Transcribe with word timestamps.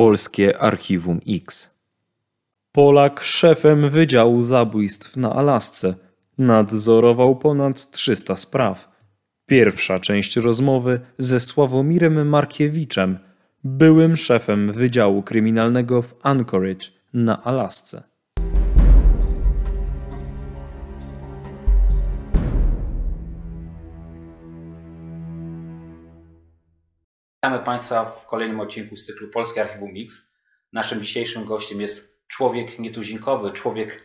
Polskie 0.00 0.58
Archiwum 0.58 1.20
X. 1.28 1.70
Polak 2.72 3.20
szefem 3.20 3.90
Wydziału 3.90 4.42
Zabójstw 4.42 5.16
na 5.16 5.32
Alasce 5.32 5.94
nadzorował 6.38 7.36
ponad 7.36 7.90
300 7.90 8.36
spraw. 8.36 8.88
Pierwsza 9.46 10.00
część 10.00 10.36
rozmowy 10.36 11.00
ze 11.18 11.40
Sławomirem 11.40 12.28
Markiewiczem, 12.28 13.18
byłym 13.64 14.16
szefem 14.16 14.72
Wydziału 14.72 15.22
Kryminalnego 15.22 16.02
w 16.02 16.14
Anchorage 16.22 16.86
na 17.14 17.44
Alasce. 17.44 18.09
Witamy 27.44 27.64
Państwa 27.64 28.04
w 28.04 28.26
kolejnym 28.26 28.60
odcinku 28.60 28.96
z 28.96 29.06
cyklu 29.06 29.28
Polskie 29.28 29.60
Archiwum 29.62 29.92
Mix. 29.92 30.14
Naszym 30.72 31.02
dzisiejszym 31.02 31.44
gościem 31.44 31.80
jest 31.80 32.26
człowiek 32.28 32.78
nietuzinkowy, 32.78 33.50
człowiek 33.50 34.02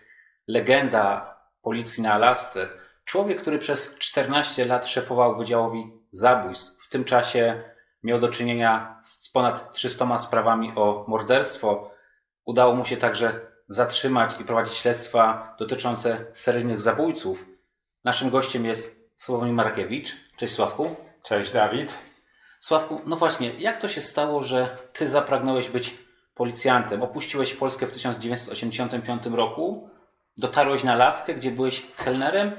legenda 0.47 1.35
policji 1.61 2.03
na 2.03 2.13
Alasce, 2.13 2.67
człowiek, 3.05 3.41
który 3.41 3.59
przez 3.59 3.95
14 3.99 4.65
lat 4.65 4.87
szefował 4.87 5.37
Wydziałowi 5.37 5.91
Zabójstw. 6.11 6.85
W 6.85 6.89
tym 6.89 7.03
czasie 7.03 7.63
miał 8.03 8.19
do 8.19 8.29
czynienia 8.29 8.99
z 9.03 9.29
ponad 9.29 9.71
300 9.73 10.17
sprawami 10.17 10.73
o 10.75 11.05
morderstwo. 11.07 11.91
Udało 12.45 12.75
mu 12.75 12.85
się 12.85 12.97
także 12.97 13.39
zatrzymać 13.67 14.39
i 14.39 14.43
prowadzić 14.45 14.73
śledztwa 14.73 15.55
dotyczące 15.59 16.25
seryjnych 16.33 16.81
zabójców. 16.81 17.45
Naszym 18.03 18.29
gościem 18.29 18.65
jest 18.65 19.09
Sławomir 19.15 19.53
Markiewicz. 19.53 20.15
Cześć 20.37 20.53
Sławku. 20.53 20.95
Cześć 21.23 21.51
Dawid. 21.51 22.14
Sławku, 22.65 23.01
no 23.05 23.15
właśnie, 23.15 23.53
jak 23.53 23.81
to 23.81 23.87
się 23.87 24.01
stało, 24.01 24.43
że 24.43 24.77
ty 24.93 25.07
zapragnąłeś 25.07 25.69
być 25.69 25.97
policjantem? 26.35 27.03
Opuściłeś 27.03 27.53
Polskę 27.53 27.87
w 27.87 27.91
1985 27.91 29.25
roku, 29.25 29.89
dotarłeś 30.37 30.83
na 30.83 30.95
Laskę, 30.95 31.33
gdzie 31.33 31.51
byłeś 31.51 31.85
kelnerem. 31.97 32.51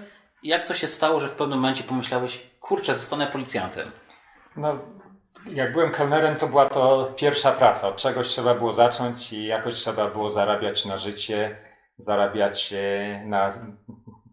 Jak 0.42 0.64
to 0.64 0.74
się 0.74 0.86
stało, 0.86 1.20
że 1.20 1.28
w 1.28 1.34
pewnym 1.34 1.58
momencie 1.58 1.84
pomyślałeś, 1.84 2.46
kurczę, 2.60 2.94
zostanę 2.94 3.26
policjantem? 3.26 3.90
No, 4.56 4.78
jak 5.52 5.72
byłem 5.72 5.90
kelnerem, 5.90 6.36
to 6.36 6.48
była 6.48 6.66
to 6.66 7.12
pierwsza 7.16 7.52
praca. 7.52 7.88
Od 7.88 7.96
czegoś 7.96 8.28
trzeba 8.28 8.54
było 8.54 8.72
zacząć 8.72 9.32
i 9.32 9.46
jakoś 9.46 9.74
trzeba 9.74 10.10
było 10.10 10.30
zarabiać 10.30 10.84
na 10.84 10.98
życie, 10.98 11.56
zarabiać 11.96 12.72
e, 12.72 13.22
na 13.24 13.52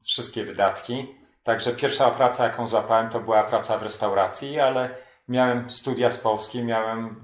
wszystkie 0.04 0.44
wydatki. 0.44 1.16
Także 1.44 1.72
pierwsza 1.72 2.12
praca, 2.12 2.44
jaką 2.44 2.68
złapałem, 2.68 3.10
to 3.10 3.20
była 3.20 3.44
praca 3.44 3.78
w 3.78 3.84
restauracji, 3.84 4.60
ale 4.60 5.03
Miałem 5.28 5.70
studia 5.70 6.10
z 6.10 6.18
Polski, 6.18 6.64
miałem 6.64 7.16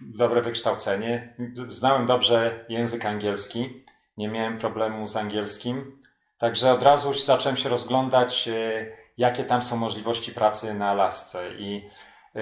dobre 0.00 0.42
wykształcenie, 0.42 1.34
znałem 1.68 2.06
dobrze 2.06 2.64
język 2.68 3.06
angielski, 3.06 3.84
nie 4.16 4.28
miałem 4.28 4.58
problemu 4.58 5.06
z 5.06 5.16
angielskim. 5.16 6.02
Także 6.38 6.72
od 6.72 6.82
razu 6.82 7.14
zacząłem 7.14 7.56
się 7.56 7.68
rozglądać, 7.68 8.48
e, 8.48 8.86
jakie 9.18 9.44
tam 9.44 9.62
są 9.62 9.76
możliwości 9.76 10.32
pracy 10.32 10.74
na 10.74 10.90
Alasce. 10.90 11.54
I 11.54 11.88
e, 12.36 12.40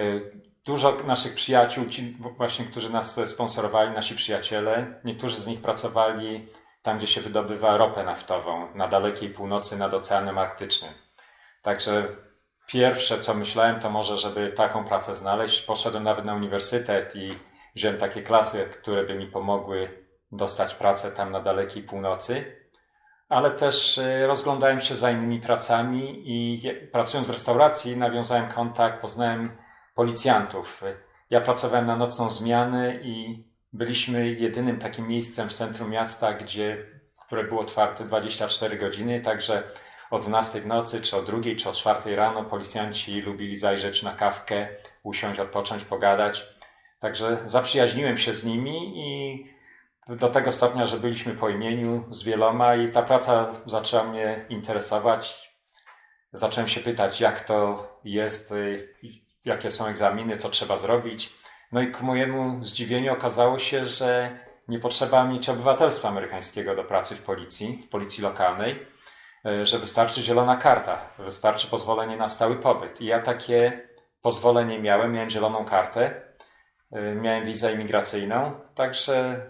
dużo 0.65 0.97
naszych 1.07 1.33
przyjaciół, 1.33 1.85
ci 1.85 2.13
właśnie, 2.37 2.65
którzy 2.65 2.89
nas 2.89 3.19
sponsorowali, 3.25 3.91
nasi 3.91 4.15
przyjaciele, 4.15 5.01
niektórzy 5.03 5.41
z 5.41 5.47
nich 5.47 5.61
pracowali 5.61 6.47
tam, 6.81 6.97
gdzie 6.97 7.07
się 7.07 7.21
wydobywa 7.21 7.77
ropę 7.77 8.03
naftową, 8.03 8.75
na 8.75 8.87
dalekiej 8.87 9.29
północy 9.29 9.77
nad 9.77 9.93
Oceanem 9.93 10.37
Arktycznym. 10.37 10.93
Także 11.61 12.07
Pierwsze, 12.73 13.19
co 13.19 13.33
myślałem, 13.33 13.79
to 13.79 13.89
może, 13.89 14.17
żeby 14.17 14.51
taką 14.51 14.83
pracę 14.83 15.13
znaleźć. 15.13 15.61
Poszedłem 15.61 16.03
nawet 16.03 16.25
na 16.25 16.35
uniwersytet 16.35 17.15
i 17.15 17.37
wziąłem 17.75 17.97
takie 17.97 18.21
klasy, 18.21 18.65
które 18.71 19.03
by 19.03 19.15
mi 19.15 19.27
pomogły 19.27 19.89
dostać 20.31 20.75
pracę 20.75 21.11
tam 21.11 21.31
na 21.31 21.39
dalekiej 21.39 21.83
północy. 21.83 22.55
Ale 23.29 23.51
też 23.51 23.97
e, 23.97 24.27
rozglądałem 24.27 24.81
się 24.81 24.95
za 24.95 25.11
innymi 25.11 25.39
pracami 25.39 26.23
i 26.25 26.61
pracując 26.91 27.27
w 27.27 27.31
restauracji 27.31 27.97
nawiązałem 27.97 28.49
kontakt, 28.49 29.01
poznałem 29.01 29.57
policjantów. 29.95 30.83
Ja 31.29 31.41
pracowałem 31.41 31.85
na 31.85 31.95
nocną 31.95 32.29
zmianę 32.29 32.95
i 33.01 33.43
byliśmy 33.73 34.29
jedynym 34.29 34.79
takim 34.79 35.07
miejscem 35.07 35.49
w 35.49 35.53
centrum 35.53 35.89
miasta, 35.89 36.33
gdzie, 36.33 36.85
które 37.25 37.43
było 37.43 37.61
otwarte 37.61 38.05
24 38.05 38.77
godziny, 38.77 39.21
także 39.21 39.63
o 40.13 40.19
12 40.19 40.61
w 40.61 40.67
nocy, 40.67 41.01
czy 41.01 41.17
o 41.17 41.21
drugiej, 41.21 41.55
czy 41.55 41.69
o 41.69 41.73
4 41.73 42.15
rano 42.15 42.43
policjanci 42.43 43.21
lubili 43.21 43.57
zajrzeć 43.57 44.03
na 44.03 44.13
kawkę, 44.13 44.67
usiąść, 45.03 45.39
odpocząć, 45.39 45.85
pogadać. 45.85 46.45
Także 46.99 47.41
zaprzyjaźniłem 47.45 48.17
się 48.17 48.33
z 48.33 48.45
nimi 48.45 48.93
i 48.95 49.45
do 50.15 50.29
tego 50.29 50.51
stopnia, 50.51 50.85
że 50.85 50.97
byliśmy 50.97 51.33
po 51.33 51.49
imieniu 51.49 52.05
z 52.09 52.23
wieloma 52.23 52.75
i 52.75 52.89
ta 52.89 53.03
praca 53.03 53.53
zaczęła 53.65 54.03
mnie 54.03 54.45
interesować. 54.49 55.53
Zacząłem 56.31 56.67
się 56.67 56.81
pytać, 56.81 57.21
jak 57.21 57.41
to 57.41 57.87
jest, 58.03 58.53
jakie 59.45 59.69
są 59.69 59.85
egzaminy, 59.85 60.37
co 60.37 60.49
trzeba 60.49 60.77
zrobić. 60.77 61.33
No 61.71 61.81
i 61.81 61.91
ku 61.91 62.05
mojemu 62.05 62.63
zdziwieniu 62.63 63.13
okazało 63.13 63.59
się, 63.59 63.85
że 63.85 64.39
nie 64.67 64.79
potrzeba 64.79 65.23
mieć 65.23 65.49
obywatelstwa 65.49 66.09
amerykańskiego 66.09 66.75
do 66.75 66.83
pracy 66.83 67.15
w 67.15 67.21
policji, 67.21 67.81
w 67.81 67.89
policji 67.89 68.23
lokalnej 68.23 68.92
że 69.63 69.79
wystarczy 69.79 70.21
zielona 70.21 70.57
karta, 70.57 71.01
wystarczy 71.19 71.67
pozwolenie 71.67 72.17
na 72.17 72.27
stały 72.27 72.55
pobyt. 72.55 73.01
I 73.01 73.05
ja 73.05 73.21
takie 73.21 73.87
pozwolenie 74.21 74.79
miałem, 74.79 75.11
miałem 75.11 75.29
zieloną 75.29 75.65
kartę, 75.65 76.21
e, 76.91 77.15
miałem 77.15 77.45
wizę 77.45 77.73
imigracyjną, 77.73 78.51
także 78.75 79.45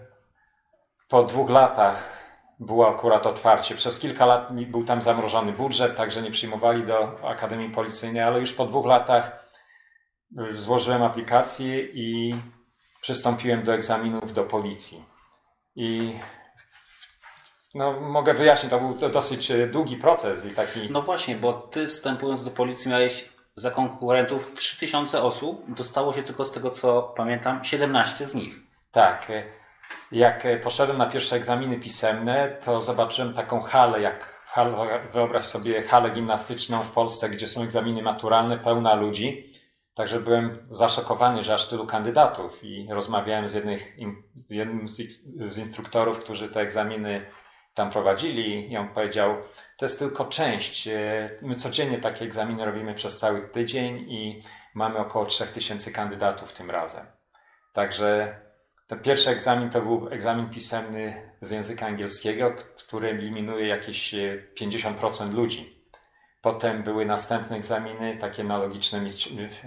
po 1.08 1.22
dwóch 1.22 1.50
latach 1.50 2.24
było 2.60 2.88
akurat 2.88 3.26
otwarcie. 3.26 3.74
Przez 3.74 3.98
kilka 3.98 4.26
lat 4.26 4.48
był 4.66 4.84
tam 4.84 5.02
zamrożony 5.02 5.52
budżet, 5.52 5.96
także 5.96 6.22
nie 6.22 6.30
przyjmowali 6.30 6.86
do 6.86 7.28
Akademii 7.28 7.70
Policyjnej, 7.70 8.22
ale 8.22 8.40
już 8.40 8.52
po 8.52 8.66
dwóch 8.66 8.86
latach 8.86 9.50
e, 10.38 10.52
złożyłem 10.52 11.02
aplikację 11.02 11.80
i 11.80 12.36
przystąpiłem 13.00 13.62
do 13.62 13.74
egzaminów 13.74 14.32
do 14.32 14.44
policji. 14.44 15.04
I 15.76 16.18
no, 17.74 18.00
mogę 18.00 18.34
wyjaśnić, 18.34 18.70
to 18.70 18.80
był 18.80 19.10
dosyć 19.10 19.50
e, 19.50 19.66
długi 19.66 19.96
proces 19.96 20.44
i 20.44 20.50
taki. 20.50 20.90
No 20.90 21.02
właśnie, 21.02 21.36
bo 21.36 21.52
ty 21.52 21.88
wstępując 21.88 22.44
do 22.44 22.50
policji 22.50 22.90
miałeś 22.90 23.28
za 23.56 23.70
konkurentów 23.70 24.52
3000 24.54 25.22
osób, 25.22 25.74
dostało 25.74 26.12
się 26.12 26.22
tylko 26.22 26.44
z 26.44 26.52
tego 26.52 26.70
co 26.70 27.02
pamiętam 27.02 27.64
17 27.64 28.26
z 28.26 28.34
nich. 28.34 28.54
Tak. 28.90 29.30
E, 29.30 29.44
jak 30.12 30.46
e, 30.46 30.58
poszedłem 30.58 30.98
na 30.98 31.06
pierwsze 31.06 31.36
egzaminy 31.36 31.80
pisemne, 31.80 32.56
to 32.64 32.80
zobaczyłem 32.80 33.34
taką 33.34 33.60
halę, 33.60 34.00
jak 34.00 34.44
wyobraź 35.12 35.44
sobie 35.44 35.82
halę 35.82 36.10
gimnastyczną 36.10 36.82
w 36.82 36.90
Polsce, 36.90 37.28
gdzie 37.28 37.46
są 37.46 37.62
egzaminy 37.62 38.02
maturalne, 38.02 38.58
pełna 38.58 38.94
ludzi. 38.94 39.52
Także 39.94 40.20
byłem 40.20 40.58
zaszokowany, 40.70 41.42
że 41.42 41.54
aż 41.54 41.68
tylu 41.68 41.86
kandydatów 41.86 42.64
i 42.64 42.86
rozmawiałem 42.90 43.46
z, 43.46 43.54
jednych, 43.54 43.96
jednym 44.50 44.88
z, 44.88 44.96
z 45.48 45.58
instruktorów, 45.58 46.18
którzy 46.18 46.48
te 46.48 46.60
egzaminy 46.60 47.26
tam 47.74 47.90
prowadzili 47.90 48.72
i 48.72 48.76
on 48.76 48.88
powiedział, 48.88 49.36
to 49.76 49.84
jest 49.84 49.98
tylko 49.98 50.24
część. 50.24 50.88
E, 50.88 51.26
my 51.42 51.54
codziennie 51.54 51.98
takie 51.98 52.24
egzaminy 52.24 52.64
robimy 52.64 52.94
przez 52.94 53.16
cały 53.16 53.48
tydzień 53.48 53.96
i 54.08 54.42
mamy 54.74 54.98
około 54.98 55.26
3000 55.26 55.90
kandydatów 55.90 56.52
tym 56.52 56.70
razem. 56.70 57.06
Także 57.72 58.40
ten 58.86 58.98
pierwszy 58.98 59.30
egzamin 59.30 59.70
to 59.70 59.80
był 59.80 60.08
egzamin 60.08 60.50
pisemny 60.50 61.30
z 61.40 61.50
języka 61.50 61.86
angielskiego, 61.86 62.54
który 62.76 63.08
eliminuje 63.08 63.66
jakieś 63.66 64.14
50% 64.60 65.24
e, 65.28 65.32
ludzi. 65.32 65.84
Potem 66.42 66.82
były 66.82 67.06
następne 67.06 67.56
egzaminy, 67.56 68.16
takie 68.20 68.44
na 68.44 68.58
logiczne, 68.58 69.00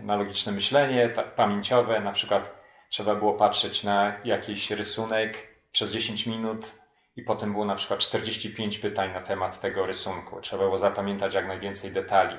na 0.04 0.16
logiczne 0.16 0.52
myślenie, 0.52 1.10
pamięciowe, 1.36 2.00
na 2.00 2.12
przykład 2.12 2.58
trzeba 2.90 3.16
było 3.16 3.34
patrzeć 3.34 3.84
na 3.84 4.14
jakiś 4.24 4.72
rysunek 4.72 5.48
przez 5.72 5.92
10 5.92 6.28
minut, 6.28 6.77
i 7.18 7.24
potem 7.24 7.52
było 7.52 7.66
na 7.66 7.76
przykład 7.76 8.00
45 8.00 8.78
pytań 8.78 9.14
na 9.14 9.22
temat 9.22 9.60
tego 9.60 9.86
rysunku. 9.86 10.42
Trzeba 10.42 10.64
było 10.64 10.78
zapamiętać 10.78 11.34
jak 11.34 11.48
najwięcej 11.48 11.92
detali. 11.92 12.38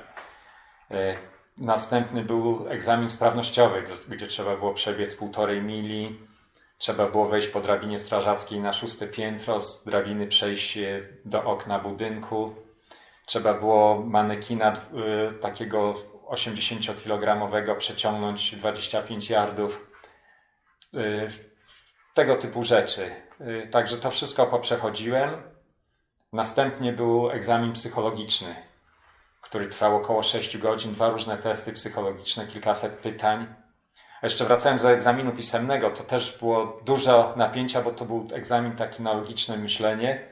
E, 0.91 1.15
następny 1.57 2.23
był 2.23 2.67
egzamin 2.69 3.09
sprawnościowy, 3.09 3.83
gdzie 4.07 4.27
trzeba 4.27 4.57
było 4.57 4.73
przebiec 4.73 5.15
półtorej 5.15 5.61
mili. 5.61 6.19
Trzeba 6.77 7.07
było 7.07 7.27
wejść 7.27 7.47
po 7.47 7.61
drabinie 7.61 7.99
strażackiej 7.99 8.59
na 8.59 8.73
szóste 8.73 9.07
piętro, 9.07 9.59
z 9.59 9.83
drabiny 9.85 10.27
przejść 10.27 10.77
do 11.25 11.43
okna 11.43 11.79
budynku. 11.79 12.55
Trzeba 13.25 13.53
było 13.53 14.03
manekina 14.05 14.73
e, 14.73 14.77
takiego 15.33 15.93
80-kilogramowego 16.27 17.75
przeciągnąć 17.75 18.55
25 18.55 19.29
yardów. 19.29 19.89
Tego 22.19 22.35
typu 22.35 22.63
rzeczy. 22.63 23.11
Y, 23.41 23.67
także 23.71 23.97
to 23.97 24.11
wszystko 24.11 24.47
poprzechodziłem. 24.47 25.41
Następnie 26.33 26.93
był 26.93 27.31
egzamin 27.31 27.73
psychologiczny, 27.73 28.55
który 29.41 29.67
trwał 29.67 29.95
około 29.95 30.23
6 30.23 30.57
godzin, 30.57 30.93
dwa 30.93 31.09
różne 31.09 31.37
testy 31.37 31.73
psychologiczne, 31.73 32.47
kilkaset 32.47 32.93
pytań. 32.93 33.47
A 34.21 34.25
jeszcze 34.25 34.45
wracając 34.45 34.81
do 34.81 34.91
egzaminu 34.91 35.31
pisemnego, 35.31 35.89
to 35.89 36.03
też 36.03 36.37
było 36.37 36.81
dużo 36.85 37.33
napięcia, 37.35 37.81
bo 37.81 37.91
to 37.91 38.05
był 38.05 38.27
egzamin 38.33 38.71
taki 38.75 39.03
na 39.03 39.13
logiczne 39.13 39.57
myślenie. 39.57 40.27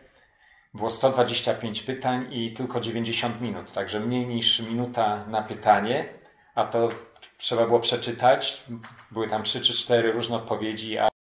Było 0.73 0.89
125 0.89 1.83
pytań 1.83 2.27
i 2.31 2.53
tylko 2.53 2.79
90 2.79 3.41
minut, 3.41 3.71
także 3.71 3.99
mniej 3.99 4.27
niż 4.27 4.59
minuta 4.59 5.25
na 5.27 5.41
pytanie, 5.41 6.09
a 6.55 6.65
to 6.65 6.89
trzeba 7.37 7.65
było 7.65 7.79
przeczytać. 7.79 8.63
Były 9.11 9.27
tam 9.27 9.43
3 9.43 9.61
czy 9.61 9.73
4 9.73 10.11
różne 10.11 10.35
odpowiedzi, 10.35 10.97
a 10.97 11.16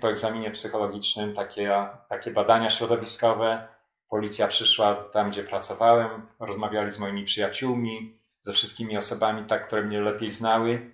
po 0.00 0.10
egzaminie 0.10 0.50
psychologicznym 0.50 1.34
takie, 1.34 1.88
takie 2.08 2.30
badania 2.30 2.70
środowiskowe. 2.70 3.68
Policja 4.08 4.48
przyszła 4.48 4.94
tam, 4.94 5.30
gdzie 5.30 5.44
pracowałem, 5.44 6.26
rozmawiali 6.40 6.92
z 6.92 6.98
moimi 6.98 7.24
przyjaciółmi, 7.24 8.18
ze 8.40 8.52
wszystkimi 8.52 8.96
osobami, 8.96 9.44
tak, 9.44 9.66
które 9.66 9.82
mnie 9.82 10.00
lepiej 10.00 10.30
znały. 10.30 10.90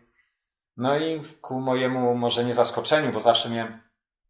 No 0.76 0.98
i 0.98 1.22
ku 1.40 1.60
mojemu 1.60 2.14
może 2.14 2.44
nie 2.44 2.54
zaskoczeniu, 2.54 3.12
bo 3.12 3.20
zawsze 3.20 3.50
miałem 3.50 3.85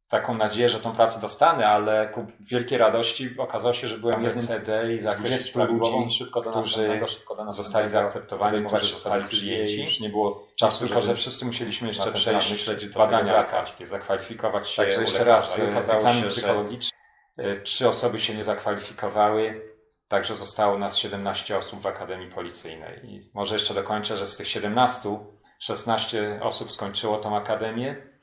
taką 0.09 0.35
nadzieję, 0.35 0.69
że 0.69 0.81
tą 0.81 0.93
pracę 0.93 1.21
dostanę, 1.21 1.69
ale 1.69 2.09
ku 2.09 2.27
wielkiej 2.41 2.79
radości 2.79 3.35
okazało 3.39 3.75
się, 3.75 3.89
że 3.89 3.99
byłem 3.99 4.25
jednym 4.25 4.47
CD 4.47 4.95
i 4.95 5.01
za 5.01 5.15
20 5.15 5.65
ludzi, 5.65 6.11
szybko 6.19 6.41
do 6.41 6.51
którzy 6.51 7.01
szybko 7.07 7.37
do 7.37 7.53
zostali 7.53 7.89
zaakceptowani, 7.89 8.67
którzy 8.67 8.93
zostali 8.93 9.25
przyjęci. 9.25 9.81
Już 9.81 10.01
nie 10.01 10.09
było 10.09 10.47
czasu, 10.57 10.87
tylko 10.87 11.01
że 11.01 11.15
wszyscy 11.15 11.45
musieliśmy 11.45 11.89
jeszcze 11.89 12.13
przejść 12.13 12.51
myśleć 12.51 12.89
badania 12.89 13.37
lekarskie, 13.37 13.87
zakwalifikować 13.87 14.69
się. 14.69 14.83
Także 14.83 15.01
jeszcze 15.01 15.25
raz 15.25 15.61
okazało 15.71 16.15
się, 16.15 16.27
psychologiczny. 16.27 16.99
E, 17.39 17.61
trzy 17.61 17.89
osoby 17.89 18.21
się 18.21 18.35
nie 18.35 18.43
zakwalifikowały, 18.43 19.63
także 20.09 20.37
zostało 20.37 20.79
nas 20.79 20.97
17 20.97 21.57
osób 21.57 21.81
w 21.81 21.87
Akademii 21.87 22.31
Policyjnej. 22.31 23.01
I 23.05 23.31
może 23.35 23.55
jeszcze 23.55 23.75
dokończę, 23.75 24.17
że 24.17 24.27
z 24.27 24.37
tych 24.37 24.49
17 24.49 25.19
16 25.59 26.41
osób 26.43 26.71
skończyło 26.71 27.19
tą 27.19 27.37
akademię 27.37 28.16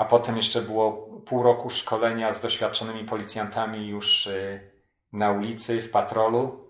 a 0.00 0.04
potem 0.04 0.36
jeszcze 0.36 0.62
było 0.62 0.92
pół 1.26 1.42
roku 1.42 1.70
szkolenia 1.70 2.32
z 2.32 2.40
doświadczonymi 2.40 3.04
policjantami 3.04 3.88
już 3.88 4.26
y, 4.26 4.70
na 5.12 5.30
ulicy, 5.30 5.80
w 5.80 5.90
patrolu, 5.90 6.68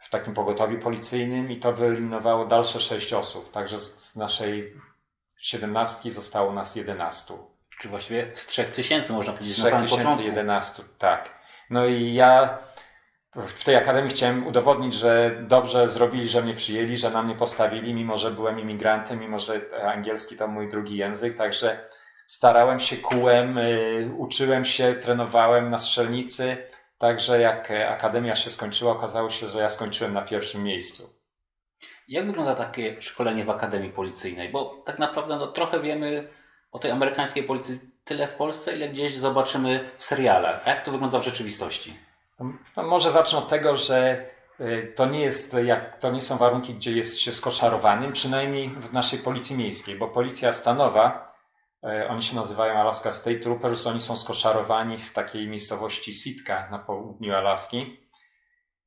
w 0.00 0.10
takim 0.10 0.34
pogotowiu 0.34 0.78
policyjnym 0.78 1.50
i 1.50 1.56
to 1.56 1.72
wyeliminowało 1.72 2.46
dalsze 2.46 2.80
sześć 2.80 3.12
osób. 3.12 3.50
Także 3.50 3.78
z 3.78 4.16
naszej 4.16 4.74
siedemnastki 5.36 6.10
zostało 6.10 6.52
nas 6.52 6.76
jedenastu. 6.76 7.38
Czy 7.80 7.88
właściwie 7.88 8.30
z 8.34 8.46
trzech 8.46 8.70
tysięcy 8.70 9.12
można 9.12 9.32
powiedzieć 9.32 9.56
z 9.56 9.64
na 9.64 9.88
samym 9.88 10.26
jedenastu, 10.26 10.82
tak. 10.98 11.30
No 11.70 11.86
i 11.86 12.14
ja 12.14 12.58
w 13.36 13.64
tej 13.64 13.76
akademii 13.76 14.10
chciałem 14.10 14.46
udowodnić, 14.46 14.94
że 14.94 15.42
dobrze 15.48 15.88
zrobili, 15.88 16.28
że 16.28 16.42
mnie 16.42 16.54
przyjęli, 16.54 16.96
że 16.96 17.10
na 17.10 17.22
mnie 17.22 17.34
postawili, 17.34 17.94
mimo 17.94 18.18
że 18.18 18.30
byłem 18.30 18.60
imigrantem, 18.60 19.20
mimo 19.20 19.38
że 19.38 19.60
angielski 19.84 20.36
to 20.36 20.48
mój 20.48 20.68
drugi 20.68 20.96
język, 20.96 21.36
także 21.36 21.88
starałem 22.30 22.80
się, 22.80 22.96
kułem, 22.96 23.58
y, 23.58 24.10
uczyłem 24.18 24.64
się, 24.64 24.94
trenowałem 24.94 25.70
na 25.70 25.78
strzelnicy. 25.78 26.56
Także 26.98 27.40
jak 27.40 27.70
akademia 27.70 28.36
się 28.36 28.50
skończyła, 28.50 28.92
okazało 28.92 29.30
się, 29.30 29.46
że 29.46 29.58
ja 29.58 29.68
skończyłem 29.68 30.14
na 30.14 30.22
pierwszym 30.22 30.64
miejscu. 30.64 31.10
Jak 32.08 32.26
wygląda 32.26 32.54
takie 32.54 33.02
szkolenie 33.02 33.44
w 33.44 33.50
Akademii 33.50 33.90
Policyjnej? 33.90 34.48
Bo 34.48 34.82
tak 34.84 34.98
naprawdę 34.98 35.36
no, 35.36 35.46
trochę 35.46 35.80
wiemy 35.80 36.28
o 36.72 36.78
tej 36.78 36.90
amerykańskiej 36.90 37.42
policji 37.42 37.80
tyle 38.04 38.26
w 38.26 38.34
Polsce, 38.34 38.76
ile 38.76 38.88
gdzieś 38.88 39.14
zobaczymy 39.14 39.90
w 39.98 40.04
serialach. 40.04 40.62
A 40.64 40.70
jak 40.70 40.84
to 40.84 40.92
wygląda 40.92 41.18
w 41.18 41.24
rzeczywistości? 41.24 41.96
No, 42.76 42.82
może 42.82 43.10
zacznę 43.10 43.38
od 43.38 43.48
tego, 43.48 43.76
że 43.76 44.26
y, 44.60 44.92
to 44.96 45.06
nie, 45.06 45.20
jest, 45.20 45.56
jak, 45.64 45.96
to 45.96 46.10
nie 46.10 46.20
są 46.20 46.36
warunki, 46.36 46.74
gdzie 46.74 46.92
jest 46.92 47.18
się 47.18 47.32
skoszarowanym, 47.32 48.12
przynajmniej 48.12 48.68
w 48.68 48.92
naszej 48.92 49.18
policji 49.18 49.56
miejskiej, 49.56 49.98
bo 49.98 50.08
policja 50.08 50.52
stanowa 50.52 51.30
E, 51.30 51.39
oni 52.08 52.22
się 52.22 52.36
nazywają 52.36 52.74
Alaska 52.74 53.10
State 53.10 53.38
Troopers. 53.38 53.86
Oni 53.86 54.00
są 54.00 54.16
skoszarowani 54.16 54.98
w 54.98 55.12
takiej 55.12 55.48
miejscowości 55.48 56.12
Sitka 56.12 56.68
na 56.70 56.78
południu 56.78 57.34
Alaski. 57.34 58.00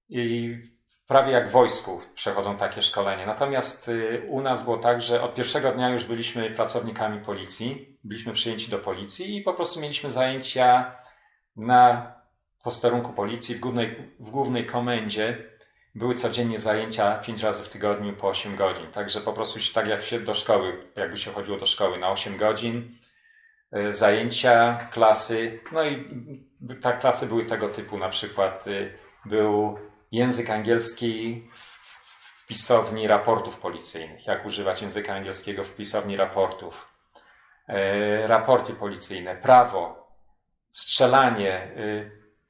I 0.10 0.56
prawie 1.08 1.32
jak 1.32 1.50
w 1.50 1.52
wojsku 1.52 2.02
przechodzą 2.16 2.58
takie 2.58 2.82
szkolenie. 2.82 3.26
Natomiast 3.26 3.90
y, 3.90 4.28
u 4.30 4.42
nas 4.42 4.64
było 4.64 4.78
tak, 4.78 5.02
że 5.02 5.22
od 5.22 5.36
pierwszego 5.36 5.72
dnia 5.72 5.90
już 5.90 6.04
byliśmy 6.04 6.52
pracownikami 6.52 7.20
policji, 7.20 7.98
byliśmy 8.04 8.34
przyjęci 8.34 8.72
do 8.72 8.80
policji 8.80 9.38
i 9.38 9.42
po 9.42 9.54
prostu 9.54 9.80
mieliśmy 9.80 10.12
zajęcia 10.12 10.96
na 11.56 12.14
posterunku 12.64 13.14
policji 13.14 13.56
w 13.56 13.60
głównej, 13.60 14.14
w 14.20 14.30
głównej 14.30 14.66
komendzie 14.66 15.53
były 15.96 16.14
codziennie 16.14 16.60
zajęcia 16.60 17.16
5 17.18 17.44
razy 17.44 17.64
w 17.64 17.70
tygodniu 17.70 18.14
po 18.14 18.28
8 18.28 18.56
godzin. 18.56 18.88
Także 18.92 19.22
po 19.22 19.34
prostu 19.34 19.60
się, 19.60 19.74
tak 19.74 19.88
jak 19.88 20.04
się 20.04 20.20
do 20.20 20.34
szkoły, 20.34 20.88
jakby 20.96 21.18
się 21.18 21.34
chodziło 21.34 21.58
do 21.58 21.66
szkoły 21.66 21.98
na 21.98 22.10
8 22.10 22.38
godzin, 22.38 22.98
e, 23.72 23.92
zajęcia, 23.92 24.88
klasy. 24.92 25.60
No 25.72 25.84
i 25.84 26.08
te 26.82 26.94
klasy 26.94 27.28
były 27.28 27.46
tego 27.46 27.70
typu, 27.70 27.98
na 27.98 28.10
przykład 28.10 28.68
e, 28.68 28.72
był 29.26 29.80
język 30.12 30.50
angielski 30.50 31.44
w 31.54 32.46
pisowni 32.48 33.08
raportów 33.08 33.60
policyjnych. 33.60 34.28
Jak 34.28 34.46
używać 34.46 34.82
języka 34.82 35.14
angielskiego 35.14 35.64
w 35.64 35.76
pisowni 35.76 36.18
raportów. 36.18 36.88
E, 37.68 38.28
raporty 38.28 38.74
policyjne, 38.74 39.36
prawo, 39.36 40.08
strzelanie, 40.72 41.72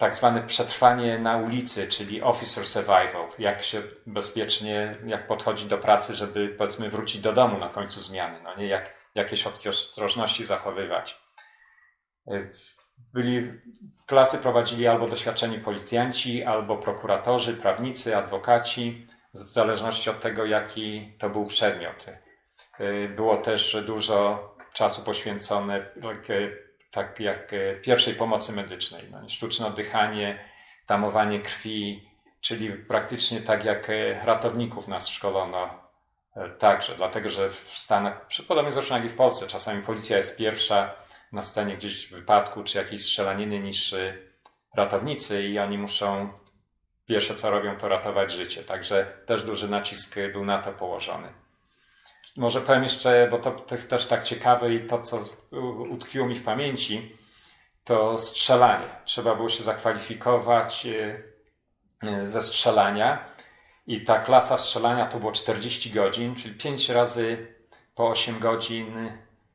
tak 0.03 0.15
zwane 0.15 0.41
przetrwanie 0.41 1.19
na 1.19 1.37
ulicy, 1.37 1.87
czyli 1.87 2.21
officer 2.21 2.65
survival, 2.65 3.27
jak 3.39 3.63
się 3.63 3.83
bezpiecznie, 4.07 4.95
jak 5.05 5.27
podchodzi 5.27 5.65
do 5.65 5.77
pracy, 5.77 6.13
żeby 6.13 6.49
powiedzmy 6.57 6.89
wrócić 6.89 7.21
do 7.21 7.33
domu 7.33 7.57
na 7.57 7.69
końcu 7.69 8.01
zmiany, 8.01 8.41
no 8.43 8.55
nie, 8.55 8.67
jak, 8.67 8.93
jakie 9.15 9.37
środki 9.37 9.69
ostrożności 9.69 10.45
zachowywać. 10.45 11.21
Y, 12.31 12.51
byli, 13.13 13.51
klasy 14.05 14.37
prowadzili 14.37 14.87
albo 14.87 15.07
doświadczeni 15.07 15.59
policjanci, 15.59 16.43
albo 16.43 16.77
prokuratorzy, 16.77 17.53
prawnicy, 17.53 18.17
adwokaci, 18.17 19.07
w 19.33 19.37
zależności 19.37 20.09
od 20.09 20.19
tego, 20.19 20.45
jaki 20.45 21.13
to 21.19 21.29
był 21.29 21.47
przedmiot. 21.47 22.05
Y, 22.79 23.09
było 23.15 23.37
też 23.37 23.77
dużo 23.85 24.49
czasu 24.73 25.01
poświęcone 25.01 25.85
tak 26.93 27.19
jak 27.19 27.53
e, 27.53 27.75
pierwszej 27.75 28.15
pomocy 28.15 28.53
medycznej. 28.53 29.03
No, 29.11 29.29
sztuczne 29.29 29.67
oddychanie, 29.67 30.39
tamowanie 30.85 31.39
krwi, 31.39 32.09
czyli 32.41 32.73
praktycznie 32.73 33.41
tak 33.41 33.65
jak 33.65 33.89
e, 33.89 34.25
ratowników 34.25 34.87
nas 34.87 35.07
szkolono 35.07 35.69
e, 36.35 36.49
także, 36.49 36.95
dlatego 36.95 37.29
że 37.29 37.49
w 37.49 37.69
Stanach, 37.69 38.27
podobnie 38.47 38.71
zresztą 38.71 38.95
jak 38.95 39.05
i 39.05 39.09
w 39.09 39.15
Polsce, 39.15 39.47
czasami 39.47 39.81
policja 39.81 40.17
jest 40.17 40.37
pierwsza 40.37 40.93
na 41.31 41.41
scenie 41.41 41.77
gdzieś 41.77 42.07
wypadku 42.07 42.63
czy 42.63 42.77
jakiejś 42.77 43.01
strzelaniny 43.01 43.59
niż 43.59 43.95
ratownicy 44.75 45.43
i 45.43 45.59
oni 45.59 45.77
muszą 45.77 46.33
pierwsze 47.05 47.35
co 47.35 47.51
robią 47.51 47.77
to 47.77 47.87
ratować 47.87 48.31
życie. 48.31 48.63
Także 48.63 49.05
też 49.25 49.43
duży 49.43 49.69
nacisk 49.69 50.15
był 50.33 50.45
na 50.45 50.61
to 50.61 50.73
położony. 50.73 51.42
Może 52.37 52.61
powiem 52.61 52.83
jeszcze, 52.83 53.27
bo 53.31 53.37
to, 53.37 53.51
to 53.51 53.75
jest 53.75 53.89
też 53.89 54.05
tak 54.05 54.23
ciekawe 54.23 54.73
i 54.73 54.87
to, 54.87 55.01
co 55.01 55.21
utkwiło 55.89 56.27
mi 56.27 56.35
w 56.35 56.43
pamięci, 56.43 57.17
to 57.83 58.17
strzelanie. 58.17 58.89
Trzeba 59.05 59.35
było 59.35 59.49
się 59.49 59.63
zakwalifikować 59.63 60.85
e, 60.85 61.23
e, 62.03 62.27
ze 62.27 62.41
strzelania. 62.41 63.25
I 63.87 64.03
ta 64.03 64.19
klasa 64.19 64.57
strzelania 64.57 65.05
to 65.05 65.19
było 65.19 65.31
40 65.31 65.91
godzin, 65.91 66.35
czyli 66.35 66.55
5 66.55 66.89
razy 66.89 67.47
po 67.95 68.09
8 68.09 68.39
godzin 68.39 69.11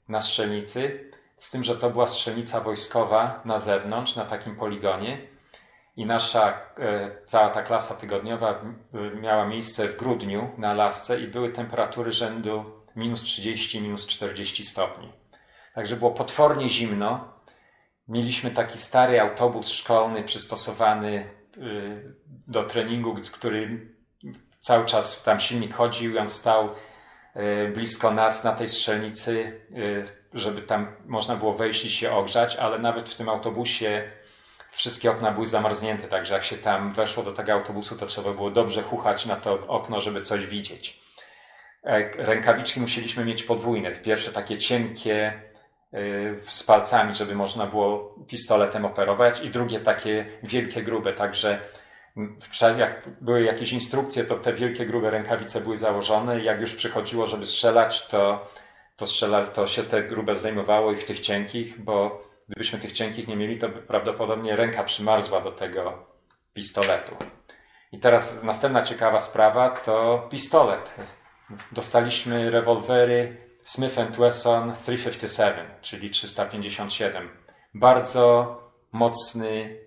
na 0.08 0.20
strzelnicy, 0.20 1.10
z 1.36 1.50
tym, 1.50 1.64
że 1.64 1.76
to 1.76 1.90
była 1.90 2.06
strzelnica 2.06 2.60
wojskowa 2.60 3.42
na 3.44 3.58
zewnątrz, 3.58 4.16
na 4.16 4.24
takim 4.24 4.56
poligonie 4.56 5.37
i 5.98 6.06
nasza 6.06 6.60
e, 6.78 7.08
cała 7.26 7.50
ta 7.50 7.62
klasa 7.62 7.94
tygodniowa 7.94 8.64
miała 9.20 9.46
miejsce 9.46 9.88
w 9.88 9.96
grudniu 9.96 10.50
na 10.58 10.70
Alasce 10.70 11.20
i 11.20 11.28
były 11.28 11.52
temperatury 11.52 12.12
rzędu 12.12 12.64
minus 12.96 13.22
30, 13.22 13.80
minus 13.80 14.06
40 14.06 14.64
stopni. 14.64 15.12
Także 15.74 15.96
było 15.96 16.10
potwornie 16.10 16.68
zimno. 16.68 17.32
Mieliśmy 18.08 18.50
taki 18.50 18.78
stary 18.78 19.20
autobus 19.20 19.68
szkolny 19.68 20.22
przystosowany 20.22 21.30
y, 21.56 22.14
do 22.46 22.62
treningu, 22.62 23.16
który 23.32 23.94
cały 24.60 24.84
czas 24.84 25.22
tam 25.22 25.40
silnik 25.40 25.74
chodził 25.74 26.12
i 26.12 26.18
on 26.18 26.28
stał 26.28 26.66
y, 26.66 27.68
blisko 27.74 28.10
nas 28.10 28.44
na 28.44 28.52
tej 28.52 28.68
strzelnicy, 28.68 29.60
y, 29.76 30.02
żeby 30.34 30.62
tam 30.62 30.96
można 31.06 31.36
było 31.36 31.54
wejść 31.54 31.84
i 31.84 31.90
się 31.90 32.12
ogrzać, 32.12 32.56
ale 32.56 32.78
nawet 32.78 33.10
w 33.10 33.14
tym 33.14 33.28
autobusie 33.28 34.17
wszystkie 34.70 35.10
okna 35.10 35.30
były 35.30 35.46
zamarznięte, 35.46 36.08
także 36.08 36.34
jak 36.34 36.44
się 36.44 36.56
tam 36.56 36.92
weszło 36.92 37.22
do 37.22 37.32
tego 37.32 37.52
autobusu, 37.52 37.96
to 37.96 38.06
trzeba 38.06 38.32
było 38.32 38.50
dobrze 38.50 38.82
chuchać 38.82 39.26
na 39.26 39.36
to 39.36 39.66
okno, 39.68 40.00
żeby 40.00 40.22
coś 40.22 40.46
widzieć. 40.46 41.00
E, 41.84 42.10
rękawiczki 42.24 42.80
musieliśmy 42.80 43.24
mieć 43.24 43.42
podwójne. 43.42 43.92
Pierwsze 43.92 44.32
takie 44.32 44.58
cienkie, 44.58 45.48
z 46.46 46.62
palcami, 46.62 47.14
żeby 47.14 47.34
można 47.34 47.66
było 47.66 48.14
pistoletem 48.26 48.84
operować 48.84 49.40
i 49.40 49.50
drugie 49.50 49.80
takie 49.80 50.26
wielkie, 50.42 50.82
grube, 50.82 51.12
także 51.12 51.58
jak 52.78 53.08
były 53.20 53.42
jakieś 53.42 53.72
instrukcje, 53.72 54.24
to 54.24 54.36
te 54.36 54.52
wielkie, 54.52 54.86
grube 54.86 55.10
rękawice 55.10 55.60
były 55.60 55.76
założone 55.76 56.40
jak 56.40 56.60
już 56.60 56.74
przychodziło, 56.74 57.26
żeby 57.26 57.46
strzelać, 57.46 58.06
to, 58.06 58.48
to, 58.96 59.06
strzela, 59.06 59.46
to 59.46 59.66
się 59.66 59.82
te 59.82 60.02
grube 60.02 60.34
zdejmowało 60.34 60.92
i 60.92 60.96
w 60.96 61.04
tych 61.04 61.20
cienkich, 61.20 61.80
bo 61.80 62.27
gdybyśmy 62.48 62.78
tych 62.78 62.92
cienkich 62.92 63.28
nie 63.28 63.36
mieli, 63.36 63.58
to 63.58 63.68
by 63.68 63.82
prawdopodobnie 63.82 64.56
ręka 64.56 64.84
przymarzła 64.84 65.40
do 65.40 65.52
tego 65.52 66.06
pistoletu. 66.54 67.16
I 67.92 67.98
teraz 67.98 68.42
następna 68.42 68.82
ciekawa 68.82 69.20
sprawa 69.20 69.70
to 69.70 70.26
pistolet. 70.30 70.94
Dostaliśmy 71.72 72.50
rewolwery 72.50 73.36
Smith 73.62 73.94
Wesson 74.18 74.72
357, 74.82 75.66
czyli 75.80 76.10
357. 76.10 77.28
Bardzo 77.74 78.56
mocny 78.92 79.78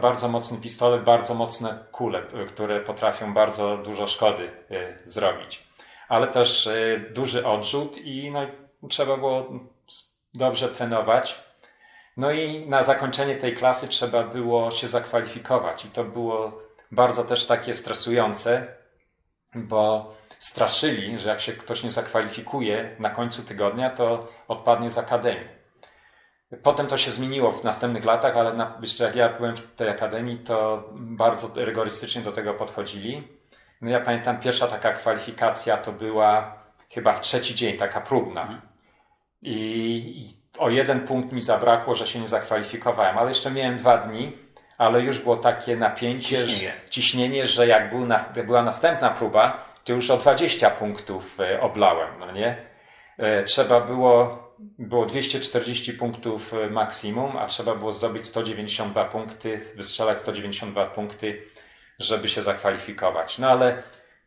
bardzo 0.00 0.28
mocny 0.28 0.58
pistolet, 0.58 1.02
bardzo 1.02 1.34
mocne 1.34 1.84
kule, 1.92 2.22
które 2.48 2.80
potrafią 2.80 3.34
bardzo 3.34 3.76
dużo 3.76 4.06
szkody 4.06 4.50
y, 4.70 4.98
zrobić. 5.02 5.64
Ale 6.08 6.26
też 6.26 6.66
y, 6.66 7.10
duży 7.14 7.46
odrzut 7.46 7.98
i 7.98 8.30
no, 8.30 8.40
trzeba 8.88 9.16
było 9.16 9.48
dobrze 10.34 10.68
trenować. 10.68 11.47
No 12.18 12.30
i 12.30 12.68
na 12.68 12.82
zakończenie 12.82 13.36
tej 13.36 13.54
klasy 13.54 13.88
trzeba 13.88 14.22
było 14.22 14.70
się 14.70 14.88
zakwalifikować 14.88 15.84
i 15.84 15.90
to 15.90 16.04
było 16.04 16.62
bardzo 16.92 17.24
też 17.24 17.46
takie 17.46 17.74
stresujące, 17.74 18.66
bo 19.54 20.14
straszyli, 20.38 21.18
że 21.18 21.28
jak 21.28 21.40
się 21.40 21.52
ktoś 21.52 21.82
nie 21.82 21.90
zakwalifikuje 21.90 22.96
na 22.98 23.10
końcu 23.10 23.42
tygodnia, 23.42 23.90
to 23.90 24.28
odpadnie 24.48 24.90
z 24.90 24.98
akademii. 24.98 25.48
Potem 26.62 26.86
to 26.86 26.98
się 26.98 27.10
zmieniło 27.10 27.50
w 27.50 27.64
następnych 27.64 28.04
latach, 28.04 28.36
ale 28.36 28.52
na, 28.52 28.78
jeszcze 28.80 29.04
jak 29.04 29.14
ja 29.14 29.28
byłem 29.28 29.56
w 29.56 29.74
tej 29.74 29.88
akademii, 29.88 30.38
to 30.38 30.84
bardzo 30.94 31.50
rygorystycznie 31.54 32.22
do 32.22 32.32
tego 32.32 32.54
podchodzili. 32.54 33.28
No 33.80 33.90
ja 33.90 34.00
pamiętam, 34.00 34.40
pierwsza 34.40 34.66
taka 34.66 34.92
kwalifikacja 34.92 35.76
to 35.76 35.92
była 35.92 36.58
chyba 36.90 37.12
w 37.12 37.20
trzeci 37.20 37.54
dzień, 37.54 37.78
taka 37.78 38.00
próbna. 38.00 38.67
I, 39.42 39.56
I 40.16 40.24
o 40.58 40.70
jeden 40.70 41.00
punkt 41.00 41.32
mi 41.32 41.40
zabrakło, 41.40 41.94
że 41.94 42.06
się 42.06 42.20
nie 42.20 42.28
zakwalifikowałem, 42.28 43.18
ale 43.18 43.28
jeszcze 43.28 43.50
miałem 43.50 43.76
dwa 43.76 43.98
dni, 43.98 44.32
ale 44.78 45.00
już 45.00 45.18
było 45.18 45.36
takie 45.36 45.76
napięcie, 45.76 46.46
ciśnienie, 46.46 46.72
że, 46.84 46.90
ciśnienie, 46.90 47.46
że 47.46 47.66
jak, 47.66 47.90
był 47.90 48.06
była 48.46 48.62
następna 48.62 49.10
próba, 49.10 49.64
to 49.84 49.92
już 49.92 50.10
o 50.10 50.16
20 50.16 50.70
punktów 50.70 51.40
e, 51.40 51.60
oblałem, 51.60 52.08
no 52.20 52.32
nie? 52.32 52.56
E, 53.18 53.44
trzeba 53.44 53.80
było 53.80 54.48
było 54.78 55.06
240 55.06 55.92
punktów 55.92 56.54
e, 56.54 56.70
maksimum, 56.70 57.36
a 57.36 57.46
trzeba 57.46 57.74
było 57.74 57.92
zdobyć 57.92 58.26
192 58.26 59.04
punkty, 59.04 59.60
wystrzelać 59.76 60.18
192 60.18 60.86
punkty, 60.86 61.42
żeby 61.98 62.28
się 62.28 62.42
zakwalifikować. 62.42 63.38
No 63.38 63.50
ale 63.50 63.82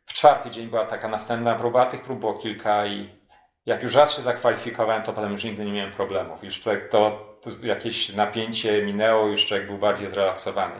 w 0.06 0.14
czwarty 0.14 0.50
dzień 0.50 0.68
była 0.68 0.86
taka 0.86 1.08
następna 1.08 1.56
próba, 1.56 1.86
tych 1.86 2.02
prób 2.02 2.20
było 2.20 2.34
kilka 2.34 2.88
i 2.88 3.10
jak 3.66 3.84
już 3.84 3.96
raz 3.96 4.16
się 4.16 4.22
zakwalifikowałem, 4.22 5.04
to 5.04 5.14
potem 5.14 5.32
już 5.32 5.44
nigdy 5.44 5.66
nie 5.66 5.72
miałem 5.72 5.92
problemów. 5.92 6.44
Już 6.44 6.62
to, 6.62 6.72
to 6.92 7.50
jakieś 7.64 8.14
napięcie 8.14 8.86
minęło, 8.86 9.28
już 9.28 9.46
człowiek 9.46 9.68
był 9.68 9.78
bardziej 9.78 10.10
zrelaksowany. 10.10 10.76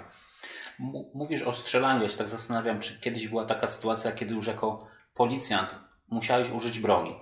Mówisz 1.14 1.42
o 1.42 1.54
strzelaniu, 1.54 2.04
ja 2.04 2.10
się 2.10 2.18
tak 2.18 2.30
zastanawiam, 2.30 2.80
czy 2.80 3.00
kiedyś 3.00 3.28
była 3.28 3.46
taka 3.46 3.68
sytuacja, 3.68 4.12
kiedy 4.12 4.34
już 4.34 4.48
jako 4.48 4.88
policjant 5.14 5.76
musiałeś 6.10 6.50
użyć 6.50 6.80
broni. 6.80 7.16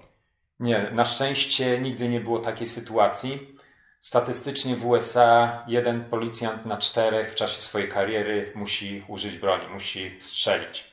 Nie, 0.60 0.92
na 0.96 1.06
szczęście 1.06 1.80
nigdy 1.82 2.10
nie 2.10 2.20
było 2.20 2.40
takiej 2.40 2.68
sytuacji. 2.68 3.56
Statystycznie 4.00 4.76
w 4.76 4.86
USA 4.86 5.64
jeden 5.68 6.06
policjant 6.06 6.66
na 6.66 6.78
czterech 6.78 7.32
w 7.32 7.36
czasie 7.36 7.62
swojej 7.62 7.90
kariery 7.90 8.52
musi 8.56 9.04
użyć 9.08 9.38
broni, 9.38 9.68
musi 9.68 10.16
strzelić. 10.20 10.89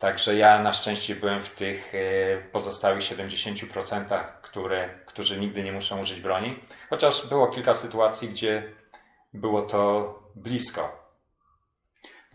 Także 0.00 0.36
ja 0.36 0.62
na 0.62 0.72
szczęście 0.72 1.16
byłem 1.16 1.42
w 1.42 1.50
tych 1.50 1.92
e, 1.94 1.98
pozostałych 2.52 3.00
70%, 3.00 4.24
które, 4.42 4.88
którzy 5.06 5.40
nigdy 5.40 5.62
nie 5.62 5.72
muszą 5.72 6.00
użyć 6.00 6.20
broni. 6.20 6.58
Chociaż 6.90 7.28
było 7.28 7.46
kilka 7.46 7.74
sytuacji, 7.74 8.28
gdzie 8.28 8.72
było 9.34 9.62
to 9.62 10.14
blisko. 10.36 11.10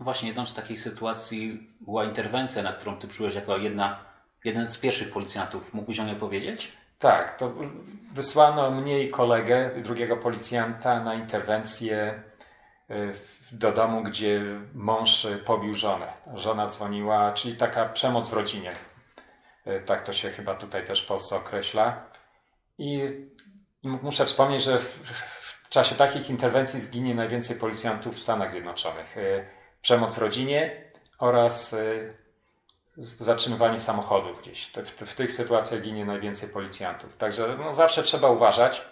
No 0.00 0.04
właśnie, 0.04 0.28
jedną 0.28 0.46
z 0.46 0.54
takich 0.54 0.80
sytuacji 0.80 1.70
była 1.80 2.04
interwencja, 2.04 2.62
na 2.62 2.72
którą 2.72 2.98
ty 2.98 3.08
przybyłeś 3.08 3.34
jako 3.34 3.56
jedna 3.56 4.04
jeden 4.44 4.70
z 4.70 4.78
pierwszych 4.78 5.12
policjantów. 5.12 5.74
Mógłbyś 5.74 6.00
o 6.00 6.04
nie 6.04 6.14
powiedzieć? 6.14 6.72
Tak, 6.98 7.38
to 7.38 7.52
wysłano 8.12 8.70
mnie 8.70 9.02
i 9.02 9.10
kolegę, 9.10 9.70
drugiego 9.82 10.16
policjanta, 10.16 11.04
na 11.04 11.14
interwencję 11.14 12.22
do 13.52 13.72
domu, 13.72 14.02
gdzie 14.02 14.42
mąż 14.74 15.26
pobił 15.44 15.74
żonę. 15.74 16.12
Żona 16.34 16.66
dzwoniła, 16.66 17.32
czyli 17.32 17.56
taka 17.56 17.88
przemoc 17.88 18.28
w 18.28 18.32
rodzinie. 18.32 18.72
Y, 19.66 19.82
tak 19.86 20.02
to 20.02 20.12
się 20.12 20.30
chyba 20.30 20.54
tutaj 20.54 20.84
też 20.84 21.02
w 21.02 21.06
Polsce 21.06 21.36
określa. 21.36 22.04
I 22.78 23.04
muszę 23.82 24.26
wspomnieć, 24.26 24.62
że 24.62 24.78
w 24.78 25.68
czasie 25.68 25.94
takich 25.94 26.30
interwencji 26.30 26.80
zginie 26.80 27.14
najwięcej 27.14 27.56
policjantów 27.56 28.14
w 28.14 28.18
Stanach 28.18 28.50
Zjednoczonych. 28.50 29.16
Y, 29.16 29.46
przemoc 29.82 30.14
w 30.14 30.18
rodzinie 30.18 30.84
oraz 31.18 31.76
zatrzymywanie 33.18 33.78
samochodów 33.78 34.42
gdzieś. 34.42 34.72
W, 34.84 35.14
tych 35.14 35.32
sytuacjach 35.32 35.80
ginie 35.80 36.04
najwięcej 36.04 36.48
policjantów. 36.48 37.16
Także 37.16 37.56
no, 37.58 37.72
zawsze 37.72 38.02
trzeba 38.02 38.30
uważać, 38.30 38.82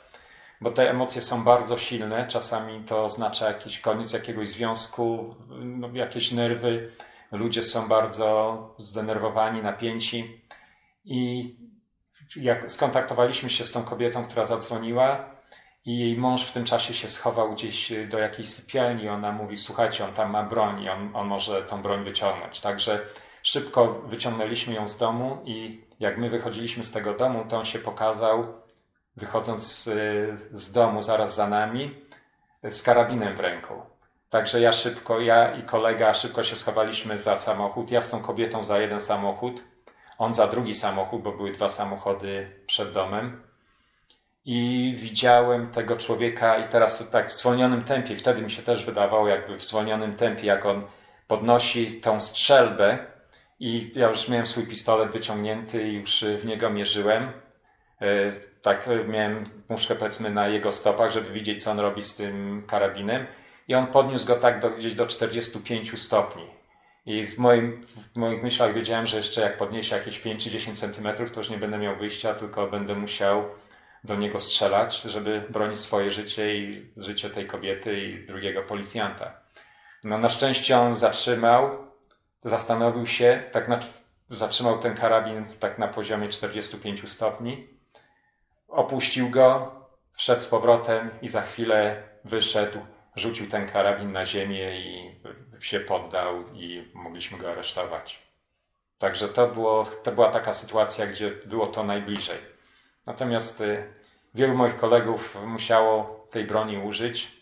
bo 0.64 0.70
te 0.70 0.90
emocje 0.90 1.20
są 1.20 1.44
bardzo 1.44 1.78
silne. 1.78 2.26
Czasami 2.28 2.84
to 2.84 3.04
oznacza 3.04 3.48
jakiś 3.48 3.78
koniec 3.78 4.12
jakiegoś 4.12 4.48
związku, 4.48 5.34
no, 5.48 5.88
jakieś 5.92 6.32
nerwy. 6.32 6.92
Ludzie 7.32 7.62
są 7.62 7.88
bardzo 7.88 8.58
zdenerwowani, 8.78 9.62
napięci. 9.62 10.40
I 11.04 11.42
jak 12.36 12.70
skontaktowaliśmy 12.70 13.50
się 13.50 13.64
z 13.64 13.72
tą 13.72 13.82
kobietą, 13.82 14.24
która 14.24 14.44
zadzwoniła, 14.44 15.34
i 15.86 15.98
jej 15.98 16.16
mąż 16.16 16.44
w 16.44 16.52
tym 16.52 16.64
czasie 16.64 16.94
się 16.94 17.08
schował 17.08 17.52
gdzieś 17.52 17.92
do 18.08 18.18
jakiejś 18.18 18.48
sypialni. 18.48 19.08
Ona 19.08 19.32
mówi: 19.32 19.56
Słuchajcie, 19.56 20.04
on 20.04 20.12
tam 20.12 20.30
ma 20.30 20.42
broń, 20.42 20.88
on, 20.88 21.10
on 21.14 21.26
może 21.26 21.62
tą 21.62 21.82
broń 21.82 22.04
wyciągnąć. 22.04 22.60
Także 22.60 23.00
Szybko 23.44 24.02
wyciągnęliśmy 24.06 24.74
ją 24.74 24.86
z 24.86 24.96
domu 24.96 25.38
i 25.44 25.84
jak 26.00 26.18
my 26.18 26.30
wychodziliśmy 26.30 26.84
z 26.84 26.92
tego 26.92 27.14
domu, 27.14 27.44
to 27.48 27.58
on 27.58 27.64
się 27.64 27.78
pokazał, 27.78 28.46
wychodząc 29.16 29.84
z, 29.84 29.90
z 30.52 30.72
domu 30.72 31.02
zaraz 31.02 31.34
za 31.34 31.48
nami, 31.48 31.94
z 32.70 32.82
karabinem 32.82 33.36
w 33.36 33.40
ręku. 33.40 33.74
Także 34.30 34.60
ja 34.60 34.72
szybko, 34.72 35.20
ja 35.20 35.54
i 35.54 35.62
kolega 35.62 36.14
szybko 36.14 36.42
się 36.42 36.56
schowaliśmy 36.56 37.18
za 37.18 37.36
samochód. 37.36 37.90
Ja 37.90 38.00
z 38.00 38.10
tą 38.10 38.20
kobietą 38.20 38.62
za 38.62 38.78
jeden 38.78 39.00
samochód, 39.00 39.62
on 40.18 40.34
za 40.34 40.46
drugi 40.46 40.74
samochód, 40.74 41.22
bo 41.22 41.32
były 41.32 41.52
dwa 41.52 41.68
samochody 41.68 42.50
przed 42.66 42.92
domem. 42.92 43.42
I 44.44 44.92
widziałem 44.96 45.70
tego 45.70 45.96
człowieka, 45.96 46.58
i 46.58 46.68
teraz 46.68 46.98
to 46.98 47.04
tak 47.04 47.30
w 47.30 47.34
zwolnionym 47.34 47.84
tempie, 47.84 48.16
wtedy 48.16 48.42
mi 48.42 48.50
się 48.50 48.62
też 48.62 48.84
wydawało, 48.84 49.28
jakby 49.28 49.56
w 49.56 49.64
zwolnionym 49.64 50.16
tempie, 50.16 50.46
jak 50.46 50.66
on 50.66 50.86
podnosi 51.28 52.00
tą 52.00 52.20
strzelbę, 52.20 52.98
i 53.60 53.92
ja 53.94 54.08
już 54.08 54.28
miałem 54.28 54.46
swój 54.46 54.66
pistolet 54.66 55.12
wyciągnięty 55.12 55.88
i 55.88 55.94
już 55.94 56.24
w 56.38 56.44
niego 56.44 56.70
mierzyłem. 56.70 57.32
E, 58.04 58.32
tak 58.62 58.88
miałem 59.08 59.44
muszkę 59.68 59.94
powiedzmy 59.94 60.30
na 60.30 60.48
jego 60.48 60.70
stopach, 60.70 61.10
żeby 61.10 61.32
widzieć, 61.32 61.64
co 61.64 61.70
on 61.70 61.80
robi 61.80 62.02
z 62.02 62.16
tym 62.16 62.62
karabinem. 62.66 63.26
I 63.68 63.74
on 63.74 63.86
podniósł 63.86 64.26
go 64.26 64.36
tak 64.36 64.60
do, 64.60 64.70
gdzieś 64.70 64.94
do 64.94 65.06
45 65.06 66.00
stopni. 66.00 66.46
I 67.06 67.26
w, 67.26 67.38
moim, 67.38 67.80
w 68.14 68.16
moich 68.16 68.42
myślach 68.42 68.74
wiedziałem, 68.74 69.06
że 69.06 69.16
jeszcze 69.16 69.40
jak 69.40 69.56
podniesie 69.56 69.96
jakieś 69.96 70.18
5 70.18 70.44
czy 70.44 70.50
10 70.50 70.78
centymetrów, 70.78 71.30
to 71.30 71.40
już 71.40 71.50
nie 71.50 71.58
będę 71.58 71.78
miał 71.78 71.96
wyjścia, 71.96 72.34
tylko 72.34 72.66
będę 72.66 72.94
musiał 72.94 73.44
do 74.04 74.16
niego 74.16 74.40
strzelać, 74.40 75.02
żeby 75.02 75.42
bronić 75.50 75.80
swoje 75.80 76.10
życie 76.10 76.56
i 76.56 76.92
życie 76.96 77.30
tej 77.30 77.46
kobiety 77.46 78.00
i 78.00 78.26
drugiego 78.26 78.62
policjanta. 78.62 79.40
No 80.04 80.18
na 80.18 80.28
szczęście 80.28 80.78
on 80.78 80.94
zatrzymał, 80.94 81.70
zastanowił 82.42 83.06
się, 83.06 83.42
tak 83.52 83.68
na, 83.68 83.78
zatrzymał 84.30 84.78
ten 84.78 84.94
karabin 84.94 85.46
tak 85.60 85.78
na 85.78 85.88
poziomie 85.88 86.28
45 86.28 87.10
stopni, 87.10 87.73
opuścił 88.74 89.30
go, 89.30 89.72
wszedł 90.12 90.40
z 90.40 90.46
powrotem 90.46 91.10
i 91.22 91.28
za 91.28 91.42
chwilę 91.42 92.02
wyszedł, 92.24 92.78
rzucił 93.16 93.46
ten 93.46 93.68
karabin 93.68 94.12
na 94.12 94.26
ziemię 94.26 94.80
i 94.80 95.20
się 95.60 95.80
poddał 95.80 96.52
i 96.52 96.90
mogliśmy 96.94 97.38
go 97.38 97.50
aresztować. 97.50 98.22
Także 98.98 99.28
to, 99.28 99.48
było, 99.48 99.84
to 100.02 100.12
była 100.12 100.30
taka 100.30 100.52
sytuacja, 100.52 101.06
gdzie 101.06 101.30
było 101.30 101.66
to 101.66 101.84
najbliżej. 101.84 102.38
Natomiast 103.06 103.60
y, 103.60 103.92
wielu 104.34 104.54
moich 104.54 104.76
kolegów 104.76 105.38
musiało 105.46 106.26
tej 106.30 106.44
broni 106.44 106.78
użyć. 106.78 107.32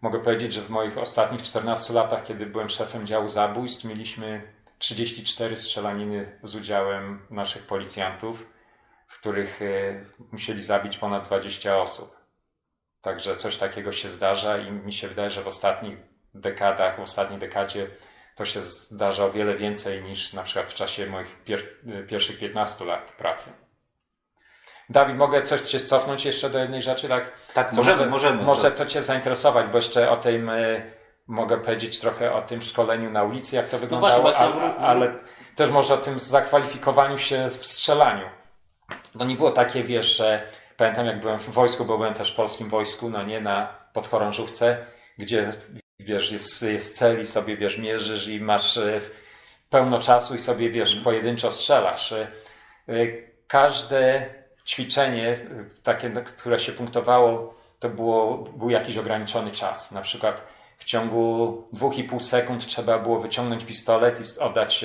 Mogę 0.00 0.20
powiedzieć, 0.20 0.52
że 0.52 0.62
w 0.62 0.70
moich 0.70 0.98
ostatnich 0.98 1.42
14 1.42 1.92
latach, 1.92 2.22
kiedy 2.22 2.46
byłem 2.46 2.68
szefem 2.68 3.06
działu 3.06 3.28
zabójstw, 3.28 3.84
mieliśmy 3.84 4.52
34 4.78 5.56
strzelaniny 5.56 6.38
z 6.42 6.54
udziałem 6.54 7.26
naszych 7.30 7.66
policjantów. 7.66 8.55
W 9.06 9.20
których 9.20 9.60
musieli 10.32 10.62
zabić 10.62 10.98
ponad 10.98 11.24
20 11.26 11.78
osób. 11.78 12.16
Także 13.00 13.36
coś 13.36 13.56
takiego 13.56 13.92
się 13.92 14.08
zdarza 14.08 14.58
i 14.58 14.72
mi 14.72 14.92
się 14.92 15.08
wydaje, 15.08 15.30
że 15.30 15.42
w 15.42 15.46
ostatnich 15.46 15.98
dekadach, 16.34 16.96
w 16.96 17.00
ostatniej 17.00 17.38
dekadzie 17.38 17.90
to 18.36 18.44
się 18.44 18.60
zdarza 18.60 19.24
o 19.24 19.30
wiele 19.30 19.56
więcej 19.56 20.02
niż 20.02 20.32
na 20.32 20.42
przykład 20.42 20.70
w 20.70 20.74
czasie 20.74 21.06
moich 21.06 21.44
pier 21.44 21.60
pierwszych 22.08 22.38
15 22.38 22.84
lat 22.84 23.12
pracy. 23.12 23.52
Dawid, 24.88 25.16
mogę 25.16 25.42
coś 25.42 25.60
cię 25.60 25.80
cofnąć 25.80 26.24
jeszcze 26.24 26.50
do 26.50 26.58
jednej 26.58 26.82
rzeczy? 26.82 27.08
Tak, 27.08 27.32
tak 27.54 27.72
możemy, 27.72 27.96
może, 27.96 28.06
możemy. 28.06 28.42
Może 28.42 28.70
to 28.70 28.86
cię 28.86 29.02
zainteresować, 29.02 29.66
bo 29.66 29.78
jeszcze 29.78 30.10
o 30.10 30.16
tym 30.16 30.48
y, 30.48 30.92
mogę 31.26 31.60
powiedzieć 31.60 31.98
trochę 31.98 32.32
o 32.32 32.42
tym 32.42 32.62
szkoleniu 32.62 33.10
na 33.10 33.24
ulicy, 33.24 33.56
jak 33.56 33.68
to 33.68 33.76
no 33.76 33.80
wyglądało, 33.80 34.14
no 34.16 34.22
właśnie, 34.22 34.46
ale, 34.46 34.76
ale 34.76 35.14
też 35.56 35.70
może 35.70 35.94
o 35.94 35.96
tym 35.96 36.18
zakwalifikowaniu 36.18 37.18
się 37.18 37.48
w 37.48 37.66
strzelaniu. 37.66 38.26
To 39.18 39.24
nie 39.24 39.36
było 39.36 39.50
takie, 39.50 39.82
wiesz, 39.82 40.16
że 40.16 40.42
pamiętam 40.76 41.06
jak 41.06 41.20
byłem 41.20 41.38
w 41.38 41.50
wojsku, 41.50 41.84
bo 41.84 41.96
byłem 41.96 42.14
też 42.14 42.32
w 42.32 42.36
polskim 42.36 42.68
wojsku, 42.68 43.10
no 43.10 43.22
nie, 43.22 43.40
na 43.40 43.68
podchorążówce, 43.92 44.86
gdzie 45.18 45.52
wiesz, 46.00 46.32
jest, 46.32 46.62
jest 46.62 46.96
cel 46.96 47.22
i 47.22 47.26
sobie, 47.26 47.56
wiesz, 47.56 47.78
mierzysz 47.78 48.28
i 48.28 48.40
masz 48.40 48.76
e, 48.76 49.00
pełno 49.70 49.98
czasu 49.98 50.34
i 50.34 50.38
sobie, 50.38 50.70
wiesz, 50.70 50.96
pojedynczo 50.96 51.50
strzelasz. 51.50 52.12
E, 52.12 52.28
e, 52.88 52.92
każde 53.48 54.26
ćwiczenie, 54.66 55.34
takie, 55.82 56.10
które 56.10 56.58
się 56.58 56.72
punktowało, 56.72 57.54
to 57.78 57.88
było, 57.88 58.36
był 58.36 58.70
jakiś 58.70 58.96
ograniczony 58.96 59.50
czas. 59.50 59.92
Na 59.92 60.02
przykład 60.02 60.42
w 60.76 60.84
ciągu 60.84 61.64
dwóch 61.72 61.98
i 61.98 62.04
pół 62.04 62.20
sekund 62.20 62.66
trzeba 62.66 62.98
było 62.98 63.20
wyciągnąć 63.20 63.64
pistolet 63.64 64.20
i 64.20 64.40
oddać 64.40 64.84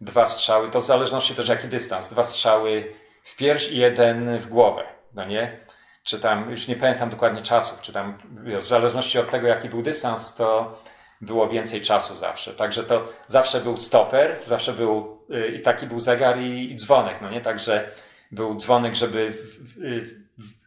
dwa 0.00 0.26
strzały. 0.26 0.70
To 0.70 0.80
w 0.80 0.84
zależności 0.84 1.34
też 1.34 1.48
jaki 1.48 1.68
dystans. 1.68 2.08
Dwa 2.08 2.24
strzały 2.24 2.94
w 3.24 3.36
pierś 3.36 3.68
i 3.68 3.76
jeden 3.76 4.38
w 4.38 4.48
głowę. 4.48 4.84
No 5.14 5.24
nie? 5.24 5.64
czy 6.04 6.20
tam, 6.20 6.50
już 6.50 6.68
nie 6.68 6.76
pamiętam 6.76 7.10
dokładnie 7.10 7.42
czasów, 7.42 7.80
czy 7.80 7.92
tam, 7.92 8.18
w 8.44 8.62
zależności 8.62 9.18
od 9.18 9.30
tego, 9.30 9.46
jaki 9.46 9.68
był 9.68 9.82
dystans, 9.82 10.34
to 10.34 10.78
było 11.20 11.48
więcej 11.48 11.80
czasu 11.80 12.14
zawsze. 12.14 12.54
Także 12.54 12.84
to 12.84 13.06
zawsze 13.26 13.60
był 13.60 13.76
stoper, 13.76 14.36
zawsze 14.40 14.72
był 14.72 15.18
y, 15.30 15.48
i 15.48 15.62
taki 15.62 15.86
był 15.86 15.98
zegar 15.98 16.38
i, 16.38 16.72
i 16.72 16.76
dzwonek, 16.76 17.18
no 17.22 17.30
nie? 17.30 17.40
Także 17.40 17.88
był 18.30 18.56
dzwonek, 18.56 18.94
żeby 18.94 19.32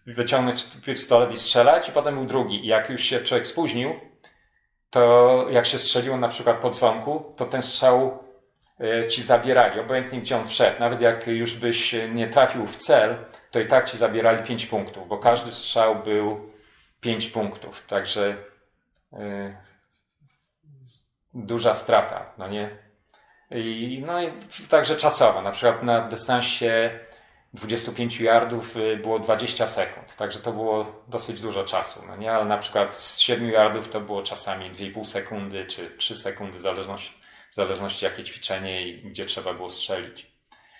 wyciągnąć 0.05 0.63
pistolet 0.63 1.31
i 1.31 1.37
strzelać, 1.37 1.89
i 1.89 1.91
potem 1.91 2.15
był 2.15 2.25
drugi. 2.25 2.65
I 2.65 2.67
jak 2.67 2.89
już 2.89 3.01
się 3.01 3.19
człowiek 3.19 3.47
spóźnił, 3.47 3.93
to 4.89 5.45
jak 5.51 5.65
się 5.65 5.77
strzeliło 5.77 6.17
na 6.17 6.27
przykład 6.27 6.57
po 6.57 6.69
dzwonku, 6.69 7.33
to 7.37 7.45
ten 7.45 7.61
strzał 7.61 8.07
y, 8.07 8.26
ci 9.09 9.23
zabierali, 9.23 9.79
obojętnie 9.79 10.21
gdzie 10.21 10.37
on 10.37 10.45
wszedł. 10.45 10.79
Nawet 10.79 11.01
jak 11.01 11.27
już 11.27 11.55
byś 11.55 11.95
nie 12.13 12.27
trafił 12.27 12.67
w 12.67 12.75
cel, 12.75 13.17
to 13.51 13.59
i 13.59 13.67
tak 13.67 13.89
ci 13.89 13.97
zabierali 13.97 14.43
5 14.43 14.65
punktów, 14.65 15.07
bo 15.07 15.17
każdy 15.17 15.51
strzał 15.51 15.95
był 15.95 16.51
5 17.01 17.29
punktów. 17.29 17.85
Także 17.87 18.35
yy, 19.11 19.57
duża 21.33 21.73
strata, 21.73 22.33
no 22.37 22.47
nie? 22.47 22.69
I, 23.51 24.03
no 24.05 24.21
i 24.21 24.31
także 24.69 24.95
czasowo, 24.95 25.41
na 25.41 25.51
przykład 25.51 25.83
na 25.83 26.01
dystansie 26.01 26.99
25 27.53 28.19
yardów 28.19 28.77
y, 28.77 28.97
było 28.97 29.19
20 29.19 29.67
sekund, 29.67 30.15
także 30.15 30.39
to 30.39 30.51
było 30.51 31.03
dosyć 31.07 31.41
dużo 31.41 31.63
czasu, 31.63 32.03
no 32.07 32.15
nie? 32.15 32.31
Ale 32.31 32.45
na 32.45 32.57
przykład 32.57 32.95
z 32.95 33.19
7 33.19 33.49
yardów 33.49 33.89
to 33.89 34.01
było 34.01 34.23
czasami 34.23 34.71
2,5 34.71 35.03
sekundy 35.03 35.65
czy 35.65 35.91
3 35.97 36.15
sekundy, 36.15 36.57
w 36.57 36.61
zależności, 36.61 37.13
zależności 37.57 38.05
jakie 38.05 38.23
ćwiczenie 38.23 38.87
i 38.87 39.01
gdzie 39.01 39.25
trzeba 39.25 39.53
było 39.53 39.69
strzelić. 39.69 40.31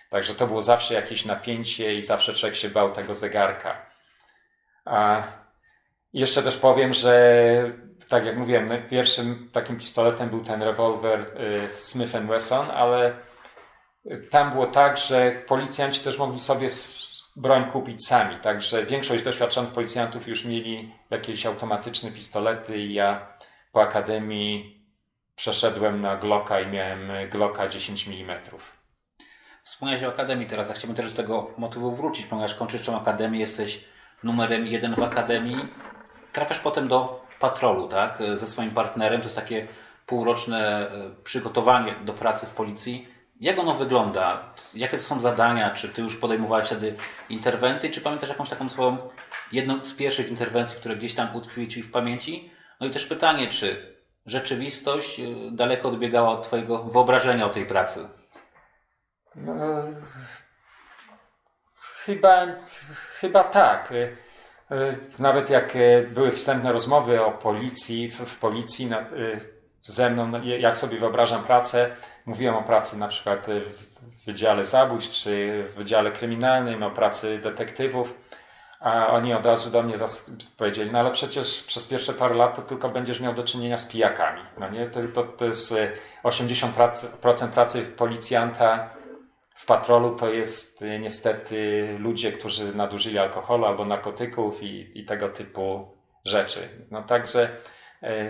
Także 0.10 0.36
to 0.36 0.48
było 0.48 0.62
zawsze 0.62 0.94
jakieś 0.94 1.26
napięcie 1.26 1.96
i 1.96 2.04
zawsze 2.04 2.34
człowiek 2.34 2.56
się 2.56 2.70
bał 2.70 2.92
tego 2.92 3.16
zegarka. 3.16 3.86
A 4.86 5.24
jeszcze 6.14 6.44
też 6.44 6.58
powiem, 6.58 6.94
że 6.94 7.72
tak 8.10 8.26
jak 8.26 8.38
mówiłem, 8.38 8.66
no, 8.66 8.76
pierwszym 8.90 9.50
takim 9.52 9.78
pistoletem 9.78 10.30
był 10.30 10.44
ten 10.44 10.64
rewolwer 10.64 11.20
y, 11.20 11.70
Smith 11.70 12.12
Wesson, 12.12 12.72
ale 12.72 13.16
tam 14.32 14.52
było 14.52 14.68
tak, 14.68 14.98
że 14.98 15.32
policjanci 15.48 16.00
też 16.00 16.18
mogli 16.18 16.40
sobie 16.40 16.68
broń 17.36 17.72
kupić 17.72 18.08
sami. 18.08 18.38
Także 18.40 18.86
większość 18.86 19.24
doświadczonych 19.24 19.72
policjantów 19.72 20.28
już 20.28 20.46
mieli 20.46 20.94
jakieś 21.10 21.46
automatyczne 21.46 22.12
pistolety 22.12 22.78
i 22.78 22.94
ja 22.94 23.28
po 23.72 23.82
akademii 23.82 24.77
przeszedłem 25.38 26.02
na 26.02 26.16
Glocka 26.16 26.62
i 26.62 26.68
miałem 26.68 27.12
Glocka 27.30 27.68
10 27.68 28.08
mm. 28.08 28.40
Wspomniałeś 29.64 30.04
o 30.04 30.08
Akademii 30.08 30.48
teraz, 30.48 30.72
a 30.72 30.74
chciałbym 30.74 30.96
też 30.96 31.12
do 31.12 31.18
tego 31.18 31.52
motywu 31.58 31.96
wrócić, 31.96 32.26
ponieważ 32.26 32.56
kończysz 32.56 32.86
tą 32.86 33.02
Akademię, 33.02 33.40
jesteś 33.40 33.84
numerem 34.24 34.68
jeden 34.68 34.96
w 34.96 35.04
Akademii. 35.04 35.68
Trafiasz 36.34 36.60
potem 36.60 36.88
do 36.88 37.26
patrolu, 37.40 37.88
tak? 37.88 38.20
Ze 38.34 38.48
swoim 38.48 38.72
partnerem. 38.72 39.22
To 39.22 39.26
jest 39.26 39.36
takie 39.36 39.68
półroczne 40.06 40.92
e, 40.92 41.24
przygotowanie 41.24 41.96
do 42.06 42.14
pracy 42.14 42.46
w 42.46 42.50
policji. 42.50 43.08
Jak 43.40 43.60
ono 43.60 43.74
wygląda? 43.74 44.54
Jakie 44.74 44.98
to 44.98 45.04
są 45.04 45.20
zadania? 45.20 45.70
Czy 45.72 45.90
ty 45.90 46.02
już 46.02 46.18
podejmowałeś 46.18 46.66
wtedy 46.66 46.96
interwencje? 47.30 47.90
Czy 47.90 48.02
pamiętasz 48.02 48.30
jakąś 48.30 48.50
taką 48.50 48.70
swoją, 48.70 48.98
jedną 49.52 49.86
z 49.86 49.94
pierwszych 49.94 50.30
interwencji, 50.30 50.78
które 50.78 50.96
gdzieś 50.96 51.16
tam 51.16 51.36
utkwiły 51.36 51.68
ci 51.68 51.84
w 51.84 51.92
pamięci? 51.92 52.52
No 52.80 52.88
i 52.88 52.92
też 52.92 53.06
pytanie, 53.06 53.48
czy 53.48 53.97
rzeczywistość 54.28 55.20
e, 55.20 55.24
daleko 55.52 55.90
odbiegała 55.90 56.30
od 56.30 56.44
twojego 56.44 56.84
wyobrażenia 56.84 57.46
o 57.46 57.50
tej 57.50 57.66
pracy? 57.66 58.10
No, 59.36 59.54
chyba, 62.06 62.46
chyba 63.20 63.44
tak. 63.44 63.92
Y, 63.92 64.18
y, 64.72 64.98
nawet 65.20 65.50
jak 65.50 65.76
y, 65.76 66.10
były 66.14 66.32
wstępne 66.32 66.72
rozmowy 66.72 67.22
o 67.26 67.32
policji, 67.32 68.10
w, 68.10 68.16
w 68.16 68.40
policji 68.40 68.90
ze 69.84 70.10
mną, 70.10 70.28
no, 70.28 70.44
jak 70.44 70.78
sobie 70.78 70.98
wyobrażam 70.98 71.44
pracę, 71.44 71.90
mówiłem 72.26 72.56
o 72.56 72.64
pracy 72.64 72.98
na 72.98 73.08
przykład 73.08 73.48
w 73.48 74.26
Wydziale 74.26 74.64
Zabójstw 74.64 75.16
czy 75.16 75.64
w 75.70 75.74
Wydziale 75.74 76.12
Kryminalnym, 76.12 76.84
o 76.84 76.92
pracy 76.92 77.40
detektywów, 77.40 78.27
a 78.80 79.08
oni 79.08 79.34
od 79.34 79.46
razu 79.46 79.72
do 79.72 79.84
mnie 79.84 79.96
powiedzieli, 80.58 80.92
no 80.92 81.00
ale 81.00 81.12
przecież 81.12 81.64
przez 81.64 81.86
pierwsze 81.86 82.14
parę 82.14 82.36
lat 82.36 82.56
to 82.56 82.62
tylko 82.62 82.90
będziesz 82.90 83.20
miał 83.20 83.34
do 83.34 83.44
czynienia 83.44 83.78
z 83.78 83.86
pijakami. 83.86 84.42
No 84.60 84.70
nie? 84.70 84.90
To, 84.90 85.00
to, 85.14 85.24
to 85.24 85.46
jest 85.46 85.74
80% 86.24 87.48
pracy 87.48 87.82
policjanta 87.82 88.98
w 89.58 89.66
patrolu 89.66 90.16
to 90.16 90.30
jest 90.30 90.82
y, 90.82 91.00
niestety 91.00 91.88
ludzie, 92.00 92.32
którzy 92.32 92.76
nadużyli 92.76 93.18
alkoholu 93.18 93.66
albo 93.66 93.86
narkotyków 93.86 94.64
i, 94.64 95.00
i 95.00 95.06
tego 95.06 95.30
typu 95.30 95.98
rzeczy. 96.26 96.70
No 96.92 97.04
także 97.04 97.50
y, 98.04 98.30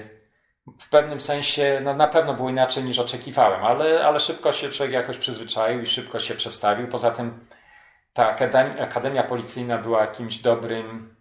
w 0.79 0.89
pewnym 0.89 1.19
sensie 1.19 1.81
no 1.83 1.93
na 1.93 2.07
pewno 2.07 2.33
było 2.33 2.49
inaczej 2.49 2.83
niż 2.83 2.99
oczekiwałem, 2.99 3.65
ale, 3.65 4.05
ale 4.05 4.19
szybko 4.19 4.51
się 4.51 4.69
człowiek 4.69 4.93
jakoś 4.93 5.17
przyzwyczaił 5.17 5.81
i 5.81 5.88
szybko 5.88 6.19
się 6.19 6.36
przestawił. 6.36 6.88
Poza 6.88 7.12
tym 7.12 7.47
ta 8.17 8.30
akademia, 8.80 9.23
policyjna 9.23 9.77
była 9.77 10.01
jakimś 10.01 10.38
dobrym 10.38 11.15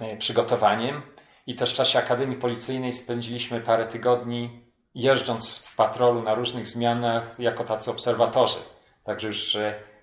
y, 0.00 0.16
przygotowaniem 0.16 1.02
i 1.46 1.54
też 1.54 1.72
w 1.72 1.76
czasie 1.76 1.98
akademii 1.98 2.36
policyjnej 2.36 2.92
spędziliśmy 2.92 3.60
parę 3.60 3.86
tygodni 3.86 4.64
jeżdżąc 4.94 5.58
w 5.58 5.76
patrolu 5.76 6.22
na 6.22 6.34
różnych 6.34 6.66
zmianach 6.66 7.34
jako 7.38 7.64
tacy 7.64 7.90
obserwatorzy. 7.90 8.58
Także 9.04 9.26
już 9.26 9.56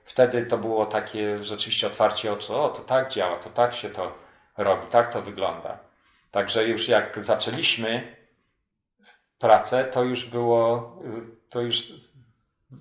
wtedy 0.05 0.45
to 0.45 0.57
było 0.57 0.85
takie 0.85 1.43
rzeczywiście 1.43 1.87
otwarcie 1.87 2.33
oczu, 2.33 2.55
o 2.55 2.69
to 2.69 2.81
tak 2.81 3.09
działa, 3.11 3.37
to 3.37 3.49
tak 3.49 3.73
się 3.73 3.89
to 3.89 4.17
robi, 4.57 4.87
tak 4.87 5.13
to 5.13 5.21
wygląda. 5.21 5.79
Także 6.31 6.67
już 6.67 6.87
jak 6.87 7.23
zaczęliśmy 7.23 8.15
pracę, 9.39 9.85
to 9.85 10.03
już 10.03 10.25
było, 10.25 10.95
to 11.49 11.61
już 11.61 11.93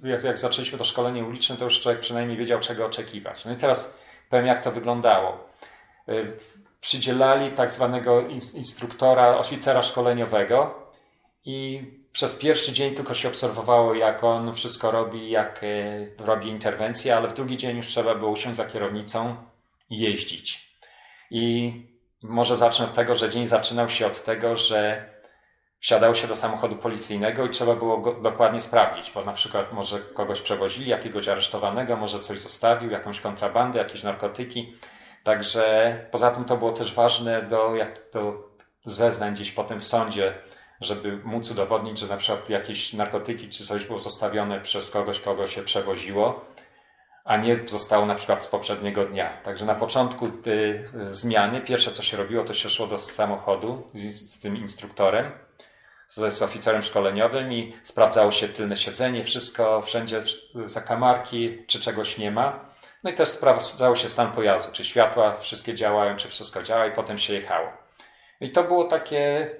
jak, 0.02 0.22
jak 0.22 0.38
zaczęliśmy 0.38 0.78
to 0.78 0.84
szkolenie 0.84 1.24
uliczne, 1.24 1.56
to 1.56 1.64
już 1.64 1.80
człowiek 1.80 2.00
przynajmniej 2.00 2.38
wiedział, 2.38 2.60
czego 2.60 2.86
oczekiwać. 2.86 3.44
No 3.44 3.52
i 3.52 3.56
teraz 3.56 3.94
powiem, 4.30 4.46
jak 4.46 4.64
to 4.64 4.72
wyglądało. 4.72 5.48
Przydzielali 6.80 7.50
tak 7.50 7.70
zwanego 7.70 8.20
instruktora, 8.54 9.38
oficera 9.38 9.82
szkoleniowego 9.82 10.88
i 11.44 11.82
przez 12.12 12.34
pierwszy 12.34 12.72
dzień 12.72 12.94
tylko 12.94 13.14
się 13.14 13.28
obserwowało, 13.28 13.94
jak 13.94 14.24
on 14.24 14.54
wszystko 14.54 14.90
robi, 14.90 15.30
jak 15.30 15.60
e, 15.64 16.24
robi 16.24 16.48
interwencje, 16.48 17.16
ale 17.16 17.28
w 17.28 17.34
drugi 17.34 17.56
dzień 17.56 17.76
już 17.76 17.86
trzeba 17.86 18.14
było 18.14 18.30
usiąść 18.30 18.56
za 18.56 18.64
kierownicą 18.64 19.36
i 19.90 19.98
jeździć. 19.98 20.70
I 21.30 21.72
może 22.22 22.56
zacznę 22.56 22.84
od 22.84 22.94
tego, 22.94 23.14
że 23.14 23.30
dzień 23.30 23.46
zaczynał 23.46 23.88
się 23.88 24.06
od 24.06 24.24
tego, 24.24 24.56
że 24.56 25.08
wsiadało 25.80 26.14
się 26.14 26.26
do 26.26 26.34
samochodu 26.34 26.76
policyjnego 26.76 27.46
i 27.46 27.50
trzeba 27.50 27.74
było 27.74 27.98
go 27.98 28.14
dokładnie 28.14 28.60
sprawdzić, 28.60 29.10
bo 29.10 29.24
na 29.24 29.32
przykład 29.32 29.72
może 29.72 29.98
kogoś 30.00 30.40
przewozili, 30.40 30.90
jakiegoś 30.90 31.28
aresztowanego, 31.28 31.96
może 31.96 32.20
coś 32.20 32.38
zostawił, 32.38 32.90
jakąś 32.90 33.20
kontrabandę, 33.20 33.78
jakieś 33.78 34.02
narkotyki. 34.02 34.76
Także 35.24 35.96
poza 36.10 36.30
tym 36.30 36.44
to 36.44 36.56
było 36.56 36.72
też 36.72 36.94
ważne 36.94 37.42
do, 37.42 37.76
jak, 37.76 38.00
do 38.12 38.48
zeznań 38.84 39.34
gdzieś 39.34 39.52
potem 39.52 39.80
w 39.80 39.84
sądzie, 39.84 40.34
żeby 40.80 41.16
móc 41.24 41.50
udowodnić, 41.50 41.98
że 41.98 42.06
na 42.06 42.16
przykład 42.16 42.50
jakieś 42.50 42.92
narkotyki 42.92 43.48
czy 43.48 43.66
coś 43.66 43.84
było 43.84 43.98
zostawione 43.98 44.60
przez 44.60 44.90
kogoś, 44.90 45.20
kogo 45.20 45.46
się 45.46 45.62
przewoziło. 45.62 46.44
a 47.24 47.36
nie 47.36 47.58
zostało 47.66 48.06
na 48.06 48.14
przykład 48.14 48.44
z 48.44 48.46
poprzedniego 48.46 49.04
dnia. 49.04 49.40
Także 49.42 49.64
na 49.64 49.74
początku 49.74 50.26
y, 50.26 50.84
zmiany 51.08 51.60
pierwsze 51.60 51.90
co 51.92 52.02
się 52.02 52.16
robiło, 52.16 52.44
to 52.44 52.54
się 52.54 52.70
szło 52.70 52.86
do 52.86 52.98
samochodu 52.98 53.90
z, 53.94 54.32
z 54.32 54.40
tym 54.40 54.56
instruktorem, 54.56 55.32
z, 56.10 56.34
z, 56.34 56.42
oficerem 56.42 56.82
szkoleniowym 56.82 57.52
i 57.52 57.76
sprawdzało 57.82 58.32
się 58.32 58.48
tylne 58.48 58.76
siedzenie, 58.76 59.24
wszystko, 59.24 59.82
wszędzie 59.82 60.22
zakamarki, 60.64 61.58
czy 61.66 61.80
czegoś 61.80 62.18
nie 62.18 62.30
ma. 62.30 62.70
No 63.04 63.10
i 63.10 63.14
też 63.14 63.28
sprawdzało 63.28 63.96
się 63.96 64.08
stan 64.08 64.32
pojazdu, 64.32 64.72
czy 64.72 64.84
światła 64.84 65.34
wszystkie 65.34 65.74
działają, 65.74 66.16
czy 66.16 66.28
wszystko 66.28 66.62
działa 66.62 66.86
i 66.86 66.92
potem 66.92 67.18
się 67.18 67.34
jechało. 67.34 67.68
I 68.40 68.50
to 68.50 68.64
było 68.64 68.84
takie, 68.84 69.50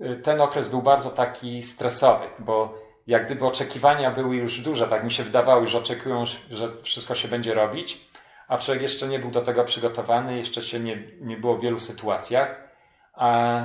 y, 0.00 0.16
ten 0.16 0.40
okres 0.40 0.68
był 0.68 0.82
bardzo 0.82 1.10
taki 1.10 1.62
stresowy, 1.62 2.24
bo 2.38 2.78
jak 3.06 3.26
gdyby 3.26 3.46
oczekiwania 3.46 4.10
były 4.10 4.36
już 4.36 4.60
duże, 4.60 4.86
tak 4.86 5.04
mi 5.04 5.12
się 5.12 5.22
wydawało, 5.22 5.66
że 5.66 5.78
oczekują, 5.78 6.24
że 6.50 6.76
wszystko 6.82 7.14
się 7.14 7.28
będzie 7.28 7.54
robić, 7.54 8.06
a 8.48 8.58
człowiek 8.58 8.82
jeszcze 8.82 9.08
nie 9.08 9.18
był 9.18 9.30
do 9.30 9.42
tego 9.42 9.64
przygotowany, 9.64 10.36
jeszcze 10.36 10.62
się 10.62 10.80
nie, 10.80 11.02
nie 11.20 11.36
było 11.36 11.56
w 11.56 11.60
wielu 11.60 11.78
sytuacjach, 11.78 12.68
a 13.12 13.60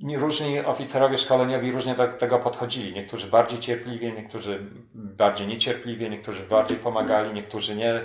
różni 0.00 0.60
oficerowie 0.60 1.18
szkoleniowi 1.18 1.72
różnie 1.72 1.94
do 1.94 2.08
tego 2.12 2.38
podchodzili. 2.38 2.92
Niektórzy 2.92 3.26
bardziej 3.26 3.58
cierpliwie, 3.58 4.12
niektórzy 4.12 4.66
bardziej 4.94 5.46
niecierpliwie, 5.46 6.10
niektórzy 6.10 6.42
bardziej 6.42 6.76
pomagali, 6.76 7.34
niektórzy 7.34 7.76
nie. 7.76 8.00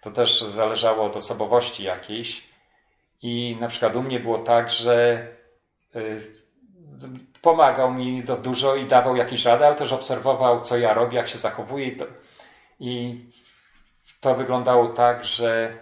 To 0.00 0.10
też 0.10 0.40
zależało 0.40 1.04
od 1.04 1.16
osobowości 1.16 1.82
jakiejś. 1.82 2.48
I 3.22 3.56
na 3.60 3.68
przykład 3.68 3.96
u 3.96 4.02
mnie 4.02 4.20
było 4.20 4.38
tak, 4.38 4.70
że 4.70 5.26
y, 5.96 6.20
pomagał 7.42 7.94
mi 7.94 8.24
do 8.24 8.36
dużo 8.36 8.76
i 8.76 8.86
dawał 8.86 9.16
jakieś 9.16 9.44
rady, 9.44 9.66
ale 9.66 9.74
też 9.74 9.92
obserwował, 9.92 10.60
co 10.60 10.78
ja 10.78 10.94
robię, 10.94 11.16
jak 11.16 11.28
się 11.28 11.38
zachowuję. 11.38 11.86
I 11.86 11.96
to, 11.96 12.06
i 12.80 13.20
to 14.20 14.34
wyglądało 14.34 14.88
tak, 14.88 15.24
że 15.24 15.78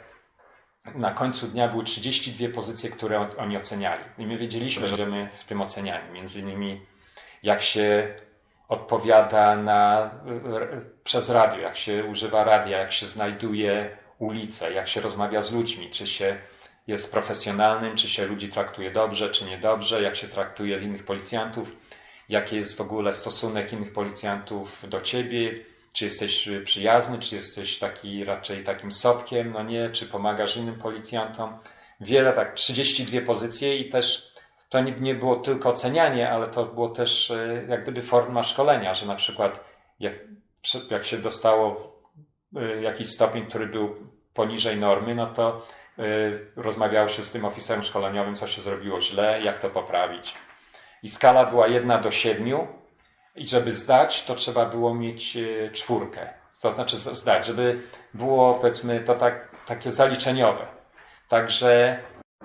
na 0.94 1.10
końcu 1.10 1.46
dnia 1.46 1.68
były 1.68 1.84
32 1.84 2.48
pozycje, 2.48 2.90
które 2.90 3.28
oni 3.38 3.56
oceniali. 3.56 4.04
I 4.18 4.26
my 4.26 4.36
wiedzieliśmy, 4.36 4.88
że 4.88 4.96
będziemy 4.96 5.28
w 5.32 5.44
tym 5.44 5.60
oceniani. 5.60 6.12
Między 6.12 6.40
innymi 6.40 6.80
jak 7.42 7.62
się 7.62 8.14
odpowiada 8.68 9.56
na, 9.56 10.10
przez 11.04 11.30
radio, 11.30 11.60
jak 11.60 11.76
się 11.76 12.04
używa 12.04 12.44
radia, 12.44 12.78
jak 12.78 12.92
się 12.92 13.06
znajduje 13.06 13.96
ulicę, 14.18 14.72
jak 14.72 14.88
się 14.88 15.00
rozmawia 15.00 15.42
z 15.42 15.52
ludźmi, 15.52 15.90
czy 15.90 16.06
się 16.06 16.38
jest 16.86 17.12
profesjonalnym, 17.12 17.96
czy 17.96 18.08
się 18.08 18.26
ludzi 18.26 18.48
traktuje 18.48 18.90
dobrze, 18.90 19.30
czy 19.30 19.44
niedobrze, 19.44 20.02
jak 20.02 20.16
się 20.16 20.28
traktuje 20.28 20.78
innych 20.78 21.04
policjantów, 21.04 21.76
jaki 22.28 22.56
jest 22.56 22.76
w 22.76 22.80
ogóle 22.80 23.12
stosunek 23.12 23.72
innych 23.72 23.92
policjantów 23.92 24.88
do 24.88 25.00
ciebie, 25.00 25.64
czy 25.92 26.05
jesteś 26.05 26.48
przyjazny, 26.64 27.18
czy 27.18 27.35
jesteś 27.35 27.79
taki 27.79 28.24
raczej 28.24 28.64
takim 28.64 28.92
sopkiem, 28.92 29.53
no 29.53 29.62
nie, 29.62 29.90
czy 29.90 30.07
pomagasz 30.07 30.57
innym 30.57 30.79
policjantom. 30.79 31.59
Wiele, 32.00 32.33
tak, 32.33 32.55
32 32.55 33.20
pozycje 33.20 33.76
i 33.76 33.88
też 33.88 34.35
to 34.68 34.81
nie, 34.81 35.14
było 35.14 35.37
tylko 35.37 35.70
ocenianie, 35.70 36.31
ale 36.31 36.46
to 36.46 36.66
było 36.66 36.88
też 36.88 37.31
e, 37.31 37.64
jak 37.68 37.83
gdyby 37.83 38.03
forma 38.03 38.42
szkolenia, 38.42 38.94
że 38.94 39.07
na 39.07 39.14
przykład 39.14 39.64
jak, 40.00 40.14
jak 40.90 41.05
się 41.05 41.18
dostało 41.18 41.96
e, 42.57 42.83
jakiś 42.83 43.11
stopień, 43.11 43.46
który 43.46 43.66
był 43.66 43.96
poniżej 44.35 44.76
normy, 44.76 45.14
no 45.14 45.26
to 45.26 45.66
Y, 46.00 46.53
rozmawiało 46.57 47.09
się 47.09 47.22
z 47.22 47.31
tym 47.31 47.44
oficerem 47.44 47.83
szkoleniowym, 47.83 48.35
co 48.35 48.46
się 48.46 48.62
zrobiło 48.62 49.00
źle, 49.00 49.40
jak 49.42 49.59
to 49.59 49.70
poprawić. 49.70 50.35
I 51.03 51.09
skala 51.09 51.46
była 51.46 51.66
jedna 51.66 51.98
do 51.98 52.11
siedmiu 52.11 52.68
i 53.40 53.48
żeby 53.48 53.72
zdać, 53.72 54.24
to 54.24 54.35
trzeba 54.35 54.66
było 54.66 54.94
mieć 54.94 55.37
y, 55.37 55.70
czwórkę. 55.72 56.29
To 56.62 56.72
znaczy 56.72 56.96
zdać, 56.96 57.46
żeby 57.46 57.81
było 58.14 58.55
powiedzmy 58.55 59.00
to 59.00 59.14
tak, 59.14 59.48
takie 59.66 59.90
zaliczeniowe. 59.90 60.66
Także 61.29 61.98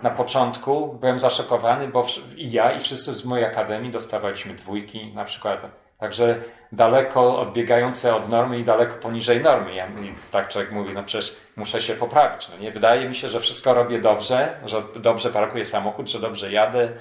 na 0.04 0.10
początku 0.10 0.98
byłem 1.02 1.20
zaszokowany, 1.20 1.88
bo 1.88 2.06
i 2.36 2.52
ja, 2.52 2.72
i 2.72 2.80
wszyscy 2.80 3.14
z 3.14 3.26
mojej 3.26 3.46
akademii 3.46 3.92
dostawaliśmy 3.92 4.54
dwójki 4.54 5.14
na 5.14 5.26
przykład. 5.26 5.60
Także 6.00 6.42
daleko 6.72 7.40
odbiegające 7.40 8.16
od 8.16 8.30
normy 8.30 8.60
i 8.60 8.64
daleko 8.64 8.96
poniżej 8.96 9.42
normy. 9.42 9.76
Ja, 9.76 9.88
tak 10.32 10.48
człowiek 10.50 10.72
mówi, 10.72 10.94
no 10.94 11.04
przecież 11.04 11.38
muszę 11.56 11.82
się 11.82 11.94
poprawić. 11.94 12.50
No 12.50 12.58
nie? 12.58 12.72
Wydaje 12.72 13.10
mi 13.10 13.16
się, 13.16 13.28
że 13.28 13.40
wszystko 13.40 13.74
robię 13.74 14.02
dobrze, 14.02 14.60
że 14.66 14.84
dobrze 14.96 15.30
parkuję 15.30 15.64
samochód, 15.64 16.10
że 16.10 16.20
dobrze 16.20 16.52
jadę, 16.52 16.94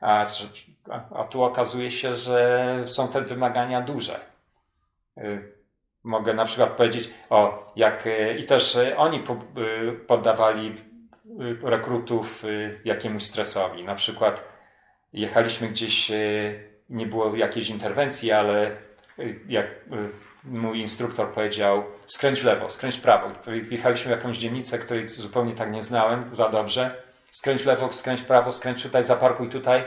a, 0.00 0.26
a 0.90 1.24
tu 1.24 1.42
okazuje 1.42 1.90
się, 1.90 2.14
że 2.14 2.82
są 2.86 3.08
te 3.08 3.20
wymagania 3.20 3.80
duże. 3.80 4.20
Y, 5.18 5.52
mogę 6.04 6.34
na 6.34 6.44
przykład 6.44 6.70
powiedzieć, 6.70 7.10
o, 7.30 7.72
jak 7.76 8.06
y, 8.06 8.36
i 8.38 8.44
też 8.44 8.76
y, 8.76 8.96
oni 8.96 9.24
poddawali 10.06 10.74
rekrutów 11.62 12.42
jakiemuś 12.84 13.22
stresowi. 13.22 13.84
Na 13.84 13.94
przykład 13.94 14.44
jechaliśmy 15.12 15.68
gdzieś, 15.68 16.12
nie 16.90 17.06
było 17.06 17.36
jakiejś 17.36 17.70
interwencji, 17.70 18.32
ale 18.32 18.76
jak 19.48 19.66
mój 20.44 20.80
instruktor 20.80 21.32
powiedział 21.32 21.84
skręć 22.06 22.40
w 22.40 22.44
lewo, 22.44 22.70
skręć 22.70 22.96
w 22.96 23.00
prawo. 23.00 23.30
Wjechaliśmy 23.62 24.08
w 24.08 24.16
jakąś 24.18 24.38
dzielnicę, 24.38 24.78
której 24.78 25.08
zupełnie 25.08 25.54
tak 25.54 25.72
nie 25.72 25.82
znałem 25.82 26.34
za 26.34 26.48
dobrze. 26.48 27.02
Skręć 27.30 27.62
w 27.62 27.66
lewo, 27.66 27.92
skręć 27.92 28.20
w 28.20 28.26
prawo, 28.26 28.52
skręć 28.52 28.82
tutaj, 28.82 29.04
zaparkuj 29.04 29.48
tutaj. 29.48 29.84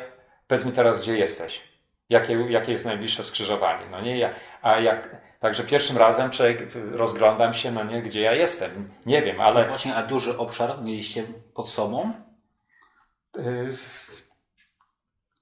Powiedz 0.48 0.66
mi 0.66 0.72
teraz, 0.72 1.02
gdzie 1.02 1.18
jesteś. 1.18 1.64
Jakie, 2.10 2.34
jakie 2.34 2.72
jest 2.72 2.86
najbliższe 2.86 3.24
skrzyżowanie. 3.24 3.86
No 3.92 4.02
nie, 4.02 4.18
ja, 4.18 4.30
a 4.62 4.80
jak, 4.80 5.22
także 5.40 5.64
pierwszym 5.64 5.98
razem 5.98 6.32
człowiek, 6.32 6.60
rozglądam 6.92 7.54
się, 7.54 7.72
no 7.72 7.84
nie, 7.84 8.02
gdzie 8.02 8.22
ja 8.22 8.34
jestem. 8.34 8.90
Nie 9.06 9.22
wiem, 9.22 9.42
ale... 9.42 9.62
No 9.62 9.68
właśnie, 9.68 9.96
a 9.96 10.04
duży 10.04 10.38
obszar 10.38 10.82
mieliście 10.82 11.24
pod 11.54 11.70
sobą? 11.70 12.14
Yy, 13.38 13.70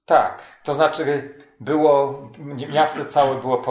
tak, 0.04 0.42
to 0.64 0.74
znaczy 0.74 1.34
było, 1.60 2.22
miasto 2.72 3.04
całe 3.04 3.40
było 3.40 3.62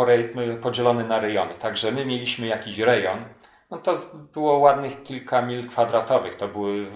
podzielone 0.61 1.03
na 1.03 1.19
rejony, 1.19 1.55
także 1.55 1.91
my 1.91 2.05
mieliśmy 2.05 2.47
jakiś 2.47 2.79
rejon, 2.79 3.25
no 3.71 3.77
to 3.77 3.93
było 4.33 4.57
ładnych 4.57 5.03
kilka 5.03 5.41
mil 5.41 5.67
kwadratowych, 5.67 6.35
to 6.35 6.47
były 6.47 6.91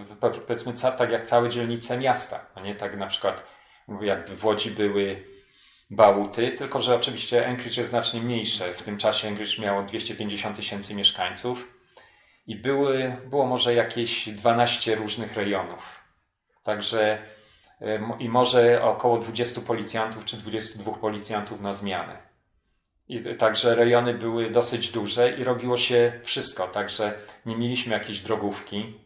powiedzmy 0.47 0.73
tak 0.97 1.11
jak 1.11 1.23
całe 1.23 1.49
dzielnice 1.49 1.97
miasta, 1.97 2.45
a 2.55 2.61
nie 2.61 2.75
tak 2.75 2.97
na 2.97 3.07
przykład 3.07 3.43
jak 4.01 4.29
w 4.29 4.45
Łodzi 4.45 4.71
były 4.71 5.23
Bałuty, 5.89 6.51
tylko 6.51 6.79
że 6.79 6.95
oczywiście 6.95 7.47
Anchorage 7.47 7.77
jest 7.77 7.89
znacznie 7.89 8.21
mniejsze. 8.21 8.73
W 8.73 8.83
tym 8.83 8.97
czasie 8.97 9.27
Anchorage 9.27 9.61
miało 9.61 9.83
250 9.83 10.55
tysięcy 10.55 10.95
mieszkańców 10.95 11.73
i 12.47 12.55
były, 12.55 13.17
było 13.25 13.45
może 13.45 13.73
jakieś 13.73 14.29
12 14.29 14.95
różnych 14.95 15.35
rejonów. 15.35 16.03
Także 16.63 17.19
i 18.19 18.29
może 18.29 18.83
około 18.83 19.17
20 19.17 19.61
policjantów 19.61 20.25
czy 20.25 20.37
22 20.37 20.91
policjantów 20.91 21.61
na 21.61 21.73
zmianę. 21.73 22.17
I 23.07 23.35
także 23.35 23.75
rejony 23.75 24.13
były 24.13 24.49
dosyć 24.49 24.89
duże 24.89 25.37
i 25.37 25.43
robiło 25.43 25.77
się 25.77 26.19
wszystko, 26.23 26.67
także 26.67 27.13
nie 27.45 27.57
mieliśmy 27.57 27.93
jakiejś 27.93 28.19
drogówki. 28.19 28.99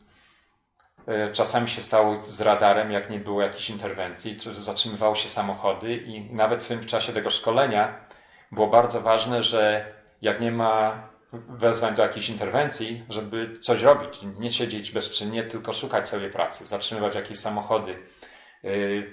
E, 1.07 1.31
czasami 1.31 1.67
się 1.67 1.81
stało 1.81 2.25
z 2.25 2.41
radarem, 2.41 2.91
jak 2.91 3.09
nie 3.09 3.19
było 3.19 3.41
jakiejś 3.41 3.69
interwencji, 3.69 4.35
czy 4.35 4.53
zatrzymywało 4.53 5.15
się 5.15 5.29
samochody 5.29 5.95
i 5.95 6.33
nawet 6.33 6.63
w 6.63 6.67
tym 6.67 6.79
czasie 6.79 7.13
tego 7.13 7.29
szkolenia 7.29 8.05
było 8.51 8.67
bardzo 8.67 9.01
ważne, 9.01 9.41
że 9.41 9.93
jak 10.21 10.41
nie 10.41 10.51
ma 10.51 11.03
wezwań 11.33 11.95
do 11.95 12.01
jakiejś 12.01 12.29
interwencji, 12.29 13.03
żeby 13.09 13.59
coś 13.59 13.81
robić, 13.81 14.19
nie 14.39 14.49
siedzieć 14.49 14.91
bezczynnie, 14.91 15.43
tylko 15.43 15.73
szukać 15.73 16.09
sobie 16.09 16.29
pracy, 16.29 16.65
zatrzymywać 16.65 17.15
jakieś 17.15 17.37
samochody, 17.37 17.95
Y, 18.63 19.03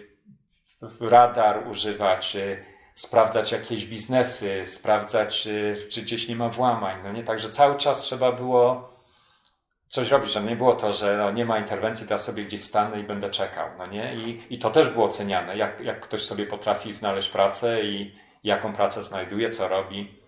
radar 1.01 1.69
używać, 1.69 2.37
y, 2.37 2.65
sprawdzać 2.95 3.53
jakieś 3.53 3.87
biznesy, 3.87 4.63
sprawdzać, 4.67 5.49
czy 5.91 6.03
gdzieś 6.03 6.29
nie 6.29 6.37
ma 6.37 6.49
włamań. 6.49 7.01
No 7.05 7.13
nie, 7.13 7.23
także 7.25 7.51
cały 7.51 7.77
czas 7.77 8.01
trzeba 8.01 8.33
było 8.33 8.91
coś 9.91 10.11
robić, 10.11 10.33
że 10.33 10.43
nie 10.43 10.57
było 10.57 10.77
to, 10.77 10.93
że 10.93 11.17
no, 11.17 11.31
nie 11.31 11.45
ma 11.45 11.59
interwencji, 11.59 12.07
to 12.07 12.15
ja 12.15 12.19
sobie 12.19 12.45
gdzieś 12.45 12.65
stanę 12.65 13.01
i 13.01 13.05
będę 13.05 13.31
czekał, 13.31 13.69
no 13.79 13.87
nie? 13.87 14.15
I, 14.15 14.55
i 14.55 14.59
to 14.59 14.71
też 14.71 14.91
było 14.91 15.05
oceniane, 15.05 15.57
jak, 15.57 15.81
jak 15.81 16.01
ktoś 16.01 16.25
sobie 16.25 16.47
potrafi 16.47 16.93
znaleźć 16.93 17.31
pracę 17.31 17.83
i 17.83 18.15
jaką 18.45 18.73
pracę 18.73 19.03
znajduje, 19.03 19.51
co 19.51 19.69
robi. 19.69 20.21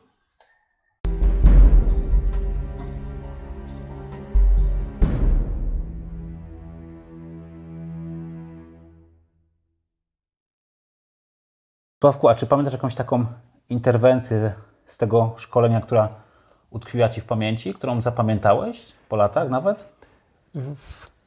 Sławku, 12.01 12.29
a 12.29 12.35
czy 12.35 12.47
pamiętasz 12.47 12.73
jakąś 12.73 12.95
taką 12.95 13.27
interwencję 13.69 14.55
z 14.85 14.99
tego 14.99 15.35
szkolenia, 15.37 15.81
która 15.81 16.22
utkwiła 16.73 17.09
Ci 17.09 17.21
w 17.21 17.25
pamięci, 17.25 17.75
którą 17.75 18.01
zapamiętałeś 18.01 18.83
po 19.09 19.17
latach 19.17 19.51
nawet? 19.51 19.93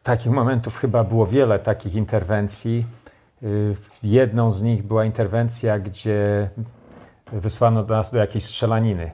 Takich 0.03 0.31
momentów 0.31 0.77
chyba 0.77 1.03
było 1.03 1.27
wiele 1.27 1.59
takich 1.59 1.95
interwencji. 1.95 2.85
Y, 3.43 3.75
jedną 4.03 4.51
z 4.51 4.61
nich 4.63 4.83
była 4.83 5.05
interwencja, 5.05 5.79
gdzie 5.79 6.49
wysłano 7.31 7.83
nas 7.83 8.11
do 8.11 8.17
jakiejś 8.17 8.45
strzelaniny. 8.45 9.11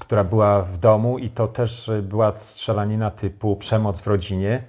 która 0.00 0.24
była 0.24 0.62
w 0.62 0.78
domu 0.78 1.18
i 1.18 1.30
to 1.30 1.48
też 1.48 1.90
była 2.02 2.32
strzelanina 2.32 3.10
typu 3.10 3.56
przemoc 3.56 4.00
w 4.00 4.06
rodzinie. 4.06 4.62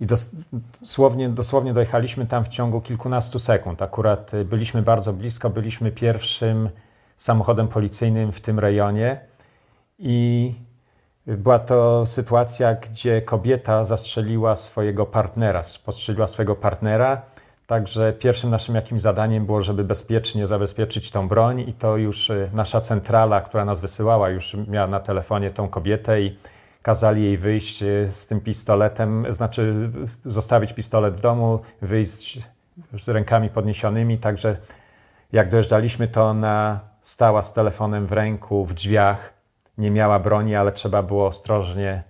I 0.00 0.06
dosłownie, 0.06 1.28
dosłownie 1.28 1.72
dojechaliśmy 1.72 2.26
tam 2.26 2.44
w 2.44 2.48
ciągu 2.48 2.80
kilkunastu 2.80 3.38
sekund. 3.38 3.82
Akurat 3.82 4.32
byliśmy 4.44 4.82
bardzo 4.82 5.12
blisko, 5.12 5.50
byliśmy 5.50 5.92
pierwszym 5.92 6.68
samochodem 7.16 7.68
policyjnym 7.68 8.32
w 8.32 8.40
tym 8.40 8.58
rejonie 8.58 9.33
i 9.98 10.54
była 11.26 11.58
to 11.58 12.06
sytuacja, 12.06 12.74
gdzie 12.74 13.22
kobieta 13.22 13.84
zastrzeliła 13.84 14.56
swojego 14.56 15.06
partnera, 15.06 15.62
postrzeliła 15.84 16.26
swojego 16.26 16.56
partnera. 16.56 17.22
Także 17.66 18.12
pierwszym 18.12 18.50
naszym 18.50 18.74
jakimś 18.74 19.00
zadaniem 19.00 19.46
było, 19.46 19.60
żeby 19.60 19.84
bezpiecznie 19.84 20.46
zabezpieczyć 20.46 21.10
tą 21.10 21.28
broń 21.28 21.60
i 21.60 21.72
to 21.72 21.96
już 21.96 22.30
y, 22.30 22.50
nasza 22.54 22.80
centrala, 22.80 23.40
która 23.40 23.64
nas 23.64 23.80
wysyłała, 23.80 24.30
już 24.30 24.56
miała 24.68 24.86
na 24.86 25.00
telefonie 25.00 25.50
tą 25.50 25.68
kobietę 25.68 26.22
i 26.22 26.38
kazali 26.82 27.24
jej 27.24 27.38
wyjść 27.38 27.82
y, 27.82 28.08
z 28.12 28.26
tym 28.26 28.40
pistoletem, 28.40 29.26
znaczy 29.28 29.90
zostawić 30.24 30.72
pistolet 30.72 31.14
w 31.14 31.20
domu, 31.20 31.58
wyjść 31.82 32.38
z 32.92 33.08
rękami 33.08 33.50
podniesionymi. 33.50 34.18
Także 34.18 34.56
jak 35.32 35.48
dojeżdżaliśmy, 35.48 36.08
to 36.08 36.24
ona 36.24 36.80
stała 37.00 37.42
z 37.42 37.52
telefonem 37.52 38.06
w 38.06 38.12
ręku, 38.12 38.64
w 38.64 38.74
drzwiach, 38.74 39.33
nie 39.78 39.90
miała 39.90 40.18
broni, 40.18 40.54
ale 40.54 40.72
trzeba 40.72 41.02
było 41.02 41.26
ostrożnie 41.26 42.02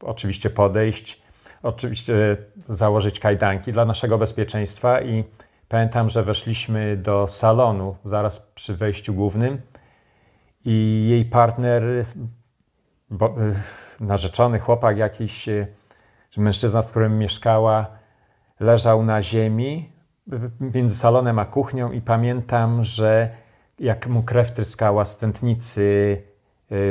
oczywiście 0.00 0.50
podejść, 0.50 1.22
oczywiście 1.62 2.36
założyć 2.68 3.20
kajdanki 3.20 3.72
dla 3.72 3.84
naszego 3.84 4.18
bezpieczeństwa 4.18 5.00
i 5.00 5.24
pamiętam, 5.68 6.10
że 6.10 6.22
weszliśmy 6.22 6.96
do 6.96 7.28
salonu 7.28 7.96
zaraz 8.04 8.40
przy 8.40 8.74
wejściu 8.74 9.14
głównym 9.14 9.60
i 10.64 11.06
jej 11.10 11.24
partner, 11.24 11.82
bo, 13.10 13.34
narzeczony 14.00 14.58
chłopak 14.58 14.98
jakiś, 14.98 15.48
mężczyzna, 16.36 16.82
z 16.82 16.90
którym 16.90 17.18
mieszkała, 17.18 17.86
leżał 18.60 19.02
na 19.02 19.22
ziemi 19.22 19.92
między 20.60 20.96
salonem 20.96 21.38
a 21.38 21.44
kuchnią 21.44 21.92
i 21.92 22.00
pamiętam, 22.00 22.82
że 22.82 23.30
jak 23.78 24.06
mu 24.06 24.22
krew 24.22 24.52
tryskała 24.52 25.04
z 25.04 25.18
tętnicy 25.18 26.22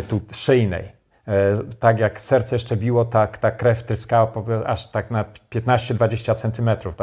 tu 0.07 0.21
szyjnej. 0.31 0.95
E, 1.27 1.57
tak 1.79 1.99
jak 1.99 2.21
serce 2.21 2.55
jeszcze 2.55 2.77
biło, 2.77 3.05
tak 3.05 3.37
ta 3.37 3.51
krew 3.51 3.83
tryskała 3.83 4.31
aż 4.65 4.87
tak 4.87 5.11
na 5.11 5.25
15-20 5.51 6.35
centymetrów. 6.35 6.95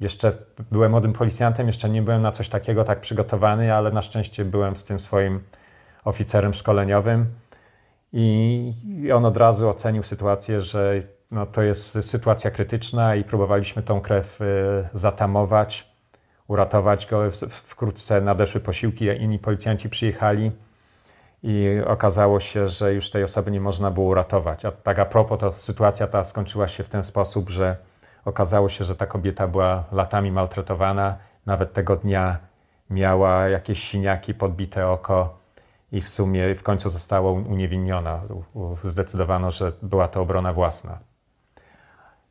Jeszcze 0.00 0.32
byłem 0.70 0.90
młodym 0.90 1.12
policjantem, 1.12 1.66
jeszcze 1.66 1.88
nie 1.88 2.02
byłem 2.02 2.22
na 2.22 2.32
coś 2.32 2.48
takiego 2.48 2.84
tak 2.84 3.00
przygotowany, 3.00 3.74
ale 3.74 3.90
na 3.90 4.02
szczęście 4.02 4.44
byłem 4.44 4.76
z 4.76 4.84
tym 4.84 5.00
swoim 5.00 5.40
oficerem 6.04 6.54
szkoleniowym 6.54 7.26
i 8.12 8.72
on 9.14 9.24
od 9.24 9.36
razu 9.36 9.68
ocenił 9.68 10.02
sytuację, 10.02 10.60
że 10.60 11.00
no, 11.30 11.46
to 11.46 11.62
jest 11.62 12.10
sytuacja 12.10 12.50
krytyczna 12.50 13.14
i 13.14 13.24
próbowaliśmy 13.24 13.82
tą 13.82 14.00
krew 14.00 14.40
y, 14.40 14.44
zatamować, 14.92 15.90
uratować 16.48 17.06
go. 17.06 17.30
Wkrótce 17.48 18.20
nadeszły 18.20 18.60
posiłki, 18.60 19.04
inni 19.04 19.38
policjanci 19.38 19.88
przyjechali 19.88 20.52
i 21.42 21.80
okazało 21.86 22.40
się, 22.40 22.68
że 22.68 22.94
już 22.94 23.10
tej 23.10 23.24
osoby 23.24 23.50
nie 23.50 23.60
można 23.60 23.90
było 23.90 24.06
uratować. 24.06 24.64
A 24.64 24.72
tak 24.72 24.98
a 24.98 25.04
propos, 25.04 25.40
to 25.40 25.52
sytuacja 25.52 26.06
ta 26.06 26.24
skończyła 26.24 26.68
się 26.68 26.84
w 26.84 26.88
ten 26.88 27.02
sposób, 27.02 27.50
że 27.50 27.76
okazało 28.24 28.68
się, 28.68 28.84
że 28.84 28.96
ta 28.96 29.06
kobieta 29.06 29.48
była 29.48 29.84
latami 29.92 30.32
maltretowana, 30.32 31.16
nawet 31.46 31.72
tego 31.72 31.96
dnia 31.96 32.38
miała 32.90 33.48
jakieś 33.48 33.90
siniaki, 33.90 34.34
podbite 34.34 34.88
oko 34.88 35.38
i 35.92 36.00
w 36.00 36.08
sumie 36.08 36.54
w 36.54 36.62
końcu 36.62 36.88
została 36.88 37.30
uniewinniona. 37.32 38.20
Zdecydowano, 38.84 39.50
że 39.50 39.72
była 39.82 40.08
to 40.08 40.20
obrona 40.20 40.52
własna. 40.52 40.98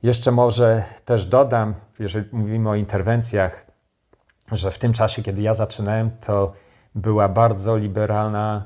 Jeszcze 0.04 0.32
może 0.32 0.84
też 1.06 1.26
dodam, 1.26 1.74
jeżeli 2.00 2.30
mówimy 2.32 2.70
o 2.70 2.76
interwencjach, 2.76 3.66
że 4.52 4.72
w 4.72 4.80
tym 4.80 4.94
czasie, 4.94 5.24
kiedy 5.24 5.42
ja 5.42 5.54
zaczynałem, 5.54 6.12
to 6.26 6.54
była 6.96 7.30
bardzo 7.30 7.78
liberalna 7.78 8.64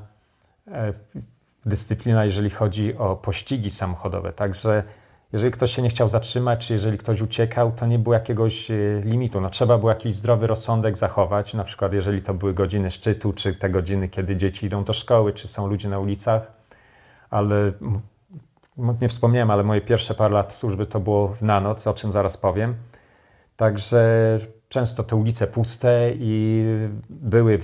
dyscyplina, 1.66 2.24
jeżeli 2.24 2.50
chodzi 2.50 2.96
o 2.96 3.16
pościgi 3.16 3.70
samochodowe. 3.70 4.32
Także 4.32 4.82
jeżeli 5.32 5.52
ktoś 5.52 5.74
się 5.74 5.82
nie 5.82 5.88
chciał 5.88 6.08
zatrzymać, 6.08 6.66
czy 6.66 6.72
jeżeli 6.72 6.98
ktoś 6.98 7.20
uciekał, 7.20 7.72
to 7.72 7.86
nie 7.86 7.98
było 7.98 8.14
jakiegoś 8.14 8.70
e, 8.70 8.74
limitu. 9.04 9.40
No, 9.40 9.50
trzeba 9.50 9.78
było 9.78 9.90
jakiś 9.90 10.14
zdrowy 10.14 10.46
rozsądek 10.46 10.98
zachować, 10.98 11.54
na 11.54 11.64
przykład 11.64 11.92
jeżeli 11.92 12.22
to 12.22 12.34
były 12.34 12.54
godziny 12.54 12.90
szczytu, 12.90 13.32
czy 13.32 13.54
te 13.54 13.70
godziny, 13.70 14.08
kiedy 14.08 14.36
dzieci 14.36 14.66
idą 14.66 14.84
do 14.84 14.92
szkoły, 14.92 15.32
czy 15.32 15.48
są 15.48 15.66
ludzie 15.66 15.88
na 15.88 15.98
ulicach. 15.98 16.52
Ale 17.30 17.72
nie 19.00 19.08
wspomniałem, 19.08 19.50
ale 19.50 19.62
moje 19.62 19.80
pierwsze 19.80 20.14
parę 20.14 20.34
lat 20.34 20.52
służby 20.52 20.86
to 20.86 21.00
było 21.00 21.34
na 21.40 21.60
noc, 21.60 21.86
o 21.86 21.94
czym 21.94 22.12
zaraz 22.12 22.36
powiem. 22.36 22.74
Także 23.56 24.38
często 24.68 25.04
te 25.04 25.16
ulice 25.16 25.46
puste 25.46 26.10
i 26.14 26.64
były, 27.10 27.58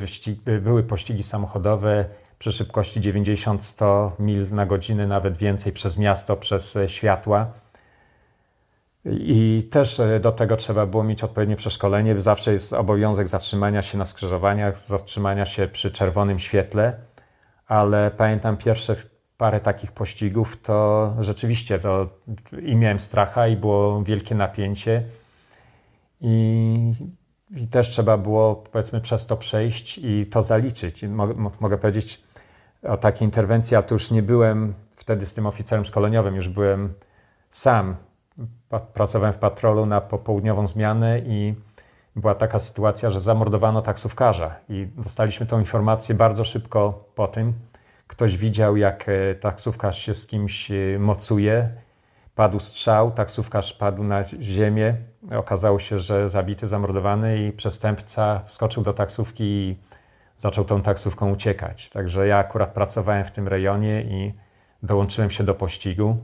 były 0.63 0.83
pościgi 0.83 1.23
samochodowe 1.23 2.05
przy 2.41 2.53
szybkości 2.53 3.01
90-100 3.01 4.11
mil 4.19 4.55
na 4.55 4.67
godzinę, 4.67 5.07
nawet 5.07 5.39
więcej 5.39 5.73
przez 5.73 5.99
miasto, 5.99 6.37
przez 6.37 6.77
e, 6.77 6.89
światła. 6.89 7.53
I 9.05 9.69
też 9.71 10.01
e, 10.01 10.21
do 10.21 10.33
tego 10.33 10.57
trzeba 10.57 10.87
było 10.87 11.05
mieć 11.05 11.25
odpowiednie 11.25 11.57
przeszkolenie. 11.57 12.21
Zawsze 12.21 12.53
jest 12.53 12.73
obowiązek 12.73 13.29
zatrzymania 13.29 13.83
się 13.83 13.99
na 13.99 14.05
skrzyżowaniach, 14.05 14.79
zatrzymania 14.79 15.47
się 15.47 15.69
przy 15.69 15.91
czerwonym 15.91 16.39
świetle, 16.39 16.97
ale 17.67 18.11
pamiętam 18.11 18.57
pierwsze 18.57 18.97
parę 19.37 19.61
takich 19.61 19.93
pościgów, 19.93 20.63
to 20.63 21.15
rzeczywiście 21.19 21.79
to 21.79 22.09
i 22.63 22.77
miałem 22.77 22.99
stracha, 22.99 23.49
i 23.49 23.57
było 23.57 24.03
wielkie 24.03 24.35
napięcie. 24.35 25.03
I, 26.21 26.93
I, 27.57 27.67
też 27.67 27.89
trzeba 27.89 28.19
było, 28.19 28.65
powiedzmy, 28.73 29.01
przez 29.01 29.27
to 29.27 29.37
przejść 29.37 29.99
i 29.99 30.27
to 30.27 30.43
zaliczyć. 30.43 31.03
Mogę, 31.03 31.51
mogę 31.61 31.79
powiedzieć, 31.79 32.30
o 32.83 32.97
takiej 32.97 33.25
interwencji, 33.25 33.77
ale 33.77 33.85
to 33.85 33.95
już 33.95 34.11
nie 34.11 34.23
byłem 34.23 34.75
wtedy 34.97 35.27
z 35.27 35.33
tym 35.33 35.47
oficerem 35.47 35.85
szkoleniowym, 35.85 36.37
już 36.37 36.49
byłem 36.49 36.95
sam. 37.51 37.97
Pracowałem 38.95 39.35
w 39.35 39.39
patrolu 39.39 39.87
na 39.87 40.01
popołudniową 40.01 40.67
zmianę 40.67 41.19
i 41.19 41.55
była 42.17 42.35
taka 42.35 42.59
sytuacja, 42.59 43.11
że 43.11 43.21
zamordowano 43.21 43.83
taksówkarza 43.83 44.55
i 44.69 44.89
dostaliśmy 44.97 45.47
tą 45.47 45.59
informację 45.59 46.15
bardzo 46.15 46.45
szybko 46.45 47.05
po 47.15 47.29
tym. 47.29 47.53
Ktoś 48.07 48.37
widział, 48.37 48.77
jak 48.77 49.07
e, 49.09 49.35
taksówkarz 49.35 49.99
się 49.99 50.15
z 50.15 50.27
kimś 50.27 50.71
e, 50.71 50.75
mocuje. 50.99 51.69
Padł 52.35 52.61
strzał, 52.61 53.11
taksówkarz 53.11 53.73
padł 53.73 54.05
na 54.05 54.25
ziemię. 54.25 54.97
Okazało 55.37 55.79
się, 55.79 55.99
że 55.99 56.29
zabity, 56.29 56.67
zamordowany 56.67 57.47
i 57.47 57.53
przestępca 57.53 58.43
wskoczył 58.47 58.83
do 58.83 58.93
taksówki 58.93 59.45
i 59.45 59.77
zaczął 60.41 60.65
tą 60.65 60.83
taksówką 60.83 61.33
uciekać. 61.33 61.91
Także 61.91 62.27
ja 62.27 62.39
akurat 62.39 62.73
pracowałem 62.73 63.25
w 63.25 63.31
tym 63.31 63.49
rejonie 63.49 64.03
i 64.03 64.35
dołączyłem 64.83 65.31
się 65.31 65.45
do 65.45 65.55
pościgu. 65.55 66.17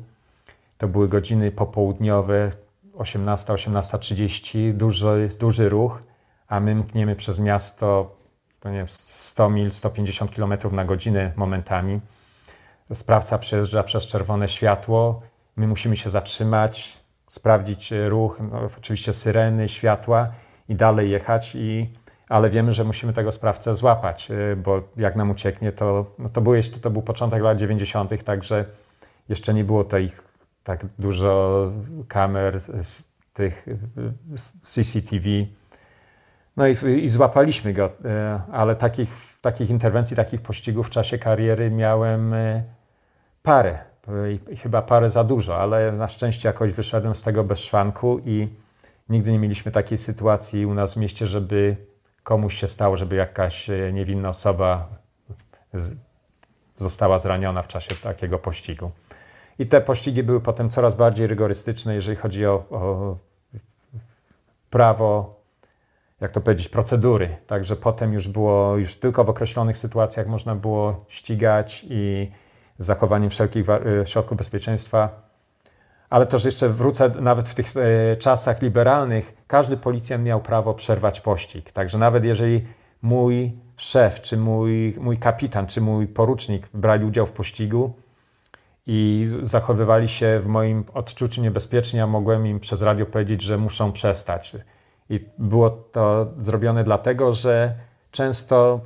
To 0.79 0.89
były 0.89 1.09
godziny 1.09 1.53
popołudniowe, 1.53 2.51
18, 2.95 3.53
18.30, 3.53 4.73
duży, 4.73 5.31
duży 5.39 5.69
ruch, 5.69 6.03
a 6.49 6.61
my 6.61 6.75
mkniemy 6.75 7.17
przez 7.17 7.41
miasto 7.41 8.17
to 8.61 8.71
nie 8.71 8.79
wiem, 8.79 8.89
100 8.89 9.51
mil, 9.51 9.73
150 9.73 10.35
km 10.35 10.55
na 10.73 10.85
godzinę 10.85 11.33
momentami. 11.37 12.01
Sprawca 12.93 13.39
przejeżdża 13.39 13.83
przez 13.83 14.07
czerwone 14.07 14.49
światło, 14.49 15.23
my 15.57 15.67
musimy 15.67 15.97
się 15.97 16.11
zatrzymać, 16.11 16.99
sprawdzić 17.27 17.93
ruch, 18.09 18.39
no, 18.53 18.61
oczywiście 18.79 19.13
syreny, 19.13 19.69
światła 19.69 20.29
i 20.69 20.75
dalej 20.75 21.11
jechać 21.11 21.55
i 21.55 21.91
ale 22.29 22.51
wiemy, 22.51 22.73
że 22.73 22.85
musimy 22.85 23.13
tego 23.13 23.33
sprawcę 23.33 23.75
złapać, 23.75 24.31
y, 24.31 24.57
bo 24.57 24.83
jak 24.97 25.17
nam 25.17 25.31
ucieknie, 25.31 25.73
to, 25.73 26.07
no 26.19 26.29
to, 26.29 26.41
był 26.41 26.55
jeszcze, 26.55 26.81
to 26.81 26.91
był 26.91 27.03
początek 27.03 27.43
lat 27.43 27.59
90., 27.59 28.25
także 28.25 28.65
jeszcze 29.29 29.55
nie 29.55 29.65
było 29.65 29.85
tej, 29.85 30.13
tak 30.65 30.87
dużo 30.99 31.73
kamer, 32.09 32.61
z 32.61 33.09
tych 33.33 33.67
CCTV. 34.63 35.29
No 36.57 36.67
i, 36.67 37.05
i 37.05 37.09
złapaliśmy 37.09 37.73
go, 37.73 37.87
y, 37.87 37.91
ale 38.53 38.75
takich, 38.75 39.39
takich 39.41 39.71
interwencji, 39.71 40.17
takich 40.17 40.41
pościgów 40.41 40.87
w 40.87 40.91
czasie 40.91 41.19
kariery 41.19 41.71
miałem 41.71 42.35
y, 42.35 42.65
parę. 43.43 43.79
I 44.51 44.57
chyba 44.57 44.83
parę 44.83 45.11
za 45.11 45.25
dużo, 45.25 45.57
ale 45.59 45.93
na 45.93 46.09
szczęście 46.09 46.49
jakoś 46.49 46.73
wyszedłem 46.73 47.15
z 47.15 47.23
tego 47.23 47.45
bez 47.45 47.59
szwanku 47.59 48.21
i 48.25 48.49
nigdy 49.09 49.33
nie 49.33 49.39
mieliśmy 49.39 49.73
takiej 49.73 49.99
sytuacji 49.99 50.67
u 50.67 50.75
nas 50.75 50.95
w 50.95 50.97
mieście, 50.97 51.27
żeby 51.27 51.77
komuś 52.27 52.55
się 52.55 52.67
stało, 52.67 52.97
żeby 52.97 53.17
jakaś 53.17 53.71
e, 53.71 53.93
niewinna 53.93 54.29
osoba 54.29 54.89
została 56.77 57.19
zraniona 57.19 57.63
w 57.63 57.69
czasie 57.69 57.95
takiego 57.95 58.39
pościgu. 58.39 58.91
I 59.59 59.67
te 59.67 59.81
pościgi 59.81 60.23
były 60.23 60.41
potem 60.41 60.71
coraz 60.71 60.95
bardziej 60.95 61.27
rygorystyczne, 61.27 61.95
jeżeli 61.95 62.17
chodzi 62.17 62.47
o, 62.47 62.55
o 62.71 63.17
prawo 64.71 65.41
jak 66.21 66.31
to 66.31 66.41
powiedzieć, 66.41 66.69
procedury. 66.69 67.37
Także 67.47 67.77
potem 67.77 68.13
już 68.13 68.29
było, 68.29 68.77
już 68.77 68.95
tylko 68.95 69.25
w 69.25 69.31
określonych 69.31 69.77
sytuacjach 69.77 70.27
można 70.27 70.55
było 70.55 71.05
ścigać 71.09 71.87
i 71.89 72.31
z 72.79 72.87
zachowaniem 72.87 73.31
wszelkich 73.31 73.71
e, 73.71 74.07
środków 74.07 74.39
bezpieczeństwa. 74.39 75.26
Ale 76.11 76.27
też 76.27 76.45
jeszcze 76.45 76.69
wrócę, 76.69 77.11
nawet 77.21 77.49
w 77.49 77.55
tych 77.55 77.75
e, 77.77 78.17
czasach 78.17 78.63
liberalnych, 78.63 79.35
każdy 79.47 79.77
policjant 79.77 80.25
miał 80.25 80.41
prawo 80.41 80.75
przerwać 80.75 81.21
pościg. 81.21 81.73
Także 81.73 81.99
nawet 81.99 82.25
jeżeli 82.25 82.65
mój 83.03 83.53
szef, 83.77 84.21
czy 84.21 84.37
mój, 84.37 84.95
mój 85.01 85.19
kapitan, 85.19 85.67
czy 85.67 85.81
mój 85.81 86.07
porucznik 86.07 86.69
brali 86.75 87.05
udział 87.05 87.27
w 87.27 87.33
pościgu 87.33 87.95
i 88.87 89.29
zachowywali 89.43 90.09
się 90.09 90.41
w 90.43 90.47
moim 90.47 90.85
odczuciu 90.95 91.43
niebezpiecznie, 91.43 91.99
ja 91.99 92.07
mogłem 92.07 92.47
im 92.47 92.61
przez 92.61 92.83
radio 92.83 93.07
powiedzieć, 93.07 93.43
że 93.43 93.59
muszą 93.59 93.93
przestać. 93.93 94.57
I 95.11 95.21
było 95.39 95.71
to 95.71 96.27
zrobione 96.41 96.85
dlatego, 96.85 97.33
że 97.33 97.75
często 98.11 98.81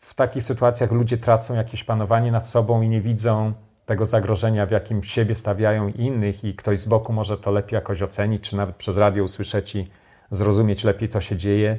w 0.00 0.14
takich 0.14 0.42
sytuacjach 0.42 0.92
ludzie 0.92 1.18
tracą 1.18 1.54
jakieś 1.54 1.84
panowanie 1.84 2.32
nad 2.32 2.48
sobą 2.48 2.82
i 2.82 2.88
nie 2.88 3.00
widzą 3.00 3.52
tego 3.86 4.04
zagrożenia, 4.04 4.66
w 4.66 4.70
jakim 4.70 5.02
siebie 5.02 5.34
stawiają 5.34 5.88
innych, 5.88 6.44
i 6.44 6.54
ktoś 6.54 6.78
z 6.78 6.86
boku 6.86 7.12
może 7.12 7.38
to 7.38 7.50
lepiej 7.50 7.76
jakoś 7.76 8.02
ocenić, 8.02 8.50
czy 8.50 8.56
nawet 8.56 8.76
przez 8.76 8.96
radio 8.96 9.24
usłyszeć 9.24 9.74
i 9.74 9.86
zrozumieć 10.30 10.84
lepiej, 10.84 11.08
co 11.08 11.20
się 11.20 11.36
dzieje. 11.36 11.78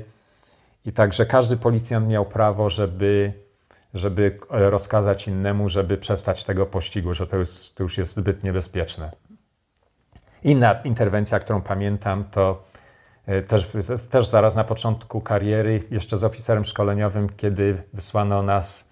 I 0.86 0.91
także 0.91 1.26
każdy 1.26 1.58
policjant 1.58 2.08
miał 2.08 2.26
prawo, 2.26 2.70
żeby, 2.70 3.34
żeby 3.94 4.39
rozkazać 4.50 5.28
innemu, 5.28 5.70
żeby 5.70 5.98
przestać 5.98 6.44
tego 6.44 6.65
pościgu, 6.65 7.13
że 7.13 7.28
to 7.28 7.38
już, 7.38 7.72
to 7.76 7.84
już 7.84 7.98
jest 7.98 8.15
zbyt 8.15 8.44
niebezpieczne. 8.44 9.12
Inna 10.44 10.74
interwencja, 10.74 11.39
którą 11.39 11.62
pamiętam, 11.62 12.24
to 12.32 12.63
e, 13.26 13.41
też, 13.41 13.68
też 14.10 14.30
zaraz 14.30 14.56
na 14.56 14.63
początku 14.63 15.22
kariery, 15.22 15.80
jeszcze 15.91 16.18
z 16.18 16.24
oficerem 16.24 16.65
szkoleniowym, 16.65 17.30
kiedy 17.30 17.84
wysłano 17.94 18.44
nas 18.44 18.89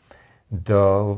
do 0.52 1.17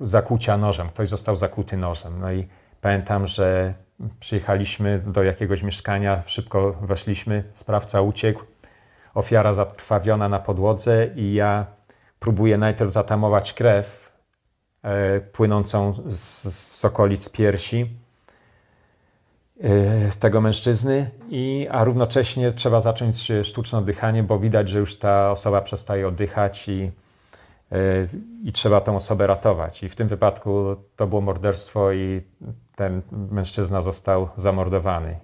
zakucia 0.00 0.56
nożem. 0.56 0.88
Ktoś 0.88 1.08
został 1.08 1.36
zakuty 1.36 1.76
nożem. 1.76 2.20
No 2.20 2.32
i 2.32 2.46
pamiętam, 2.80 3.26
że 3.26 3.74
przyjechaliśmy 4.20 4.98
do 4.98 5.22
jakiegoś 5.22 5.62
mieszkania, 5.62 6.22
szybko 6.26 6.72
weszliśmy, 6.72 7.44
sprawca 7.50 8.00
uciekł, 8.00 8.42
ofiara 9.14 9.52
zakrwawiona 9.52 10.28
na 10.28 10.38
podłodze 10.38 11.06
i 11.16 11.34
ja 11.34 11.66
próbuję 12.18 12.58
najpierw 12.58 12.90
zatamować 12.90 13.52
krew 13.52 14.12
e, 14.82 15.20
płynącą 15.20 15.92
z, 16.06 16.54
z 16.54 16.84
okolic 16.84 17.28
piersi 17.28 17.90
e, 19.60 20.10
tego 20.10 20.40
mężczyzny, 20.40 21.10
i, 21.28 21.68
a 21.70 21.84
równocześnie 21.84 22.52
trzeba 22.52 22.80
zacząć 22.80 23.32
sztuczne 23.42 23.78
oddychanie, 23.78 24.22
bo 24.22 24.38
widać, 24.38 24.68
że 24.68 24.78
już 24.78 24.98
ta 24.98 25.30
osoba 25.30 25.60
przestaje 25.60 26.08
oddychać 26.08 26.68
i, 26.68 26.90
i 28.44 28.52
trzeba 28.52 28.80
tę 28.80 28.96
osobę 28.96 29.26
ratować. 29.26 29.82
I 29.82 29.88
w 29.88 29.96
tym 29.96 30.08
wypadku 30.08 30.76
to 30.96 31.06
było 31.06 31.20
morderstwo 31.20 31.92
i 31.92 32.20
ten 32.76 33.02
mężczyzna 33.30 33.82
został 33.82 34.28
zamordowany. 34.36 35.18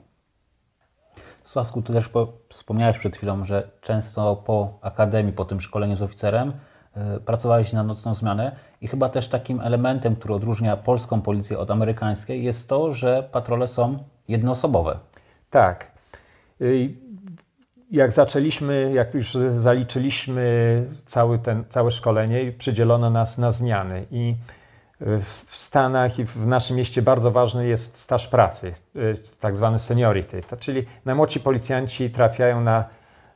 Sławku, 1.42 1.82
ty 1.82 1.92
też 1.92 2.10
wspomniałeś 2.48 2.98
przed 2.98 3.16
chwilą, 3.16 3.44
że 3.44 3.70
często 3.80 4.36
po 4.36 4.78
akademii, 4.82 5.32
po 5.32 5.44
tym 5.44 5.60
szkoleniu 5.60 5.96
z 5.96 6.02
oficerem, 6.02 6.52
yy, 6.96 7.20
pracowałeś 7.20 7.72
na 7.72 7.82
nocną 7.82 8.14
zmianę 8.14 8.56
i 8.80 8.88
chyba 8.88 9.08
też 9.08 9.28
takim 9.28 9.60
elementem, 9.60 10.16
który 10.16 10.34
odróżnia 10.34 10.76
polską 10.76 11.20
policję 11.20 11.58
od 11.58 11.70
amerykańskiej, 11.70 12.44
jest 12.44 12.68
to, 12.68 12.92
że 12.92 13.28
patrole 13.32 13.68
są 13.68 13.98
jednoosobowe. 14.28 14.98
Tak. 15.50 15.92
Y, 16.60 16.94
jak 17.92 18.12
zaczęliśmy, 18.12 18.92
jak 18.94 19.14
już 19.14 19.34
zaliczyliśmy 19.56 20.86
cały 21.06 21.38
ten, 21.38 21.64
całe 21.68 21.90
szkolenie, 21.90 22.52
przydzielono 22.52 23.10
nas 23.10 23.38
na 23.38 23.50
zmiany 23.50 24.06
i 24.10 24.34
w 25.20 25.56
Stanach 25.56 26.18
i 26.18 26.24
w 26.24 26.46
naszym 26.46 26.76
mieście 26.76 27.02
bardzo 27.02 27.30
ważny 27.30 27.66
jest 27.66 27.98
staż 27.98 28.26
pracy, 28.26 28.74
y, 28.96 29.14
tak 29.40 29.56
zwany 29.56 29.78
seniority. 29.78 30.42
Czyli 30.60 30.86
najmłodsi 31.04 31.40
policjanci 31.40 32.10
trafiają 32.10 32.60
na 32.60 32.84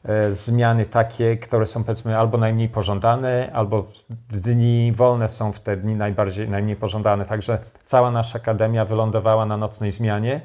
e, 0.05 0.33
zmiany 0.33 0.87
takie, 0.87 1.37
które 1.37 1.67
są 1.67 1.85
powiedzmy 1.85 2.19
albo 2.19 2.39
najmniej 2.39 2.69
pożądane, 2.69 3.51
albo 3.53 3.87
dni 4.31 4.93
wolne 4.93 5.29
są 5.29 5.53
w 5.53 5.61
te 5.61 5.77
dni 5.77 5.97
najbardziej, 5.97 6.49
najmniej 6.49 6.77
pożądane. 6.77 7.25
Także 7.25 7.59
cała 7.85 8.11
nasza 8.11 8.39
akademia 8.39 8.85
wylądowała 8.85 9.47
na 9.47 9.57
nocnej 9.57 9.91
zmianie. 9.91 10.41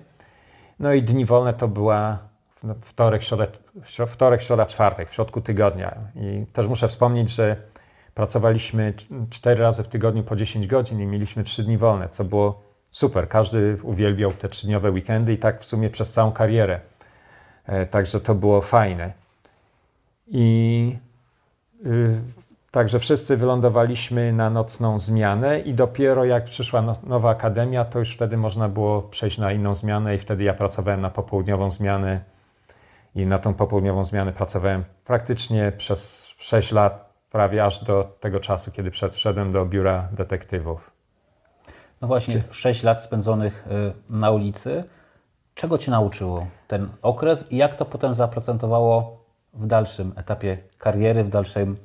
No 0.79 0.93
i 0.93 1.03
dni 1.03 1.25
wolne 1.25 1.53
to 1.53 1.67
była 1.67 2.30
wtorek, 2.81 3.23
środa, 3.23 3.47
wtorek, 4.07 4.41
środa, 4.41 4.65
czwartek, 4.65 5.09
w 5.09 5.13
środku 5.13 5.41
tygodnia. 5.41 5.95
I 6.15 6.45
też 6.53 6.67
muszę 6.67 6.87
wspomnieć, 6.87 7.29
że 7.31 7.55
Pracowaliśmy 8.15 8.93
cztery 9.29 9.61
razy 9.61 9.83
w 9.83 9.87
tygodniu 9.87 10.23
po 10.23 10.35
10 10.35 10.67
godzin 10.67 11.01
i 11.01 11.05
mieliśmy 11.05 11.43
trzy 11.43 11.63
dni 11.63 11.77
wolne, 11.77 12.09
co 12.09 12.23
było 12.23 12.61
super. 12.91 13.29
Każdy 13.29 13.77
uwielbiał 13.83 14.33
te 14.33 14.49
trzydniowe 14.49 14.91
weekendy 14.91 15.33
i 15.33 15.37
tak 15.37 15.61
w 15.61 15.65
sumie 15.65 15.89
przez 15.89 16.11
całą 16.11 16.31
karierę. 16.31 16.79
E, 17.65 17.85
także 17.85 18.19
to 18.19 18.35
było 18.35 18.61
fajne. 18.61 19.13
I 20.27 20.95
y, 21.85 22.21
Także 22.71 22.99
wszyscy 22.99 23.37
wylądowaliśmy 23.37 24.33
na 24.33 24.49
nocną 24.49 24.99
zmianę 24.99 25.59
i 25.59 25.73
dopiero 25.73 26.25
jak 26.25 26.43
przyszła 26.43 26.81
no, 26.81 26.95
nowa 27.03 27.29
akademia, 27.29 27.85
to 27.85 27.99
już 27.99 28.13
wtedy 28.13 28.37
można 28.37 28.69
było 28.69 29.01
przejść 29.01 29.37
na 29.37 29.51
inną 29.51 29.75
zmianę 29.75 30.15
i 30.15 30.17
wtedy 30.17 30.43
ja 30.43 30.53
pracowałem 30.53 31.01
na 31.01 31.09
popołudniową 31.09 31.71
zmianę 31.71 32.21
i 33.15 33.25
na 33.25 33.37
tą 33.37 33.53
popołudniową 33.53 34.03
zmianę 34.03 34.33
pracowałem 34.33 34.83
praktycznie 35.05 35.71
przez 35.77 36.27
6 36.37 36.71
lat 36.71 37.11
prawie 37.31 37.65
aż 37.65 37.83
do 37.83 38.03
tego 38.19 38.39
czasu, 38.39 38.71
kiedy 38.71 38.91
wszedłem 38.91 39.51
do 39.51 39.65
biura 39.65 40.07
detektywów. 40.11 40.91
No 42.01 42.07
właśnie, 42.07 42.43
Czy... 42.49 42.53
6 42.53 42.83
lat 42.83 43.01
spędzonych 43.01 43.67
y, 43.67 43.93
na 44.09 44.31
ulicy. 44.31 44.83
Czego 45.55 45.77
Cię 45.77 45.91
nauczyło 45.91 46.47
ten 46.67 46.89
okres 47.01 47.51
i 47.51 47.57
jak 47.57 47.75
to 47.75 47.85
potem 47.85 48.15
zaprocentowało 48.15 49.25
w 49.53 49.67
dalszym 49.67 50.13
etapie 50.15 50.57
kariery, 50.77 51.23
w, 51.23 51.29
dalszym, 51.29 51.77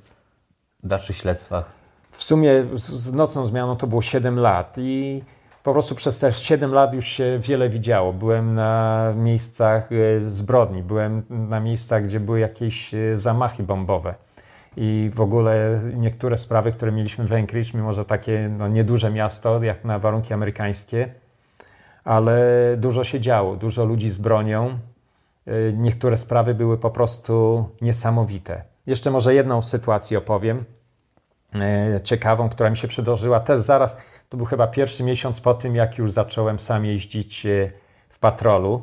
dalszych 0.82 1.16
śledztwach? 1.16 1.64
W 2.10 2.22
sumie 2.22 2.62
z 2.74 3.12
nocną 3.12 3.46
zmianą 3.46 3.76
to 3.76 3.86
było 3.86 4.02
7 4.02 4.38
lat 4.38 4.76
i 4.78 5.24
po 5.66 5.72
prostu 5.72 5.94
przez 5.94 6.18
te 6.18 6.33
7 6.33 6.72
lat 6.72 6.94
już 6.94 7.07
się 7.07 7.38
wiele 7.42 7.68
widziało. 7.68 8.12
Byłem 8.12 8.55
na 8.55 9.12
miejscach 9.16 9.92
y, 9.92 10.20
zbrodni, 10.24 10.83
byłem 10.83 11.22
na 11.31 11.61
miejscach, 11.61 12.05
gdzie 12.05 12.20
były 12.20 12.40
jakieś 12.40 12.94
y, 12.94 13.18
zamachy 13.18 13.62
bombowe 13.62 14.14
i 14.76 15.11
w 15.14 15.20
ogóle 15.20 15.81
niektóre 15.94 16.38
sprawy, 16.38 16.72
które 16.72 16.92
mieliśmy 16.92 17.26
w 17.26 17.33
Anchorage, 17.33 17.70
mimo 17.74 17.92
że 17.92 18.05
takie 18.05 18.50
no, 18.59 18.68
nieduże 18.68 19.11
miasto, 19.11 19.62
jak 19.62 19.85
na 19.85 19.98
warunki 19.98 20.35
amerykańskie, 20.35 21.09
ale 22.05 22.38
dużo 22.76 23.05
się 23.05 23.20
działo, 23.20 23.57
dużo 23.57 23.85
ludzi 23.85 24.11
z 24.11 24.18
bronią. 24.18 24.79
Y, 25.48 25.72
niektóre 25.76 26.16
sprawy 26.16 26.55
były 26.55 26.79
po 26.79 26.90
prostu 26.90 27.64
niesamowite. 27.81 28.62
Jeszcze 28.87 29.11
może 29.11 29.35
jedną 29.35 29.62
sytuację 29.62 30.18
opowiem, 30.18 30.64
ciekawą, 32.05 32.48
która 32.48 32.70
mi 32.70 32.76
się 32.76 32.88
przydarzyła 32.88 33.40
też 33.40 33.59
zaraz, 33.59 33.96
to 34.28 34.36
był 34.36 34.46
chyba 34.46 34.66
pierwszy 34.66 35.04
miesiąc 35.04 35.40
po 35.40 35.54
tym, 35.54 35.74
jak 35.74 35.98
już 35.98 36.12
zacząłem 36.12 36.58
sam 36.58 36.84
jeździć 36.84 37.46
y, 37.46 37.72
w 38.08 38.18
patrolu. 38.18 38.82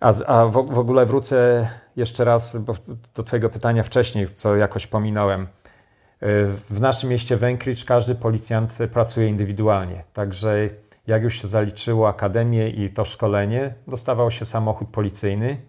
A, 0.00 0.12
a 0.26 0.46
w, 0.46 0.52
w, 0.52 0.78
ogóle 0.78 1.06
wrócę 1.06 1.68
jeszcze 1.96 2.24
raz 2.24 2.64
do 3.14 3.22
Twojego 3.22 3.50
pytania 3.50 3.82
wcześniej, 3.82 4.28
co 4.28 4.56
jakoś 4.56 4.86
pominąłem. 4.86 5.46
W 6.68 6.80
naszym 6.80 7.10
mieście 7.10 7.36
Wękrycz 7.36 7.84
każdy 7.84 8.14
policjant 8.14 8.78
pracuje 8.92 9.28
indywidualnie. 9.28 10.04
Także 10.12 10.68
jak 11.06 11.22
już 11.22 11.42
się 11.42 11.48
zaliczyło 11.48 12.08
akademię 12.08 12.68
i 12.68 12.90
to 12.90 13.04
szkolenie, 13.04 13.74
dostawał 13.86 14.30
się 14.30 14.44
samochód 14.44 14.88
policyjny. 14.88 15.60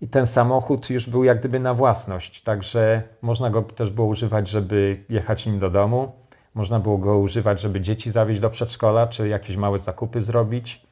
I 0.00 0.08
ten 0.08 0.26
samochód 0.26 0.90
już 0.90 1.10
był 1.10 1.24
jak 1.24 1.38
gdyby 1.38 1.60
na 1.60 1.74
własność. 1.74 2.42
Także 2.42 3.02
można 3.22 3.50
go 3.50 3.62
też 3.62 3.90
było 3.90 4.06
używać, 4.06 4.48
żeby 4.48 5.04
jechać 5.08 5.46
nim 5.46 5.58
do 5.58 5.70
domu. 5.70 6.12
Można 6.54 6.80
było 6.80 6.98
go 6.98 7.18
używać, 7.18 7.60
żeby 7.60 7.80
dzieci 7.80 8.10
zawieźć 8.10 8.40
do 8.40 8.50
przedszkola, 8.50 9.06
czy 9.06 9.28
jakieś 9.28 9.56
małe 9.56 9.78
zakupy 9.78 10.20
zrobić 10.20 10.88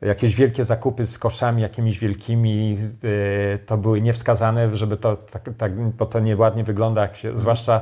jakieś 0.00 0.36
wielkie 0.36 0.64
zakupy 0.64 1.06
z 1.06 1.18
koszami 1.18 1.62
jakimiś 1.62 1.98
wielkimi, 1.98 2.78
y, 3.04 3.58
to 3.66 3.76
były 3.76 4.00
niewskazane, 4.00 4.76
żeby 4.76 4.96
to 4.96 5.16
tak, 5.16 5.50
tak 5.58 5.90
bo 5.90 6.06
to 6.06 6.20
nieładnie 6.20 6.64
wygląda, 6.64 7.02
jak 7.02 7.16
się, 7.16 7.38
zwłaszcza 7.38 7.80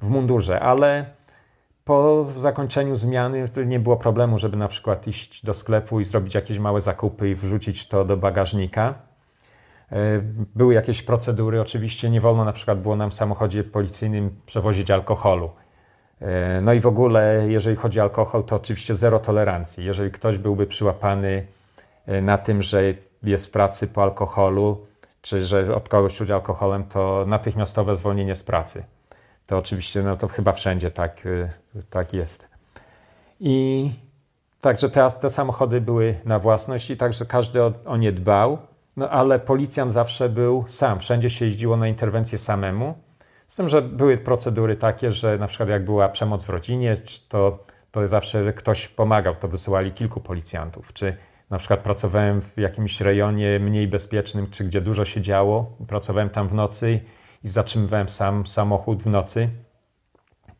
w 0.00 0.08
mundurze, 0.08 0.60
ale 0.60 1.06
po 1.84 2.26
zakończeniu 2.36 2.96
zmiany 2.96 3.44
nie 3.66 3.80
było 3.80 3.96
problemu, 3.96 4.38
żeby 4.38 4.56
na 4.56 4.68
przykład 4.68 5.06
iść 5.06 5.44
do 5.44 5.54
sklepu 5.54 6.00
i 6.00 6.04
zrobić 6.04 6.34
jakieś 6.34 6.58
małe 6.58 6.80
zakupy 6.80 7.28
i 7.28 7.34
wrzucić 7.34 7.88
to 7.88 8.04
do 8.04 8.16
bagażnika. 8.16 8.94
Y, 9.92 9.96
były 10.54 10.74
jakieś 10.74 11.02
procedury, 11.02 11.60
oczywiście 11.60 12.10
nie 12.10 12.20
wolno 12.20 12.44
na 12.44 12.52
przykład 12.52 12.82
było 12.82 12.96
nam 12.96 13.10
w 13.10 13.14
samochodzie 13.14 13.64
policyjnym 13.64 14.30
przewozić 14.46 14.90
alkoholu. 14.90 15.50
Y, 16.22 16.26
no 16.62 16.72
i 16.72 16.80
w 16.80 16.86
ogóle, 16.86 17.44
jeżeli 17.48 17.76
chodzi 17.76 18.00
o 18.00 18.02
alkohol, 18.02 18.44
to 18.44 18.56
oczywiście 18.56 18.94
zero 18.94 19.18
tolerancji. 19.18 19.84
Jeżeli 19.84 20.10
ktoś 20.10 20.38
byłby 20.38 20.66
przyłapany 20.66 21.46
E, 22.06 22.20
na 22.20 22.38
tym, 22.38 22.62
że 22.62 22.82
jest 23.22 23.46
w 23.46 23.50
pracy 23.50 23.86
po 23.86 24.02
alkoholu, 24.02 24.86
czy 25.22 25.40
że 25.40 25.74
od 25.74 25.88
kogoś 25.88 26.16
czuć 26.16 26.30
alkoholem, 26.30 26.84
to 26.84 27.24
natychmiastowe 27.26 27.94
zwolnienie 27.94 28.34
z 28.34 28.42
pracy. 28.42 28.84
To 29.46 29.58
oczywiście, 29.58 30.02
no 30.02 30.16
to 30.16 30.28
chyba 30.28 30.52
wszędzie 30.52 30.90
tak, 30.90 31.26
y, 31.26 31.48
tak 31.90 32.12
jest. 32.12 32.50
I 33.40 33.90
także 34.60 34.90
te, 34.90 35.10
te 35.10 35.30
samochody 35.30 35.80
były 35.80 36.14
na 36.24 36.38
własność 36.38 36.90
i 36.90 36.96
także 36.96 37.26
każdy 37.26 37.62
o, 37.62 37.72
o 37.84 37.96
nie 37.96 38.12
dbał, 38.12 38.58
no 38.96 39.10
ale 39.10 39.38
policjant 39.38 39.92
zawsze 39.92 40.28
był 40.28 40.64
sam, 40.68 41.00
wszędzie 41.00 41.30
się 41.30 41.44
jeździło 41.44 41.76
na 41.76 41.88
interwencję 41.88 42.38
samemu. 42.38 42.94
Z 43.46 43.56
tym, 43.56 43.68
że 43.68 43.82
były 43.82 44.18
procedury 44.18 44.76
takie, 44.76 45.12
że 45.12 45.38
na 45.38 45.46
przykład 45.46 45.68
jak 45.68 45.84
była 45.84 46.08
przemoc 46.08 46.44
w 46.44 46.50
rodzinie, 46.50 46.96
to, 47.28 47.58
to 47.90 48.08
zawsze 48.08 48.52
ktoś 48.52 48.88
pomagał, 48.88 49.34
to 49.34 49.48
wysyłali 49.48 49.92
kilku 49.92 50.20
policjantów. 50.20 50.92
Czy 50.92 51.16
na 51.50 51.58
przykład 51.58 51.80
pracowałem 51.80 52.42
w 52.42 52.56
jakimś 52.56 53.00
rejonie 53.00 53.58
mniej 53.60 53.88
bezpiecznym, 53.88 54.50
czy 54.50 54.64
gdzie 54.64 54.80
dużo 54.80 55.04
się 55.04 55.20
działo, 55.20 55.72
pracowałem 55.88 56.30
tam 56.30 56.48
w 56.48 56.54
nocy 56.54 57.00
i 57.44 57.48
zatrzymywałem 57.48 58.08
sam 58.08 58.46
samochód 58.46 59.02
w 59.02 59.06
nocy, 59.06 59.48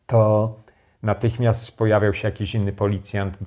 to 0.05 0.55
natychmiast 1.03 1.77
pojawiał 1.77 2.13
się 2.13 2.27
jakiś 2.27 2.55
inny 2.55 2.71
policjant, 2.71 3.37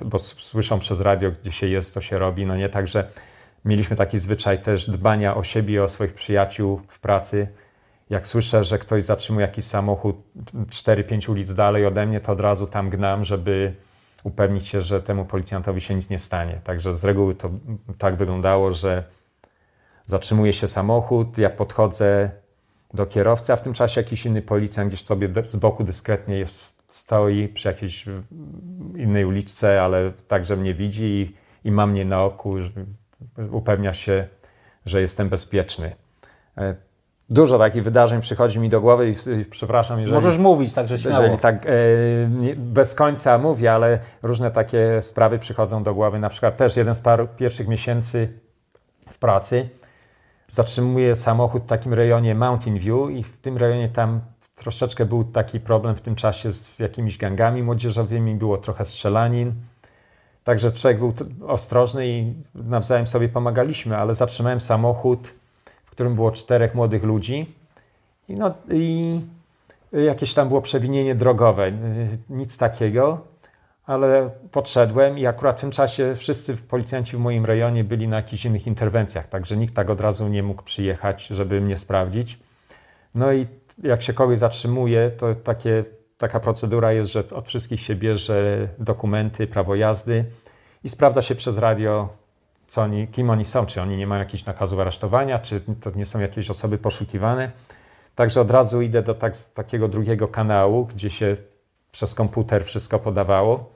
e, 0.00 0.04
bo 0.04 0.18
słyszą 0.18 0.78
przez 0.78 1.00
radio, 1.00 1.30
gdzie 1.30 1.52
się 1.52 1.66
jest, 1.66 1.92
co 1.92 2.00
się 2.00 2.18
robi. 2.18 2.46
No 2.46 2.56
nie, 2.56 2.68
także 2.68 3.08
mieliśmy 3.64 3.96
taki 3.96 4.18
zwyczaj 4.18 4.58
też 4.58 4.90
dbania 4.90 5.36
o 5.36 5.42
siebie 5.42 5.84
o 5.84 5.88
swoich 5.88 6.14
przyjaciół 6.14 6.80
w 6.88 7.00
pracy. 7.00 7.48
Jak 8.10 8.26
słyszę, 8.26 8.64
że 8.64 8.78
ktoś 8.78 9.04
zatrzymuje 9.04 9.46
jakiś 9.46 9.64
samochód 9.64 10.16
4-5 10.54 11.30
ulic 11.30 11.54
dalej 11.54 11.86
ode 11.86 12.06
mnie, 12.06 12.20
to 12.20 12.32
od 12.32 12.40
razu 12.40 12.66
tam 12.66 12.90
gnam, 12.90 13.24
żeby 13.24 13.74
upewnić 14.24 14.68
się, 14.68 14.80
że 14.80 15.02
temu 15.02 15.24
policjantowi 15.24 15.80
się 15.80 15.94
nic 15.94 16.10
nie 16.10 16.18
stanie. 16.18 16.60
Także 16.64 16.94
z 16.94 17.04
reguły 17.04 17.34
to 17.34 17.50
tak 17.98 18.16
wyglądało, 18.16 18.70
że 18.70 19.04
zatrzymuje 20.06 20.52
się 20.52 20.68
samochód, 20.68 21.38
ja 21.38 21.50
podchodzę 21.50 22.30
do 22.94 23.06
kierowcy, 23.06 23.52
a 23.52 23.56
w 23.56 23.62
tym 23.62 23.72
czasie 23.72 24.00
jakiś 24.00 24.26
inny 24.26 24.42
policjant 24.42 24.88
gdzieś 24.88 25.04
sobie 25.04 25.28
z 25.44 25.56
boku 25.56 25.84
dyskretnie 25.84 26.46
stoi 26.86 27.48
przy 27.48 27.68
jakiejś 27.68 28.04
innej 28.96 29.24
uliczce, 29.24 29.82
ale 29.82 30.12
także 30.28 30.56
mnie 30.56 30.74
widzi 30.74 31.04
i, 31.04 31.36
i 31.68 31.72
ma 31.72 31.86
mnie 31.86 32.04
na 32.04 32.24
oku, 32.24 32.54
upewnia 33.50 33.92
się, 33.92 34.28
że 34.86 35.00
jestem 35.00 35.28
bezpieczny. 35.28 35.96
Dużo 37.32 37.58
takich 37.58 37.82
wydarzeń 37.82 38.20
przychodzi 38.20 38.60
mi 38.60 38.68
do 38.68 38.80
głowy 38.80 39.10
i, 39.10 39.40
i 39.40 39.44
przepraszam, 39.44 40.00
jeżeli... 40.00 40.14
Możesz 40.14 40.38
mówić, 40.38 40.72
także 40.72 40.98
śmiało. 40.98 41.22
Jeżeli 41.22 41.38
tak 41.38 41.66
e, 41.66 41.70
bez 42.56 42.94
końca 42.94 43.38
mówię, 43.38 43.72
ale 43.72 43.98
różne 44.22 44.50
takie 44.50 45.02
sprawy 45.02 45.38
przychodzą 45.38 45.82
do 45.82 45.94
głowy. 45.94 46.18
Na 46.18 46.28
przykład 46.28 46.56
też 46.56 46.76
jeden 46.76 46.94
z 46.94 47.00
paru 47.00 47.28
pierwszych 47.36 47.68
miesięcy 47.68 48.28
w 49.08 49.18
pracy 49.18 49.68
zatrzymuję 50.50 51.16
samochód 51.16 51.62
w 51.62 51.66
takim 51.66 51.94
rejonie 51.94 52.34
Mountain 52.34 52.78
View 52.78 53.10
i 53.10 53.22
w 53.22 53.38
tym 53.38 53.56
rejonie 53.56 53.88
tam 53.88 54.20
troszeczkę 54.54 55.04
był 55.04 55.24
taki 55.24 55.60
problem 55.60 55.94
w 55.94 56.00
tym 56.00 56.14
czasie 56.14 56.52
z 56.52 56.78
jakimiś 56.78 57.18
gangami 57.18 57.62
młodzieżowymi, 57.62 58.34
było 58.34 58.58
trochę 58.58 58.84
strzelanin. 58.84 59.52
Także 60.44 60.72
człowiek 60.72 60.98
był 60.98 61.14
ostrożny 61.46 62.08
i 62.08 62.34
nawzajem 62.54 63.06
sobie 63.06 63.28
pomagaliśmy, 63.28 63.96
ale 63.96 64.14
zatrzymałem 64.14 64.60
samochód 64.60 65.41
którym 65.92 66.14
było 66.14 66.30
czterech 66.30 66.74
młodych 66.74 67.02
ludzi. 67.02 67.54
I, 68.28 68.34
no, 68.34 68.54
i 68.70 69.20
jakieś 69.92 70.34
tam 70.34 70.48
było 70.48 70.60
przewinienie 70.60 71.14
drogowe, 71.14 71.72
nic 72.30 72.58
takiego, 72.58 73.20
ale 73.86 74.30
podszedłem 74.50 75.18
i 75.18 75.26
akurat 75.26 75.58
w 75.58 75.60
tym 75.60 75.70
czasie 75.70 76.14
wszyscy 76.14 76.56
policjanci 76.56 77.16
w 77.16 77.20
moim 77.20 77.44
rejonie 77.44 77.84
byli 77.84 78.08
na 78.08 78.16
jakichś 78.16 78.44
innych 78.44 78.66
interwencjach, 78.66 79.28
także 79.28 79.56
nikt 79.56 79.74
tak 79.74 79.90
od 79.90 80.00
razu 80.00 80.28
nie 80.28 80.42
mógł 80.42 80.62
przyjechać, 80.62 81.26
żeby 81.26 81.60
mnie 81.60 81.76
sprawdzić. 81.76 82.38
No 83.14 83.32
i 83.32 83.46
jak 83.82 84.02
się 84.02 84.12
kogoś 84.12 84.38
zatrzymuje, 84.38 85.10
to 85.10 85.34
takie, 85.34 85.84
taka 86.18 86.40
procedura 86.40 86.92
jest, 86.92 87.12
że 87.12 87.24
od 87.30 87.48
wszystkich 87.48 87.80
się 87.80 87.94
bierze 87.94 88.68
dokumenty, 88.78 89.46
prawo 89.46 89.74
jazdy 89.74 90.24
i 90.84 90.88
sprawdza 90.88 91.22
się 91.22 91.34
przez 91.34 91.58
radio 91.58 92.08
co 92.72 92.82
oni, 92.82 93.08
kim 93.08 93.30
oni 93.30 93.44
są, 93.44 93.66
czy 93.66 93.82
oni 93.82 93.96
nie 93.96 94.06
mają 94.06 94.18
jakichś 94.20 94.44
nakazów 94.44 94.80
aresztowania, 94.80 95.38
czy 95.38 95.60
to 95.80 95.90
nie 95.90 96.06
są 96.06 96.20
jakieś 96.20 96.50
osoby 96.50 96.78
poszukiwane. 96.78 97.50
Także 98.14 98.40
od 98.40 98.50
razu 98.50 98.82
idę 98.82 99.02
do 99.02 99.14
tak, 99.14 99.36
takiego 99.54 99.88
drugiego 99.88 100.28
kanału, 100.28 100.84
gdzie 100.84 101.10
się 101.10 101.36
przez 101.90 102.14
komputer 102.14 102.64
wszystko 102.64 102.98
podawało. 102.98 103.72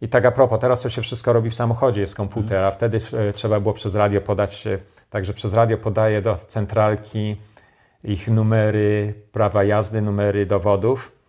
I 0.00 0.08
tak 0.08 0.26
a 0.26 0.32
propos, 0.32 0.60
teraz 0.60 0.82
to 0.82 0.88
się 0.88 1.02
wszystko 1.02 1.32
robi 1.32 1.50
w 1.50 1.54
samochodzie, 1.54 2.00
jest 2.00 2.14
komputer, 2.14 2.64
a 2.64 2.70
wtedy 2.70 2.98
e, 3.12 3.32
trzeba 3.32 3.60
było 3.60 3.74
przez 3.74 3.94
radio 3.94 4.20
podać, 4.20 4.64
także 5.10 5.34
przez 5.34 5.54
radio 5.54 5.78
podaję 5.78 6.22
do 6.22 6.36
centralki 6.36 7.36
ich 8.04 8.28
numery 8.28 9.14
prawa 9.32 9.64
jazdy, 9.64 10.02
numery 10.02 10.46
dowodów. 10.46 11.21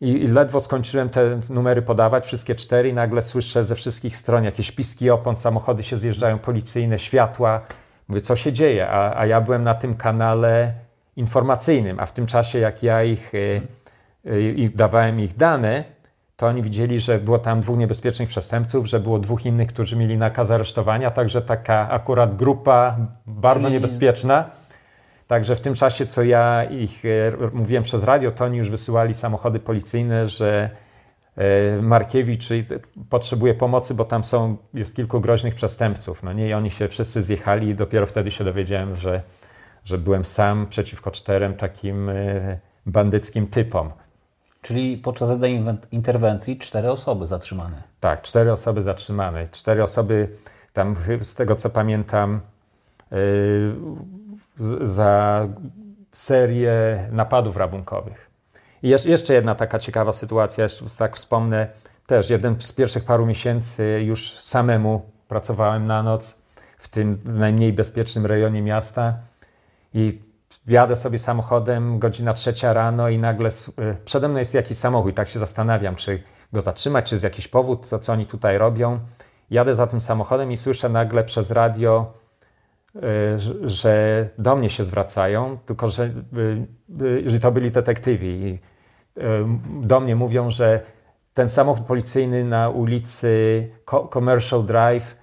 I, 0.00 0.08
I, 0.08 0.26
ledwo 0.26 0.60
skończyłem 0.60 1.08
te 1.08 1.40
numery 1.50 1.82
podawać, 1.82 2.26
wszystkie 2.26 2.54
cztery, 2.54 2.88
i 2.88 2.92
nagle 2.92 3.22
słyszę 3.22 3.64
ze 3.64 3.74
wszystkich 3.74 4.16
stron 4.16 4.44
jakieś 4.44 4.72
piski 4.72 5.10
opon, 5.10 5.36
samochody 5.36 5.82
się 5.82 5.96
zjeżdżają, 5.96 6.38
policyjne, 6.38 6.98
światła. 6.98 7.60
Mówię, 8.08 8.20
co 8.20 8.36
się 8.36 8.52
dzieje? 8.52 8.88
A, 8.88 9.18
a 9.18 9.26
ja 9.26 9.40
byłem 9.40 9.64
na 9.64 9.74
tym 9.74 9.94
kanale 9.94 10.72
informacyjnym, 11.16 12.00
a 12.00 12.06
w 12.06 12.12
tym 12.12 12.26
czasie, 12.26 12.58
jak 12.58 12.82
ja 12.82 13.04
ich, 13.04 13.34
y, 13.34 13.62
y, 14.26 14.70
dawałem 14.74 15.20
ich 15.20 15.36
dane, 15.36 15.84
to 16.36 16.46
oni 16.46 16.62
widzieli, 16.62 17.00
że 17.00 17.18
było 17.18 17.38
tam 17.38 17.60
dwóch 17.60 17.78
niebezpiecznych 17.78 18.28
przestępców, 18.28 18.86
że 18.86 19.00
było 19.00 19.18
dwóch 19.18 19.46
innych, 19.46 19.68
którzy 19.68 19.96
mieli 19.96 20.16
nakaz 20.16 20.50
aresztowania, 20.50 21.10
także 21.10 21.42
taka 21.42 21.90
akurat 21.90 22.36
grupa 22.36 22.96
bardzo 23.26 23.62
Czyli... 23.62 23.74
niebezpieczna 23.74 24.50
Także 25.26 25.56
w 25.56 25.60
tym 25.60 25.74
czasie, 25.74 26.06
co 26.06 26.22
ja 26.22 26.64
ich 26.64 27.04
e, 27.04 27.08
mówiłem 27.52 27.82
przez 27.82 28.04
radio, 28.04 28.30
to 28.30 28.44
oni 28.44 28.58
już 28.58 28.70
wysyłali 28.70 29.14
samochody 29.14 29.60
policyjne, 29.60 30.28
że 30.28 30.70
e, 31.36 31.82
Markiewicz 31.82 32.48
potrzebuje 33.10 33.54
pomocy, 33.54 33.94
bo 33.94 34.04
tam 34.04 34.24
są, 34.24 34.56
jest 34.74 34.96
kilku 34.96 35.20
groźnych 35.20 35.54
przestępców. 35.54 36.22
No 36.22 36.32
nie, 36.32 36.48
i 36.48 36.54
oni 36.54 36.70
się 36.70 36.88
wszyscy 36.88 37.22
zjechali 37.22 37.68
i 37.68 37.74
dopiero 37.74 38.06
wtedy 38.06 38.30
się 38.30 38.44
dowiedziałem, 38.44 38.96
że, 38.96 39.22
że 39.84 39.98
byłem 39.98 40.24
sam 40.24 40.66
przeciwko 40.66 41.10
czterem 41.10 41.54
takim 41.54 42.08
e, 42.08 42.58
bandyckim 42.86 43.46
typom. 43.46 43.90
Czyli 44.62 44.98
podczas 44.98 45.40
tej 45.40 45.64
interwencji 45.90 46.58
cztery 46.58 46.90
osoby 46.90 47.26
zatrzymane. 47.26 47.82
Tak, 48.00 48.22
cztery 48.22 48.52
osoby 48.52 48.82
zatrzymane. 48.82 49.48
Cztery 49.48 49.82
osoby, 49.82 50.28
tam 50.72 50.96
z 51.20 51.34
tego 51.34 51.54
co 51.54 51.70
pamiętam, 51.70 52.40
za 54.82 55.48
serię 56.12 57.08
napadów 57.12 57.56
rabunkowych. 57.56 58.30
I 58.82 58.88
jeszcze 58.88 59.34
jedna 59.34 59.54
taka 59.54 59.78
ciekawa 59.78 60.12
sytuacja, 60.12 60.62
jeszcze 60.62 60.84
tak 60.98 61.16
wspomnę, 61.16 61.68
też 62.06 62.30
jeden 62.30 62.60
z 62.60 62.72
pierwszych 62.72 63.04
paru 63.04 63.26
miesięcy 63.26 64.02
już 64.04 64.38
samemu 64.38 65.02
pracowałem 65.28 65.84
na 65.84 66.02
noc 66.02 66.38
w 66.78 66.88
tym 66.88 67.18
najmniej 67.24 67.72
bezpiecznym 67.72 68.26
rejonie 68.26 68.62
miasta 68.62 69.14
i 69.94 70.18
jadę 70.66 70.96
sobie 70.96 71.18
samochodem, 71.18 71.98
godzina 71.98 72.34
trzecia 72.34 72.72
rano 72.72 73.08
i 73.08 73.18
nagle 73.18 73.48
y, 73.48 73.96
przede 74.04 74.28
mną 74.28 74.38
jest 74.38 74.54
jakiś 74.54 74.78
samochód 74.78 75.14
tak 75.14 75.28
się 75.28 75.38
zastanawiam, 75.38 75.96
czy 75.96 76.22
go 76.52 76.60
zatrzymać, 76.60 77.08
czy 77.08 77.14
jest 77.14 77.24
jakiś 77.24 77.48
powód, 77.48 77.86
co, 77.86 77.98
co 77.98 78.12
oni 78.12 78.26
tutaj 78.26 78.58
robią. 78.58 78.98
Jadę 79.50 79.74
za 79.74 79.86
tym 79.86 80.00
samochodem 80.00 80.52
i 80.52 80.56
słyszę 80.56 80.88
nagle 80.88 81.24
przez 81.24 81.50
radio 81.50 82.12
że 83.64 84.28
do 84.38 84.56
mnie 84.56 84.70
się 84.70 84.84
zwracają, 84.84 85.58
tylko 85.66 85.88
że, 85.88 86.04
y, 86.04 86.12
y, 87.02 87.30
że 87.30 87.38
to 87.38 87.52
byli 87.52 87.70
detektywi. 87.70 88.58
Do 89.82 90.00
mnie 90.00 90.16
mówią, 90.16 90.50
że 90.50 90.80
ten 91.34 91.48
samochód 91.48 91.86
policyjny 91.86 92.44
na 92.44 92.68
ulicy 92.68 93.70
Commercial 94.12 94.64
Drive, 94.64 95.16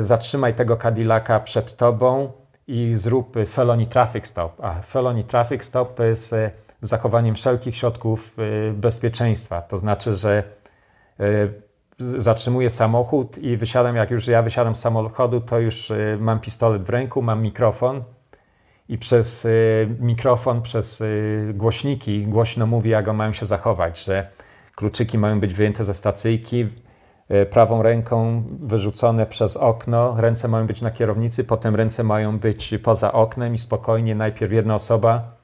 zatrzymaj 0.00 0.54
tego 0.54 0.76
Cadillaca 0.76 1.40
przed 1.40 1.76
tobą 1.76 2.32
i 2.66 2.94
zrób 2.94 3.36
felony 3.46 3.86
traffic 3.86 4.26
stop. 4.26 4.64
A 4.64 4.82
felony 4.82 5.24
traffic 5.24 5.64
stop 5.64 5.94
to 5.94 6.04
jest 6.04 6.34
zachowaniem 6.80 7.34
wszelkich 7.34 7.76
środków 7.76 8.36
bezpieczeństwa. 8.74 9.62
To 9.62 9.76
znaczy, 9.76 10.14
że 10.14 10.42
zatrzymuję 11.98 12.70
samochód 12.70 13.38
i 13.38 13.56
wysiadam, 13.56 13.96
jak 13.96 14.10
już 14.10 14.26
ja 14.26 14.42
wysiadam 14.42 14.74
z 14.74 14.80
samochodu, 14.80 15.40
to 15.40 15.58
już 15.58 15.90
y, 15.90 16.18
mam 16.20 16.40
pistolet 16.40 16.82
w 16.82 16.90
ręku, 16.90 17.22
mam 17.22 17.42
mikrofon 17.42 18.02
i 18.88 18.98
przez 18.98 19.44
y, 19.44 19.96
mikrofon, 20.00 20.62
przez 20.62 21.00
y, 21.00 21.52
głośniki 21.54 22.26
głośno 22.26 22.66
mówię, 22.66 22.90
jak 22.90 23.14
mają 23.14 23.32
się 23.32 23.46
zachować, 23.46 24.04
że 24.04 24.28
kluczyki 24.76 25.18
mają 25.18 25.40
być 25.40 25.54
wyjęte 25.54 25.84
ze 25.84 25.94
stacyjki, 25.94 26.66
prawą 27.50 27.82
ręką 27.82 28.42
wyrzucone 28.60 29.26
przez 29.26 29.56
okno, 29.56 30.14
ręce 30.20 30.48
mają 30.48 30.66
być 30.66 30.82
na 30.82 30.90
kierownicy, 30.90 31.44
potem 31.44 31.76
ręce 31.76 32.04
mają 32.04 32.38
być 32.38 32.74
poza 32.82 33.12
oknem 33.12 33.54
i 33.54 33.58
spokojnie 33.58 34.14
najpierw 34.14 34.52
jedna 34.52 34.74
osoba 34.74 35.36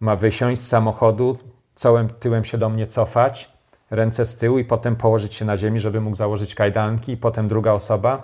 ma 0.00 0.16
wysiąść 0.16 0.62
z 0.62 0.68
samochodu, 0.68 1.36
całym 1.74 2.08
tyłem 2.08 2.44
się 2.44 2.58
do 2.58 2.68
mnie 2.68 2.86
cofać, 2.86 3.53
ręce 3.94 4.24
z 4.24 4.36
tyłu 4.36 4.58
i 4.58 4.64
potem 4.64 4.96
położyć 4.96 5.34
się 5.34 5.44
na 5.44 5.56
ziemi, 5.56 5.80
żeby 5.80 6.00
mógł 6.00 6.16
założyć 6.16 6.54
kajdanki, 6.54 7.12
i 7.12 7.16
potem 7.16 7.48
druga 7.48 7.72
osoba. 7.72 8.22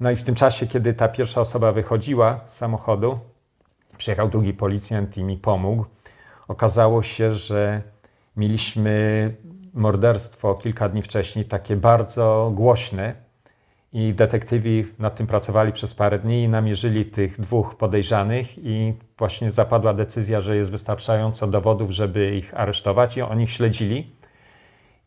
No 0.00 0.10
i 0.10 0.16
w 0.16 0.22
tym 0.22 0.34
czasie, 0.34 0.66
kiedy 0.66 0.94
ta 0.94 1.08
pierwsza 1.08 1.40
osoba 1.40 1.72
wychodziła 1.72 2.40
z 2.44 2.56
samochodu, 2.56 3.18
przyjechał 3.96 4.28
drugi 4.28 4.52
policjant 4.52 5.16
i 5.16 5.24
mi 5.24 5.36
pomógł. 5.36 5.84
Okazało 6.48 7.02
się, 7.02 7.32
że 7.32 7.82
mieliśmy 8.36 9.34
morderstwo 9.74 10.54
kilka 10.54 10.88
dni 10.88 11.02
wcześniej, 11.02 11.44
takie 11.44 11.76
bardzo 11.76 12.52
głośne, 12.54 13.14
i 13.92 14.14
detektywi 14.14 14.84
nad 14.98 15.14
tym 15.16 15.26
pracowali 15.26 15.72
przez 15.72 15.94
parę 15.94 16.18
dni 16.18 16.42
i 16.42 16.48
namierzyli 16.48 17.04
tych 17.04 17.40
dwóch 17.40 17.76
podejrzanych 17.76 18.58
i 18.58 18.94
właśnie 19.18 19.50
zapadła 19.50 19.94
decyzja, 19.94 20.40
że 20.40 20.56
jest 20.56 20.70
wystarczająco 20.70 21.46
dowodów, 21.46 21.90
żeby 21.90 22.36
ich 22.36 22.60
aresztować 22.60 23.16
i 23.16 23.22
oni 23.22 23.44
ich 23.44 23.50
śledzili. 23.50 24.10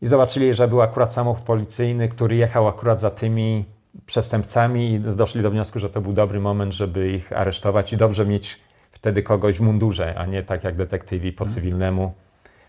I 0.02 0.06
zobaczyli, 0.06 0.54
że 0.54 0.68
był 0.68 0.82
akurat 0.82 1.12
samochód 1.12 1.44
policyjny, 1.44 2.08
który 2.08 2.36
jechał 2.36 2.68
akurat 2.68 3.00
za 3.00 3.10
tymi 3.10 3.64
przestępcami 4.06 4.92
i 4.92 5.00
doszli 5.00 5.42
do 5.42 5.50
wniosku, 5.50 5.78
że 5.78 5.90
to 5.90 6.00
był 6.00 6.12
dobry 6.12 6.40
moment, 6.40 6.72
żeby 6.72 7.12
ich 7.12 7.32
aresztować 7.32 7.92
i 7.92 7.96
dobrze 7.96 8.26
mieć 8.26 8.60
wtedy 8.90 9.22
kogoś 9.22 9.58
w 9.58 9.60
mundurze, 9.60 10.14
a 10.18 10.26
nie 10.26 10.42
tak 10.42 10.64
jak 10.64 10.76
detektywi 10.76 11.32
po 11.32 11.46
cywilnemu. 11.46 12.12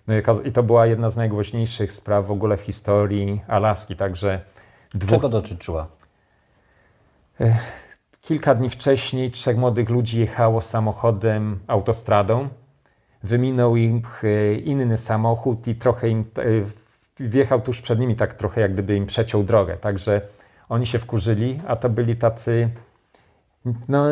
No 0.07 0.13
i 0.45 0.51
to 0.51 0.63
była 0.63 0.85
jedna 0.85 1.09
z 1.09 1.17
najgłośniejszych 1.17 1.93
spraw 1.93 2.27
w 2.27 2.31
ogóle 2.31 2.57
w 2.57 2.61
historii 2.61 3.41
Alaski, 3.47 3.95
także 3.95 4.41
dwóch... 4.93 5.09
Czego 5.09 5.29
dotyczyła? 5.29 5.87
Kilka 8.21 8.55
dni 8.55 8.69
wcześniej 8.69 9.31
trzech 9.31 9.57
młodych 9.57 9.89
ludzi 9.89 10.19
jechało 10.19 10.61
samochodem 10.61 11.59
autostradą. 11.67 12.49
Wyminął 13.23 13.75
ich 13.75 14.23
e, 14.23 14.53
inny 14.53 14.97
samochód 14.97 15.67
i 15.67 15.75
trochę 15.75 16.09
im 16.09 16.19
e, 16.19 16.43
wjechał 17.19 17.61
tuż 17.61 17.81
przed 17.81 17.99
nimi, 17.99 18.15
tak 18.15 18.33
trochę 18.33 18.61
jak 18.61 18.73
gdyby 18.73 18.95
im 18.95 19.05
przeciął 19.05 19.43
drogę. 19.43 19.77
Także 19.77 20.21
oni 20.69 20.85
się 20.85 20.99
wkurzyli, 20.99 21.59
a 21.67 21.75
to 21.75 21.89
byli 21.89 22.15
tacy 22.15 22.69
no, 23.87 24.05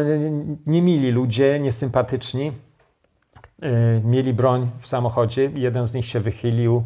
niemili 0.67 1.11
ludzie, 1.11 1.59
niesympatyczni. 1.59 2.51
E, 3.61 4.01
mieli 4.03 4.33
broń 4.33 4.69
w 4.79 4.87
samochodzie. 4.87 5.51
Jeden 5.55 5.85
z 5.85 5.93
nich 5.93 6.05
się 6.05 6.19
wychylił 6.19 6.83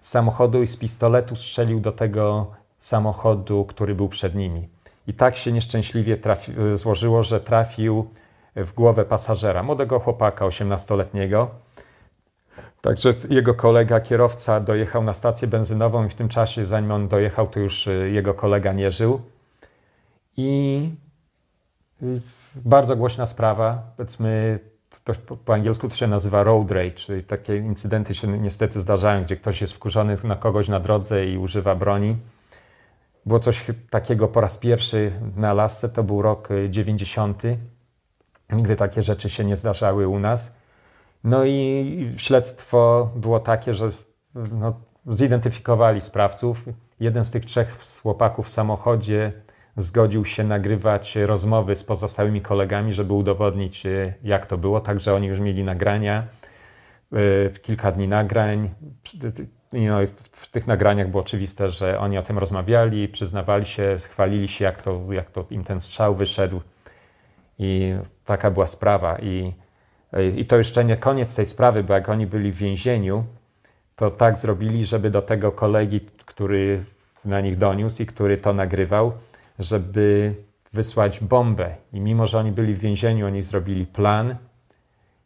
z 0.00 0.08
samochodu 0.08 0.62
i 0.62 0.66
z 0.66 0.76
pistoletu 0.76 1.36
strzelił 1.36 1.80
do 1.80 1.92
tego 1.92 2.50
samochodu, 2.78 3.64
który 3.64 3.94
był 3.94 4.08
przed 4.08 4.34
nimi. 4.34 4.68
I 5.06 5.14
tak 5.14 5.36
się 5.36 5.52
nieszczęśliwie 5.52 6.16
trafi, 6.16 6.52
złożyło, 6.72 7.22
że 7.22 7.40
trafił 7.40 8.10
w 8.56 8.72
głowę 8.72 9.04
pasażera, 9.04 9.62
młodego 9.62 10.00
chłopaka, 10.00 10.44
18-letniego. 10.44 11.48
Także 12.80 13.14
jego 13.30 13.54
kolega, 13.54 14.00
kierowca, 14.00 14.60
dojechał 14.60 15.04
na 15.04 15.14
stację 15.14 15.48
benzynową 15.48 16.06
i 16.06 16.08
w 16.08 16.14
tym 16.14 16.28
czasie, 16.28 16.66
zanim 16.66 16.90
on 16.90 17.08
dojechał, 17.08 17.46
to 17.48 17.60
już 17.60 17.86
y, 17.86 18.10
jego 18.12 18.34
kolega 18.34 18.72
nie 18.72 18.90
żył. 18.90 19.20
I 20.36 20.90
y, 22.02 22.20
bardzo 22.54 22.96
głośna 22.96 23.26
sprawa, 23.26 23.82
powiedzmy, 23.96 24.58
to 25.04 25.12
po 25.44 25.54
angielsku 25.54 25.88
to 25.88 25.96
się 25.96 26.06
nazywa 26.06 26.42
road 26.42 26.70
rage, 26.70 26.90
czyli 26.90 27.22
takie 27.22 27.56
incydenty 27.56 28.14
się 28.14 28.28
niestety 28.38 28.80
zdarzają, 28.80 29.22
gdzie 29.22 29.36
ktoś 29.36 29.60
jest 29.60 29.72
wkurzony 29.72 30.16
na 30.24 30.36
kogoś 30.36 30.68
na 30.68 30.80
drodze 30.80 31.26
i 31.26 31.38
używa 31.38 31.74
broni. 31.74 32.16
Było 33.26 33.40
coś 33.40 33.64
takiego 33.90 34.28
po 34.28 34.40
raz 34.40 34.58
pierwszy 34.58 35.12
na 35.36 35.54
lasce, 35.54 35.88
to 35.88 36.02
był 36.02 36.22
rok 36.22 36.48
90. 36.70 37.44
Y, 37.44 37.58
Nigdy 38.52 38.76
takie 38.76 39.02
rzeczy 39.02 39.30
się 39.30 39.44
nie 39.44 39.56
zdarzały 39.56 40.08
u 40.08 40.18
nas. 40.18 40.56
No 41.26 41.44
i 41.44 42.10
śledztwo 42.16 43.10
było 43.16 43.40
takie, 43.40 43.74
że 43.74 43.88
no, 44.34 44.80
zidentyfikowali 45.06 46.00
sprawców. 46.00 46.64
Jeden 47.00 47.24
z 47.24 47.30
tych 47.30 47.44
trzech 47.44 47.78
chłopaków 48.02 48.46
w 48.46 48.50
samochodzie 48.50 49.32
zgodził 49.76 50.24
się 50.24 50.44
nagrywać 50.44 51.16
rozmowy 51.16 51.76
z 51.76 51.84
pozostałymi 51.84 52.40
kolegami, 52.40 52.92
żeby 52.92 53.12
udowodnić, 53.12 53.86
y, 53.86 54.14
jak 54.22 54.46
to 54.46 54.58
było. 54.58 54.80
Także 54.80 55.14
oni 55.14 55.26
już 55.26 55.40
mieli 55.40 55.64
nagrania, 55.64 56.24
y, 57.12 57.52
kilka 57.62 57.92
dni 57.92 58.08
nagrań. 58.08 58.70
No, 59.72 59.96
w 60.32 60.50
tych 60.50 60.66
nagraniach 60.66 61.10
było 61.10 61.22
oczywiste, 61.22 61.68
że 61.68 61.98
oni 61.98 62.18
o 62.18 62.22
tym 62.22 62.38
rozmawiali, 62.38 63.08
przyznawali 63.08 63.66
się, 63.66 63.96
chwalili 64.02 64.48
się, 64.48 64.64
jak 64.64 64.82
to, 64.82 65.00
jak 65.12 65.30
to 65.30 65.46
im 65.50 65.64
ten 65.64 65.80
strzał 65.80 66.14
wyszedł. 66.14 66.60
I 67.58 67.94
taka 68.24 68.50
była 68.50 68.66
sprawa. 68.66 69.18
I, 69.18 69.52
I 70.36 70.44
to 70.44 70.56
jeszcze 70.56 70.84
nie 70.84 70.96
koniec 70.96 71.36
tej 71.36 71.46
sprawy, 71.46 71.84
bo 71.84 71.94
jak 71.94 72.08
oni 72.08 72.26
byli 72.26 72.52
w 72.52 72.56
więzieniu, 72.56 73.24
to 73.96 74.10
tak 74.10 74.38
zrobili, 74.38 74.84
żeby 74.84 75.10
do 75.10 75.22
tego 75.22 75.52
kolegi, 75.52 76.00
który 76.26 76.84
na 77.24 77.40
nich 77.40 77.56
doniósł 77.56 78.02
i 78.02 78.06
który 78.06 78.38
to 78.38 78.52
nagrywał, 78.52 79.12
żeby 79.58 80.34
wysłać 80.72 81.20
bombę. 81.20 81.74
I 81.92 82.00
mimo, 82.00 82.26
że 82.26 82.38
oni 82.38 82.52
byli 82.52 82.74
w 82.74 82.78
więzieniu, 82.78 83.26
oni 83.26 83.42
zrobili 83.42 83.86
plan, 83.86 84.36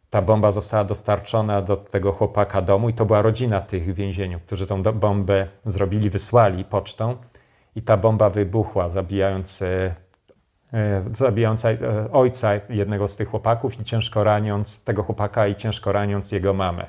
ta 0.09 0.21
bomba 0.21 0.51
została 0.51 0.83
dostarczona 0.83 1.61
do 1.61 1.77
tego 1.77 2.11
chłopaka 2.11 2.61
domu 2.61 2.89
i 2.89 2.93
to 2.93 3.05
była 3.05 3.21
rodzina 3.21 3.61
tych 3.61 3.93
w 3.93 3.95
więzieniu, 3.95 4.39
którzy 4.39 4.67
tą 4.67 4.83
bombę 4.83 5.47
zrobili, 5.65 6.09
wysłali 6.09 6.63
pocztą 6.63 7.15
i 7.75 7.81
ta 7.81 7.97
bomba 7.97 8.29
wybuchła, 8.29 8.89
zabijając, 8.89 9.61
e, 9.61 9.95
zabijając 11.11 11.65
e, 11.65 11.77
ojca 12.11 12.51
jednego 12.69 13.07
z 13.07 13.15
tych 13.15 13.29
chłopaków 13.29 13.79
i 13.79 13.83
ciężko 13.83 14.23
raniąc 14.23 14.83
tego 14.83 15.03
chłopaka 15.03 15.47
i 15.47 15.55
ciężko 15.55 15.91
raniąc 15.91 16.31
jego 16.31 16.53
mamę. 16.53 16.87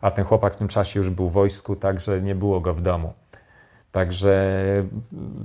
A 0.00 0.10
ten 0.10 0.24
chłopak 0.24 0.54
w 0.54 0.56
tym 0.56 0.68
czasie 0.68 1.00
już 1.00 1.10
był 1.10 1.28
w 1.28 1.32
wojsku, 1.32 1.76
także 1.76 2.20
nie 2.20 2.34
było 2.34 2.60
go 2.60 2.74
w 2.74 2.82
domu. 2.82 3.12
Także 3.92 4.62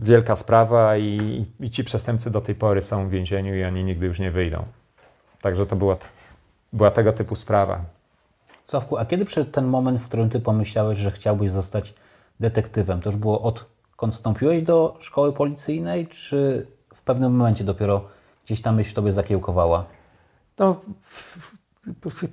wielka 0.01 0.36
sprawa 0.36 0.97
i, 0.97 1.45
i 1.59 1.70
ci 1.70 1.84
przestępcy 1.84 2.32
do 2.32 2.41
tej 2.41 2.55
pory 2.55 2.82
są 2.82 3.07
w 3.07 3.09
więzieniu 3.09 3.55
i 3.55 3.64
oni 3.64 3.84
nigdy 3.84 4.05
już 4.05 4.20
nie 4.20 4.32
wyjdą. 4.32 4.64
Także 5.41 5.66
to 5.66 5.76
było 5.76 5.97
była 6.74 6.91
tego 6.91 7.14
typu 7.14 7.36
sprawa. 7.36 7.86
Sławku, 8.66 8.97
a 8.97 9.05
kiedy 9.05 9.26
przyszedł 9.26 9.51
ten 9.51 9.66
moment, 9.66 10.01
w 10.01 10.05
którym 10.05 10.30
ty 10.30 10.39
pomyślałeś, 10.39 10.97
że 10.97 11.12
chciałbyś 11.12 11.51
zostać 11.51 11.93
detektywem? 12.39 13.01
To 13.01 13.09
już 13.09 13.18
było 13.18 13.41
odkąd 13.41 14.14
wstąpiłeś 14.14 14.64
do 14.64 14.97
szkoły 14.99 15.34
policyjnej, 15.34 16.07
czy 16.07 16.68
pewnym 17.14 17.36
momencie 17.36 17.64
dopiero 17.64 18.05
gdzieś 18.45 18.62
tam 18.62 18.76
myśl 18.76 18.91
w 18.91 18.93
tobie 18.93 19.12
zakiełkowała? 19.12 19.86
No, 20.59 20.76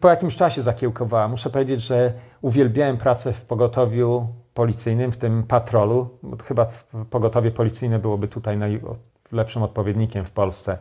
po 0.01 0.09
jakimś 0.09 0.37
czasie 0.37 0.62
zakiełkowała. 0.62 1.29
Muszę 1.29 1.51
powiedzieć, 1.51 1.81
że 1.81 2.12
uwielbiałem 2.41 2.97
pracę 2.97 3.33
w 3.33 3.45
pogotowiu 3.45 4.26
policyjnym, 4.55 5.12
w 5.12 5.16
tym 5.16 5.43
patrolu. 5.43 6.09
Chyba 6.45 6.66
pogotowie 7.11 7.51
policyjne 7.51 7.99
byłoby 7.99 8.29
tutaj 8.29 8.59
najlepszym 8.59 9.62
odpowiednikiem 9.62 10.24
w 10.24 10.31
Polsce. 10.31 10.79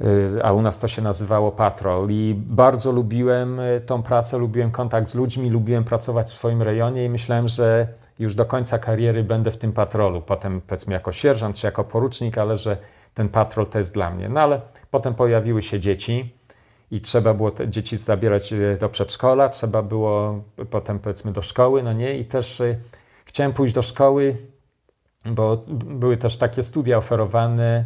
Y, 0.00 0.44
a 0.44 0.52
u 0.52 0.62
nas 0.62 0.78
to 0.78 0.88
się 0.88 1.02
nazywało 1.02 1.52
patrol. 1.52 2.10
I 2.10 2.34
bardzo 2.36 2.92
lubiłem 2.92 3.60
y, 3.60 3.80
tą 3.80 4.02
pracę, 4.02 4.38
lubiłem 4.38 4.70
kontakt 4.70 5.08
z 5.08 5.14
ludźmi, 5.14 5.50
lubiłem 5.50 5.84
pracować 5.84 6.26
w 6.26 6.32
swoim 6.32 6.62
rejonie 6.62 7.04
i 7.04 7.08
myślałem, 7.08 7.48
że 7.48 7.88
już 8.18 8.34
do 8.34 8.46
końca 8.46 8.78
kariery 8.78 9.24
będę 9.24 9.50
w 9.50 9.56
tym 9.56 9.72
patrolu. 9.72 10.20
Potem 10.20 10.60
powiedzmy 10.60 10.94
jako 10.94 11.12
sierżant 11.12 11.56
czy 11.56 11.66
jako 11.66 11.84
porucznik, 11.84 12.38
ale 12.38 12.56
że 12.56 12.76
ten 13.14 13.28
patrol 13.28 13.66
to 13.66 13.78
jest 13.78 13.94
dla 13.94 14.10
mnie. 14.10 14.28
No 14.28 14.40
ale 14.40 14.60
potem 14.90 15.14
pojawiły 15.14 15.62
się 15.62 15.80
dzieci 15.80 16.34
i 16.90 17.00
trzeba 17.00 17.34
było 17.34 17.50
te 17.50 17.68
dzieci 17.68 17.96
zabierać 17.96 18.52
y, 18.52 18.76
do 18.80 18.88
przedszkola, 18.88 19.48
trzeba 19.48 19.82
było 19.82 20.44
potem 20.70 20.98
powiedzmy 20.98 21.32
do 21.32 21.42
szkoły, 21.42 21.82
no 21.82 21.92
nie? 21.92 22.18
I 22.18 22.24
też 22.24 22.62
chciałem 23.24 23.52
pójść 23.52 23.74
do 23.74 23.82
szkoły, 23.82 24.36
bo 25.26 25.64
były 25.84 26.16
też 26.16 26.36
takie 26.36 26.62
studia 26.62 26.98
oferowane 26.98 27.84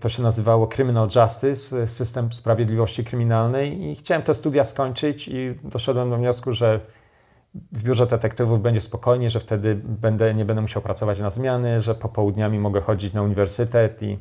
to 0.00 0.08
się 0.08 0.22
nazywało 0.22 0.66
Criminal 0.66 1.08
Justice, 1.16 1.86
system 1.86 2.32
sprawiedliwości 2.32 3.04
kryminalnej 3.04 3.82
i 3.82 3.96
chciałem 3.96 4.22
te 4.22 4.34
studia 4.34 4.64
skończyć 4.64 5.28
i 5.28 5.54
doszedłem 5.64 6.10
do 6.10 6.16
wniosku, 6.16 6.52
że 6.52 6.80
w 7.72 7.82
biurze 7.82 8.06
detektywów 8.06 8.62
będzie 8.62 8.80
spokojnie, 8.80 9.30
że 9.30 9.40
wtedy 9.40 9.74
będę, 9.84 10.34
nie 10.34 10.44
będę 10.44 10.62
musiał 10.62 10.82
pracować 10.82 11.18
na 11.18 11.30
zmiany, 11.30 11.80
że 11.80 11.94
popołudniami 11.94 12.58
mogę 12.58 12.80
chodzić 12.80 13.12
na 13.12 13.22
uniwersytet 13.22 14.02
i 14.02 14.18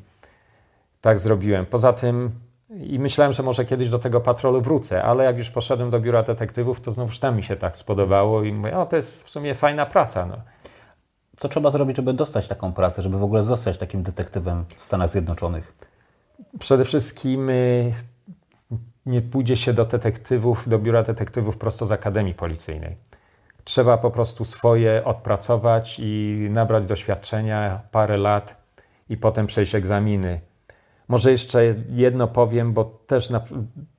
tak 1.01 1.19
zrobiłem. 1.19 1.65
Poza 1.65 1.93
tym 1.93 2.31
i 2.79 2.99
myślałem, 2.99 3.33
że 3.33 3.43
może 3.43 3.65
kiedyś 3.65 3.89
do 3.89 3.99
tego 3.99 4.21
patrolu 4.21 4.61
wrócę, 4.61 5.03
ale 5.03 5.23
jak 5.23 5.37
już 5.37 5.49
poszedłem 5.49 5.89
do 5.89 5.99
biura 5.99 6.23
detektywów, 6.23 6.81
to 6.81 6.91
znowuż 6.91 7.19
tam 7.19 7.35
mi 7.35 7.43
się 7.43 7.55
tak 7.55 7.77
spodobało 7.77 8.43
i 8.43 8.53
mówię, 8.53 8.77
o 8.77 8.85
to 8.85 8.95
jest 8.95 9.23
w 9.23 9.29
sumie 9.29 9.55
fajna 9.55 9.85
praca. 9.85 10.25
No. 10.25 10.37
Co 11.41 11.49
trzeba 11.49 11.71
zrobić, 11.71 11.97
żeby 11.97 12.13
dostać 12.13 12.47
taką 12.47 12.73
pracę, 12.73 13.01
żeby 13.01 13.17
w 13.17 13.23
ogóle 13.23 13.43
zostać 13.43 13.77
takim 13.77 14.03
detektywem 14.03 14.65
w 14.77 14.83
Stanach 14.83 15.09
Zjednoczonych? 15.09 15.73
Przede 16.59 16.85
wszystkim 16.85 17.49
y, 17.49 17.93
nie 19.05 19.21
pójdzie 19.21 19.55
się 19.55 19.73
do 19.73 19.85
detektywów, 19.85 20.69
do 20.69 20.79
biura 20.79 21.03
detektywów 21.03 21.57
prosto 21.57 21.85
z 21.85 21.91
Akademii 21.91 22.33
Policyjnej. 22.33 22.95
Trzeba 23.63 23.97
po 23.97 24.11
prostu 24.11 24.45
swoje 24.45 25.05
odpracować 25.05 25.97
i 25.99 26.47
nabrać 26.51 26.85
doświadczenia 26.85 27.81
parę 27.91 28.17
lat 28.17 28.55
i 29.09 29.17
potem 29.17 29.47
przejść 29.47 29.75
egzaminy. 29.75 30.41
Może 31.07 31.31
jeszcze 31.31 31.73
jedno 31.89 32.27
powiem, 32.27 32.73
bo 32.73 32.83
też 33.07 33.29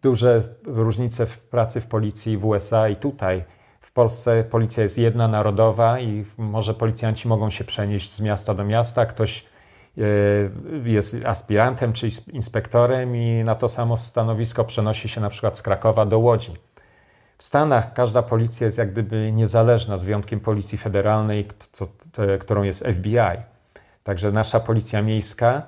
duże 0.03 0.43
różnice 0.67 1.27
w 1.27 1.39
pracy 1.39 1.81
w 1.81 1.87
policji 1.87 2.39
w 2.39 2.47
USA 2.47 2.89
i 2.89 2.97
tutaj 2.97 3.45
w 3.83 3.93
Polsce 3.93 4.45
policja 4.45 4.83
jest 4.83 4.99
jedna, 4.99 5.29
narodowa 5.29 6.01
i 6.01 6.25
może 6.39 6.75
policjanci 6.75 7.29
mogą 7.29 7.51
się 7.51 7.65
przenieść 7.65 8.13
z 8.13 8.21
miasta 8.21 8.55
do 8.55 8.65
miasta. 8.65 9.07
Ktoś 9.07 9.45
jest 10.85 11.17
aspirantem 11.27 11.93
czy 11.93 12.09
inspektorem 12.33 13.17
i 13.17 13.45
na 13.45 13.55
to 13.55 13.69
samo 13.69 13.97
stanowisko 13.97 14.65
przenosi 14.65 15.09
się 15.09 15.21
na 15.21 15.31
przykład 15.31 15.59
z 15.59 15.63
Krakowa 15.63 16.07
do 16.07 16.19
Łodzi. 16.19 16.53
W 17.39 17.43
Stanach 17.43 17.93
każda 17.93 18.23
policja 18.23 18.65
jest 18.65 18.79
jak 18.79 18.93
gdyby 18.93 19.33
niezależna, 19.33 19.97
z 19.97 20.05
wyjątkiem 20.05 20.41
policji 20.41 20.79
federalnej, 20.79 21.49
co, 21.73 21.87
którą 22.41 22.63
jest 22.63 22.85
FBI. 22.85 23.43
Także 24.05 24.33
nasza 24.33 24.61
policja 24.61 25.03
miejska, 25.03 25.63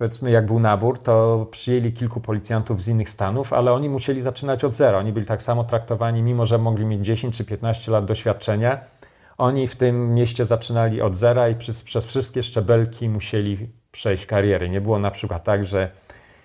powiedzmy 0.00 0.30
jak 0.30 0.46
był 0.46 0.58
nabór, 0.58 0.98
to 0.98 1.46
przyjęli 1.50 1.92
kilku 1.92 2.20
policjantów 2.20 2.82
z 2.82 2.88
innych 2.88 3.10
stanów, 3.10 3.52
ale 3.52 3.72
oni 3.72 3.88
musieli 3.88 4.22
zaczynać 4.22 4.64
od 4.64 4.74
zera. 4.74 4.98
Oni 4.98 5.12
byli 5.12 5.26
tak 5.26 5.42
samo 5.42 5.64
traktowani, 5.64 6.22
mimo 6.22 6.46
że 6.46 6.58
mogli 6.58 6.84
mieć 6.84 7.06
10 7.06 7.36
czy 7.36 7.44
15 7.44 7.92
lat 7.92 8.04
doświadczenia. 8.04 8.80
Oni 9.38 9.66
w 9.66 9.76
tym 9.76 10.14
mieście 10.14 10.44
zaczynali 10.44 11.02
od 11.02 11.14
zera 11.14 11.48
i 11.48 11.54
przez, 11.54 11.82
przez 11.82 12.06
wszystkie 12.06 12.42
szczebelki 12.42 13.08
musieli 13.08 13.68
przejść 13.92 14.26
kariery. 14.26 14.68
Nie 14.68 14.80
było 14.80 14.98
na 14.98 15.10
przykład 15.10 15.44
tak, 15.44 15.64
że 15.64 15.90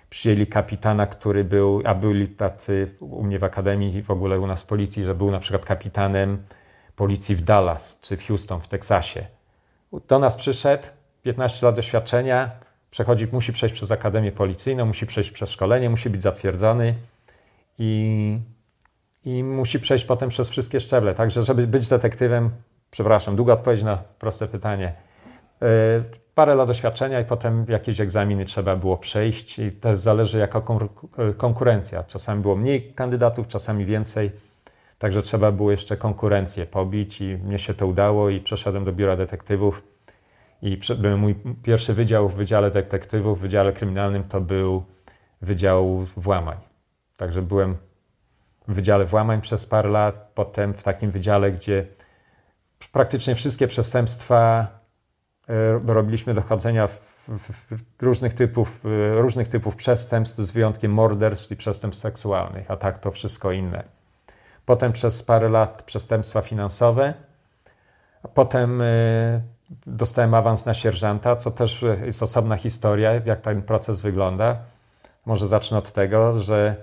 przyjęli 0.09 0.47
kapitana, 0.47 1.07
który 1.07 1.43
był, 1.43 1.81
a 1.85 1.95
byli 1.95 2.27
tacy 2.27 2.95
u 2.99 3.23
mnie 3.23 3.39
w 3.39 3.43
akademii 3.43 3.95
i 3.95 4.01
w 4.01 4.11
ogóle 4.11 4.39
u 4.39 4.47
nas 4.47 4.63
w 4.63 4.65
policji, 4.65 5.03
że 5.03 5.15
był 5.15 5.31
na 5.31 5.39
przykład 5.39 5.65
kapitanem 5.65 6.43
policji 6.95 7.35
w 7.35 7.41
Dallas 7.41 7.99
czy 8.01 8.17
w 8.17 8.27
Houston 8.27 8.61
w 8.61 8.67
Teksasie. 8.67 9.25
Do 10.07 10.19
nas 10.19 10.35
przyszedł, 10.35 10.83
15 11.23 11.65
lat 11.65 11.75
doświadczenia, 11.75 12.51
przechodzi, 12.95 13.27
musi 13.31 13.53
przejść 13.53 13.75
przez 13.75 13.91
akademię 13.91 14.31
policyjną, 14.31 14.85
musi 14.85 15.05
przejść 15.05 15.31
przez 15.31 15.49
szkolenie, 15.49 15.89
musi 15.89 16.09
być 16.09 16.21
zatwierdzony 16.21 16.95
i, 17.79 18.39
i 19.25 19.43
musi 19.43 19.79
przejść 19.79 20.05
potem 20.05 20.29
przez 20.29 20.49
wszystkie 20.49 20.79
szczeble. 20.79 21.13
Także, 21.13 21.43
żeby 21.43 21.67
być 21.67 21.87
detektywem, 21.87 22.49
przepraszam, 22.91 23.35
długa 23.35 23.53
odpowiedź 23.53 23.83
na 23.83 23.97
proste 24.19 24.47
pytanie. 24.47 24.93
E, 25.61 25.65
parę 26.35 26.55
lat 26.55 26.67
doświadczenia 26.67 27.19
i 27.19 27.25
potem 27.25 27.65
jakieś 27.69 27.99
egzaminy 27.99 28.45
trzeba 28.45 28.75
było 28.75 28.97
przejść 28.97 29.59
i 29.59 29.71
też 29.71 29.97
zależy 29.97 30.39
jaka 30.39 30.61
konkurencja. 31.37 32.03
Czasami 32.03 32.41
było 32.41 32.55
mniej 32.55 32.93
kandydatów, 32.93 33.47
czasami 33.47 33.85
więcej, 33.85 34.31
także 34.99 35.21
trzeba 35.21 35.51
było 35.51 35.71
jeszcze 35.71 35.97
konkurencję 35.97 36.65
pobić 36.65 37.21
i 37.21 37.37
mnie 37.37 37.59
się 37.59 37.73
to 37.73 37.87
udało 37.87 38.29
i 38.29 38.39
przeszedłem 38.39 38.85
do 38.85 38.93
biura 38.93 39.17
detektywów 39.17 39.94
i 40.61 40.79
mój 41.17 41.35
pierwszy 41.63 41.93
wydział 41.93 42.29
w 42.29 42.35
Wydziale 42.35 42.71
Detektywów, 42.71 43.39
w 43.39 43.41
Wydziale 43.41 43.73
Kryminalnym 43.73 44.23
to 44.23 44.41
był 44.41 44.83
Wydział 45.41 46.05
Włamań. 46.17 46.57
Także 47.17 47.41
byłem 47.41 47.77
w 48.67 48.73
Wydziale 48.73 49.05
Włamań 49.05 49.41
przez 49.41 49.65
parę 49.65 49.89
lat, 49.89 50.31
potem 50.35 50.73
w 50.73 50.83
takim 50.83 51.11
wydziale, 51.11 51.51
gdzie 51.51 51.87
praktycznie 52.91 53.35
wszystkie 53.35 53.67
przestępstwa 53.67 54.67
e, 55.49 55.93
robiliśmy 55.93 56.33
dochodzenia 56.33 56.87
różnych 58.01 58.33
typów, 58.33 58.85
e, 58.85 59.21
różnych 59.21 59.47
typów 59.47 59.75
przestępstw, 59.75 60.39
z 60.39 60.51
wyjątkiem 60.51 60.93
morderstw 60.93 61.51
i 61.51 61.55
przestępstw 61.55 62.01
seksualnych, 62.01 62.71
a 62.71 62.77
tak 62.77 62.99
to 62.99 63.11
wszystko 63.11 63.51
inne. 63.51 63.83
Potem 64.65 64.91
przez 64.91 65.23
parę 65.23 65.49
lat 65.49 65.83
przestępstwa 65.83 66.41
finansowe, 66.41 67.13
potem 68.33 68.81
e, 68.81 69.41
dostałem 69.87 70.33
awans 70.33 70.65
na 70.65 70.73
sierżanta, 70.73 71.35
co 71.35 71.51
też 71.51 71.85
jest 72.05 72.23
osobna 72.23 72.55
historia, 72.57 73.13
jak 73.25 73.41
ten 73.41 73.61
proces 73.61 74.01
wygląda. 74.01 74.57
Może 75.25 75.47
zacznę 75.47 75.77
od 75.77 75.91
tego, 75.91 76.39
że 76.39 76.75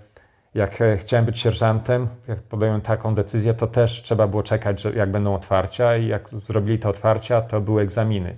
jak 0.55 0.79
chciałem 0.97 1.25
być 1.25 1.39
sierżantem, 1.39 2.09
jak 2.29 2.43
podjąłem 2.43 2.81
taką 2.81 3.15
decyzję, 3.15 3.55
to 3.55 3.67
też 3.67 4.03
trzeba 4.03 4.27
było 4.27 4.43
czekać, 4.43 4.81
że 4.81 4.93
jak 4.93 5.11
będą 5.11 5.35
otwarcia 5.35 5.97
i 5.97 6.07
jak 6.07 6.29
zrobili 6.29 6.79
te 6.79 6.89
otwarcia, 6.89 7.41
to 7.41 7.61
były 7.61 7.83
egzaminy. 7.83 8.37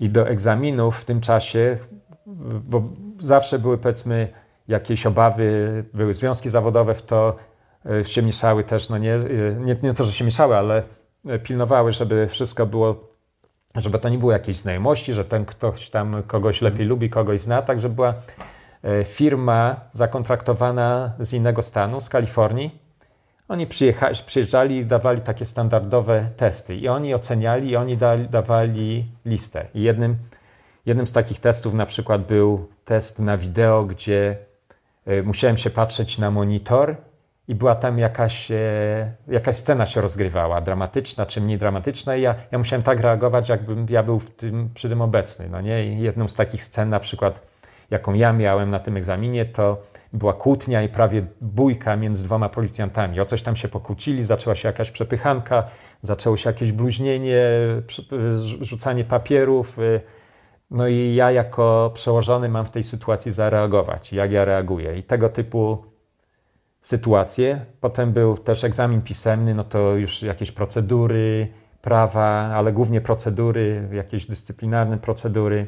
I 0.00 0.08
do 0.08 0.28
egzaminów 0.28 1.00
w 1.00 1.04
tym 1.04 1.20
czasie, 1.20 1.78
bo 2.64 2.82
zawsze 3.18 3.58
były 3.58 3.78
powiedzmy 3.78 4.28
jakieś 4.68 5.06
obawy, 5.06 5.84
były 5.94 6.14
związki 6.14 6.50
zawodowe, 6.50 6.94
w 6.94 7.02
to 7.02 7.36
e, 7.90 8.04
się 8.04 8.22
mieszały 8.22 8.64
też, 8.64 8.88
no 8.88 8.98
nie, 8.98 9.14
e, 9.14 9.20
nie, 9.60 9.76
nie 9.82 9.94
to, 9.94 10.04
że 10.04 10.12
się 10.12 10.24
mieszały, 10.24 10.56
ale 10.56 10.82
pilnowały, 11.42 11.92
żeby 11.92 12.26
wszystko 12.26 12.66
było, 12.66 13.08
żeby 13.74 13.98
to 13.98 14.08
nie 14.08 14.18
było 14.18 14.32
jakieś 14.32 14.56
znajomości, 14.56 15.14
że 15.14 15.24
ten 15.24 15.44
ktoś 15.44 15.90
tam 15.90 16.22
kogoś 16.26 16.62
lepiej 16.62 16.86
lubi, 16.86 17.10
kogoś 17.10 17.40
zna, 17.40 17.62
tak 17.62 17.80
żeby 17.80 17.94
była 17.94 18.14
E, 18.82 19.04
firma 19.04 19.80
zakontraktowana 19.92 21.12
z 21.18 21.32
innego 21.32 21.62
stanu, 21.62 22.00
z 22.00 22.08
Kalifornii. 22.08 22.78
Oni 23.48 23.66
przyjeżdżali 24.26 24.76
i 24.76 24.84
dawali 24.84 25.20
takie 25.20 25.44
standardowe 25.44 26.28
testy 26.36 26.76
i 26.76 26.88
oni 26.88 27.14
oceniali 27.14 27.70
i 27.70 27.76
oni 27.76 27.96
dali, 27.96 28.28
dawali 28.28 29.06
listę. 29.24 29.66
I 29.74 29.82
jednym, 29.82 30.16
jednym 30.86 31.06
z 31.06 31.12
takich 31.12 31.40
testów 31.40 31.74
na 31.74 31.86
przykład 31.86 32.26
był 32.26 32.68
test 32.84 33.18
na 33.18 33.36
wideo, 33.36 33.84
gdzie 33.84 34.36
e, 35.06 35.22
musiałem 35.22 35.56
się 35.56 35.70
patrzeć 35.70 36.18
na 36.18 36.30
monitor 36.30 36.96
i 37.48 37.54
była 37.54 37.74
tam 37.74 37.98
jakaś, 37.98 38.50
e, 38.50 39.12
jakaś 39.28 39.56
scena 39.56 39.86
się 39.86 40.00
rozgrywała, 40.00 40.60
dramatyczna 40.60 41.26
czy 41.26 41.40
mniej 41.40 41.58
dramatyczna 41.58 42.16
i 42.16 42.22
ja, 42.22 42.34
ja 42.52 42.58
musiałem 42.58 42.82
tak 42.82 43.00
reagować, 43.00 43.48
jakbym 43.48 43.86
ja 43.90 44.02
był 44.02 44.20
tym, 44.20 44.70
przy 44.74 44.88
tym 44.88 45.02
obecny. 45.02 45.48
No 45.48 45.60
nie? 45.60 45.86
I 45.86 45.98
jedną 45.98 46.28
z 46.28 46.34
takich 46.34 46.64
scen 46.64 46.88
na 46.88 47.00
przykład 47.00 47.40
jaką 47.90 48.14
ja 48.14 48.32
miałem 48.32 48.70
na 48.70 48.78
tym 48.78 48.96
egzaminie, 48.96 49.44
to 49.44 49.82
była 50.12 50.32
kłótnia 50.32 50.82
i 50.82 50.88
prawie 50.88 51.26
bójka 51.40 51.96
między 51.96 52.24
dwoma 52.24 52.48
policjantami. 52.48 53.20
O 53.20 53.26
coś 53.26 53.42
tam 53.42 53.56
się 53.56 53.68
pokłócili, 53.68 54.24
zaczęła 54.24 54.56
się 54.56 54.68
jakaś 54.68 54.90
przepychanka, 54.90 55.64
zaczęło 56.02 56.36
się 56.36 56.50
jakieś 56.50 56.72
bluźnienie, 56.72 57.42
rzucanie 58.60 59.04
papierów. 59.04 59.78
Y, 59.78 60.00
no 60.70 60.88
i 60.88 61.14
ja 61.14 61.30
jako 61.30 61.90
przełożony 61.94 62.48
mam 62.48 62.64
w 62.64 62.70
tej 62.70 62.82
sytuacji 62.82 63.32
zareagować, 63.32 64.12
jak 64.12 64.32
ja 64.32 64.44
reaguję. 64.44 64.98
I 64.98 65.02
tego 65.02 65.28
typu 65.28 65.84
sytuacje. 66.80 67.64
Potem 67.80 68.12
był 68.12 68.38
też 68.38 68.64
egzamin 68.64 69.02
pisemny, 69.02 69.54
no 69.54 69.64
to 69.64 69.94
już 69.94 70.22
jakieś 70.22 70.52
procedury, 70.52 71.48
prawa, 71.82 72.26
ale 72.54 72.72
głównie 72.72 73.00
procedury, 73.00 73.88
jakieś 73.92 74.26
dyscyplinarne 74.26 74.98
procedury. 74.98 75.66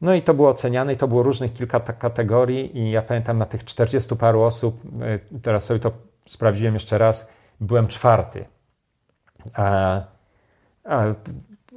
No 0.00 0.14
i 0.14 0.22
to 0.22 0.34
było 0.34 0.50
oceniane 0.50 0.92
i 0.92 0.96
to 0.96 1.08
było 1.08 1.22
różnych 1.22 1.52
kilka 1.52 1.80
kategorii 1.80 2.78
i 2.78 2.90
ja 2.90 3.02
pamiętam 3.02 3.38
na 3.38 3.46
tych 3.46 3.64
40 3.64 4.16
paru 4.16 4.42
osób, 4.42 4.80
e, 5.02 5.38
teraz 5.38 5.64
sobie 5.64 5.80
to 5.80 5.92
sprawdziłem 6.24 6.74
jeszcze 6.74 6.98
raz, 6.98 7.28
byłem 7.60 7.86
czwarty. 7.86 8.44
A, 9.54 10.00
a 10.84 11.04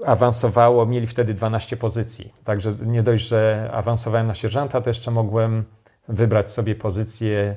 awansowało, 0.06 0.86
mieli 0.86 1.08
wtedy 1.08 1.34
12 1.34 1.78
pozycji. 1.78 2.34
Także 2.44 2.76
nie 2.86 3.04
dość, 3.04 3.28
że 3.28 3.70
awansowałem 3.74 4.28
na 4.28 4.34
sierżanta, 4.34 4.82
to 4.82 4.90
jeszcze 4.90 5.12
mogłem 5.12 5.64
wybrać 6.08 6.52
sobie 6.52 6.76
pozycję. 6.76 7.56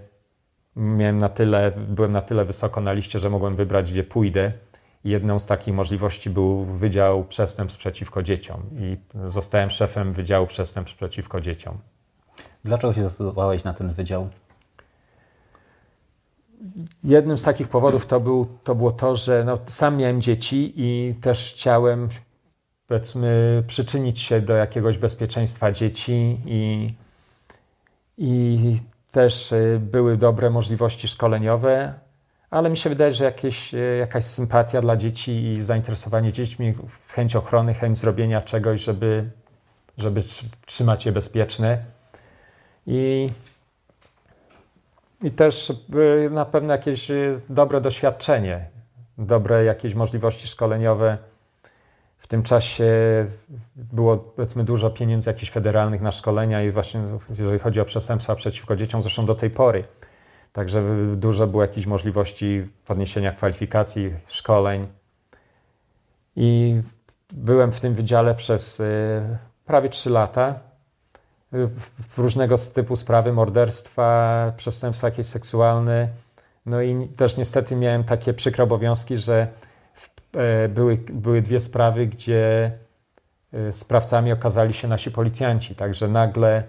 Miałem 0.76 1.18
na 1.18 1.28
tyle, 1.28 1.72
byłem 1.88 2.12
na 2.12 2.22
tyle 2.22 2.44
wysoko 2.44 2.80
na 2.80 2.92
liście, 2.92 3.18
że 3.18 3.30
mogłem 3.30 3.56
wybrać, 3.56 3.92
gdzie 3.92 4.04
pójdę. 4.04 4.52
Jedną 5.04 5.38
z 5.38 5.46
takich 5.46 5.74
możliwości 5.74 6.30
był 6.30 6.64
Wydział 6.64 7.24
Przestępstw 7.24 7.78
Przeciwko 7.78 8.22
Dzieciom 8.22 8.62
i 8.78 8.96
zostałem 9.28 9.70
szefem 9.70 10.12
Wydziału 10.12 10.46
Przestępstw 10.46 10.96
Przeciwko 10.96 11.40
Dzieciom. 11.40 11.78
Dlaczego 12.64 12.92
się 12.92 13.00
zdecydowałeś 13.00 13.64
na 13.64 13.74
ten 13.74 13.92
wydział? 13.92 14.28
Jednym 17.04 17.38
z 17.38 17.42
takich 17.42 17.68
powodów 17.68 18.06
to, 18.06 18.20
był, 18.20 18.46
to 18.64 18.74
było 18.74 18.90
to, 18.90 19.16
że 19.16 19.44
no, 19.44 19.58
sam 19.66 19.96
miałem 19.96 20.20
dzieci 20.20 20.72
i 20.76 21.14
też 21.20 21.54
chciałem 21.54 22.08
powiedzmy 22.86 23.62
przyczynić 23.66 24.20
się 24.20 24.40
do 24.40 24.52
jakiegoś 24.54 24.98
bezpieczeństwa 24.98 25.72
dzieci 25.72 26.40
i, 26.46 26.88
i 28.18 28.76
też 29.12 29.52
y, 29.52 29.80
były 29.82 30.16
dobre 30.16 30.50
możliwości 30.50 31.08
szkoleniowe, 31.08 31.94
ale 32.50 32.70
mi 32.70 32.76
się 32.76 32.90
wydaje, 32.90 33.12
że 33.12 33.24
jakieś, 33.24 33.74
e, 33.74 33.78
jakaś 33.78 34.24
sympatia 34.24 34.80
dla 34.80 34.96
dzieci 34.96 35.44
i 35.44 35.64
zainteresowanie 35.64 36.32
dziećmi, 36.32 36.74
chęć 37.08 37.36
ochrony, 37.36 37.74
chęć 37.74 37.98
zrobienia 37.98 38.40
czegoś, 38.40 38.84
żeby, 38.84 39.30
żeby 39.98 40.22
trzymać 40.66 41.06
je 41.06 41.12
bezpieczne. 41.12 41.78
I, 42.86 43.28
I 45.22 45.30
też 45.30 45.72
na 46.30 46.44
pewno 46.44 46.72
jakieś 46.72 47.10
e, 47.10 47.40
dobre 47.48 47.80
doświadczenie, 47.80 48.66
dobre 49.18 49.64
jakieś 49.64 49.94
możliwości 49.94 50.48
szkoleniowe. 50.48 51.18
W 52.26 52.28
tym 52.28 52.42
czasie 52.42 52.86
było 53.76 54.16
powiedzmy 54.16 54.64
dużo 54.64 54.90
pieniędzy 54.90 55.30
jakichś 55.30 55.52
federalnych 55.52 56.00
na 56.00 56.12
szkolenia 56.12 56.62
i 56.62 56.70
właśnie 56.70 57.00
jeżeli 57.30 57.58
chodzi 57.58 57.80
o 57.80 57.84
przestępstwa 57.84 58.34
przeciwko 58.34 58.76
dzieciom, 58.76 59.02
zresztą 59.02 59.26
do 59.26 59.34
tej 59.34 59.50
pory 59.50 59.84
Także 60.56 60.82
dużo 61.16 61.46
było 61.46 61.62
jakichś 61.62 61.86
możliwości 61.86 62.66
podniesienia 62.86 63.30
kwalifikacji, 63.30 64.14
szkoleń. 64.26 64.86
I 66.36 66.80
byłem 67.32 67.72
w 67.72 67.80
tym 67.80 67.94
wydziale 67.94 68.34
przez 68.34 68.80
y, 68.80 69.20
prawie 69.66 69.88
3 69.88 70.10
lata. 70.10 70.54
W 72.08 72.18
różnego 72.18 72.58
typu 72.58 72.96
sprawy, 72.96 73.32
morderstwa, 73.32 74.52
przestępstwa 74.56 75.08
jakieś 75.08 75.26
seksualne. 75.26 76.08
No 76.66 76.82
i 76.82 77.08
też 77.08 77.36
niestety 77.36 77.76
miałem 77.76 78.04
takie 78.04 78.34
przykre 78.34 78.64
obowiązki, 78.64 79.16
że 79.16 79.48
były, 80.68 80.96
były 80.96 81.42
dwie 81.42 81.60
sprawy, 81.60 82.06
gdzie 82.06 82.72
sprawcami 83.72 84.32
okazali 84.32 84.72
się 84.72 84.88
nasi 84.88 85.10
policjanci. 85.10 85.74
Także 85.74 86.08
nagle 86.08 86.62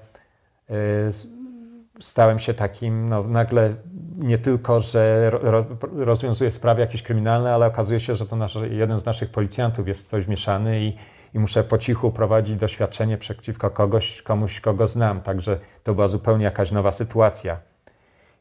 stałem 1.99 2.39
się 2.39 2.53
takim, 2.53 3.09
no, 3.09 3.24
nagle 3.24 3.74
nie 4.18 4.38
tylko, 4.38 4.80
że 4.80 5.30
ro, 5.30 5.65
rozwiązuję 5.93 6.51
sprawy 6.51 6.82
jakieś 6.82 7.03
kryminalne, 7.03 7.53
ale 7.53 7.65
okazuje 7.65 7.99
się, 7.99 8.15
że 8.15 8.26
to 8.26 8.36
nasz, 8.36 8.57
jeden 8.70 8.99
z 8.99 9.05
naszych 9.05 9.30
policjantów 9.30 9.88
jest 9.88 10.09
coś 10.09 10.28
mieszany 10.28 10.82
i, 10.82 10.93
i 11.34 11.39
muszę 11.39 11.63
po 11.63 11.78
cichu 11.78 12.11
prowadzić 12.11 12.55
doświadczenie 12.55 13.18
przeciwko 13.18 13.70
kogoś, 13.70 14.22
komuś, 14.22 14.59
kogo 14.59 14.88
znam. 14.88 15.22
Także 15.22 15.59
to 15.84 15.93
była 15.93 16.07
zupełnie 16.07 16.45
jakaś 16.45 16.72
nowa 16.72 16.91
sytuacja. 16.91 17.57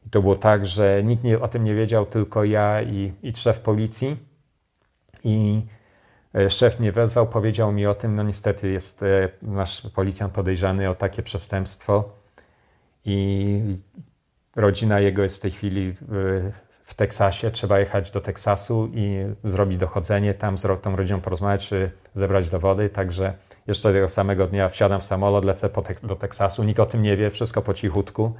I 0.05 0.09
to 0.09 0.21
było 0.21 0.35
tak, 0.35 0.65
że 0.65 1.03
nikt 1.03 1.23
nie, 1.23 1.39
o 1.39 1.47
tym 1.47 1.63
nie 1.63 1.75
wiedział, 1.75 2.05
tylko 2.05 2.43
ja 2.43 2.81
i, 2.81 3.13
i 3.23 3.31
szef 3.31 3.59
policji. 3.59 4.17
I 5.23 5.61
e, 6.35 6.49
szef 6.49 6.79
mnie 6.79 6.91
wezwał, 6.91 7.27
powiedział 7.27 7.71
mi 7.71 7.85
o 7.85 7.93
tym, 7.93 8.15
no 8.15 8.23
niestety 8.23 8.69
jest 8.69 9.03
e, 9.03 9.29
nasz 9.41 9.81
policjant 9.81 10.33
podejrzany 10.33 10.89
o 10.89 10.93
takie 10.93 11.23
przestępstwo 11.23 12.09
i 13.05 13.61
rodzina 14.55 14.99
jego 14.99 15.23
jest 15.23 15.37
w 15.37 15.39
tej 15.39 15.51
chwili 15.51 15.93
w 16.87 16.93
Teksasie. 16.93 17.51
Trzeba 17.51 17.79
jechać 17.79 18.11
do 18.11 18.21
Teksasu 18.21 18.89
i 18.93 19.25
zrobić 19.43 19.77
dochodzenie, 19.77 20.33
tam 20.33 20.57
z 20.57 20.81
tą 20.81 20.95
rodziną 20.95 21.21
porozmawiać, 21.21 21.67
czy 21.67 21.91
zebrać 22.13 22.49
dowody. 22.49 22.89
Także 22.89 23.33
jeszcze 23.67 23.93
tego 23.93 24.09
samego 24.09 24.47
dnia 24.47 24.69
wsiadam 24.69 24.99
w 24.99 25.03
samolot, 25.03 25.45
lecę 25.45 25.69
do 26.03 26.15
Teksasu. 26.15 26.63
Nikt 26.63 26.79
o 26.79 26.85
tym 26.85 27.01
nie 27.01 27.17
wie, 27.17 27.29
wszystko 27.29 27.61
po 27.61 27.73
cichutku. 27.73 28.35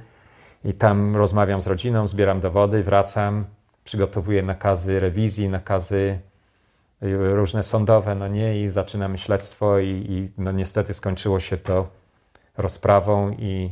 I 0.64 0.74
tam 0.74 1.16
rozmawiam 1.16 1.60
z 1.60 1.66
rodziną, 1.66 2.06
zbieram 2.06 2.40
dowody, 2.40 2.82
wracam, 2.82 3.44
przygotowuję 3.84 4.42
nakazy 4.42 5.00
rewizji, 5.00 5.48
nakazy 5.48 6.18
różne 7.34 7.62
sądowe, 7.62 8.14
no 8.14 8.28
nie, 8.28 8.62
i 8.62 8.68
zaczynamy 8.68 9.18
śledztwo 9.18 9.78
i, 9.78 9.88
i 9.88 10.28
no 10.38 10.52
niestety 10.52 10.92
skończyło 10.92 11.40
się 11.40 11.56
to 11.56 11.88
rozprawą 12.56 13.30
i 13.30 13.70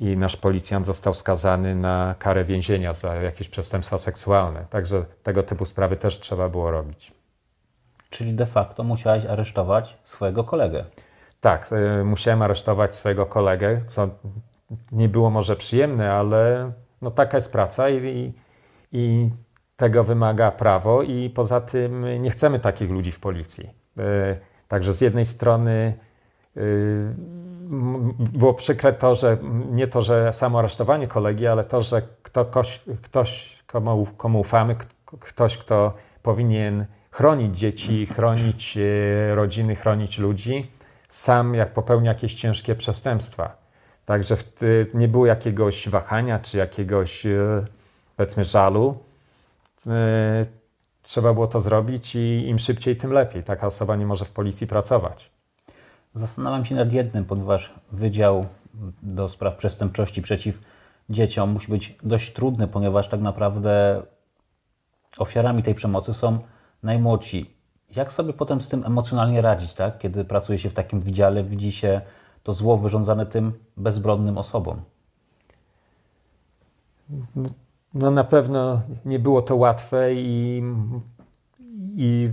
i 0.00 0.16
nasz 0.16 0.36
policjant 0.36 0.86
został 0.86 1.14
skazany 1.14 1.74
na 1.74 2.14
karę 2.18 2.44
więzienia 2.44 2.92
za 2.92 3.14
jakieś 3.14 3.48
przestępstwa 3.48 3.98
seksualne. 3.98 4.66
Także 4.70 5.04
tego 5.22 5.42
typu 5.42 5.64
sprawy 5.64 5.96
też 5.96 6.20
trzeba 6.20 6.48
było 6.48 6.70
robić. 6.70 7.12
Czyli 8.10 8.34
de 8.34 8.46
facto 8.46 8.84
musiałeś 8.84 9.24
aresztować 9.24 9.98
swojego 10.04 10.44
kolegę. 10.44 10.84
Tak, 11.40 11.70
y, 12.00 12.04
musiałem 12.04 12.42
aresztować 12.42 12.94
swojego 12.94 13.26
kolegę, 13.26 13.80
co 13.86 14.08
nie 14.92 15.08
było 15.08 15.30
może 15.30 15.56
przyjemne, 15.56 16.12
ale 16.12 16.72
no 17.02 17.10
taka 17.10 17.36
jest 17.36 17.52
praca 17.52 17.90
i, 17.90 18.06
i, 18.06 18.32
i 18.92 19.28
tego 19.76 20.04
wymaga 20.04 20.50
prawo 20.50 21.02
i 21.02 21.30
poza 21.30 21.60
tym 21.60 22.22
nie 22.22 22.30
chcemy 22.30 22.60
takich 22.60 22.90
ludzi 22.90 23.12
w 23.12 23.20
policji. 23.20 23.70
Y, 24.00 24.02
także 24.68 24.92
z 24.92 25.00
jednej 25.00 25.24
strony 25.24 25.94
y, 26.56 27.14
było 28.18 28.54
przykre 28.54 28.92
to, 28.92 29.14
że 29.14 29.38
nie 29.70 29.86
to, 29.86 30.02
że 30.02 30.32
samo 30.32 30.58
aresztowanie 30.58 31.06
kolegi, 31.06 31.46
ale 31.46 31.64
to, 31.64 31.80
że 31.80 32.02
kto, 32.22 32.44
ktoś, 32.44 32.80
ktoś 33.02 33.58
komu, 33.66 34.06
komu 34.16 34.40
ufamy, 34.40 34.76
ktoś, 35.20 35.58
kto 35.58 35.94
powinien 36.22 36.86
chronić 37.10 37.58
dzieci, 37.58 38.06
chronić 38.06 38.76
e, 38.76 39.34
rodziny, 39.34 39.76
chronić 39.76 40.18
ludzi, 40.18 40.70
sam 41.08 41.54
jak 41.54 41.72
popełnia 41.72 42.12
jakieś 42.12 42.34
ciężkie 42.34 42.74
przestępstwa. 42.74 43.56
Także 44.04 44.36
nie 44.94 45.08
było 45.08 45.26
jakiegoś 45.26 45.88
wahania 45.88 46.38
czy 46.38 46.58
jakiegoś 46.58 47.26
e, 47.26 47.64
powiedzmy 48.16 48.44
żalu. 48.44 48.98
E, 49.86 50.44
trzeba 51.02 51.34
było 51.34 51.46
to 51.46 51.60
zrobić 51.60 52.16
i 52.16 52.48
im 52.48 52.58
szybciej, 52.58 52.96
tym 52.96 53.12
lepiej. 53.12 53.42
Taka 53.42 53.66
osoba 53.66 53.96
nie 53.96 54.06
może 54.06 54.24
w 54.24 54.30
policji 54.30 54.66
pracować. 54.66 55.30
Zastanawiam 56.14 56.64
się 56.64 56.74
nad 56.74 56.92
jednym, 56.92 57.24
ponieważ 57.24 57.74
Wydział 57.92 58.46
do 59.02 59.28
Spraw 59.28 59.56
Przestępczości 59.56 60.22
przeciw 60.22 60.60
Dzieciom 61.10 61.50
musi 61.50 61.72
być 61.72 61.98
dość 62.02 62.32
trudny, 62.32 62.68
ponieważ 62.68 63.08
tak 63.08 63.20
naprawdę 63.20 64.02
ofiarami 65.18 65.62
tej 65.62 65.74
przemocy 65.74 66.14
są 66.14 66.38
najmłodsi. 66.82 67.54
Jak 67.96 68.12
sobie 68.12 68.32
potem 68.32 68.60
z 68.60 68.68
tym 68.68 68.84
emocjonalnie 68.86 69.42
radzić, 69.42 69.74
tak? 69.74 69.98
kiedy 69.98 70.24
pracuje 70.24 70.58
się 70.58 70.70
w 70.70 70.74
takim 70.74 71.00
wydziale, 71.00 71.44
widzi 71.44 71.72
się 71.72 72.00
to 72.42 72.52
zło 72.52 72.76
wyrządzane 72.76 73.26
tym 73.26 73.52
bezbronnym 73.76 74.38
osobom? 74.38 74.82
No 77.94 78.10
na 78.10 78.24
pewno 78.24 78.82
nie 79.04 79.18
było 79.18 79.42
to 79.42 79.56
łatwe 79.56 80.14
i, 80.14 80.62
i 81.96 82.30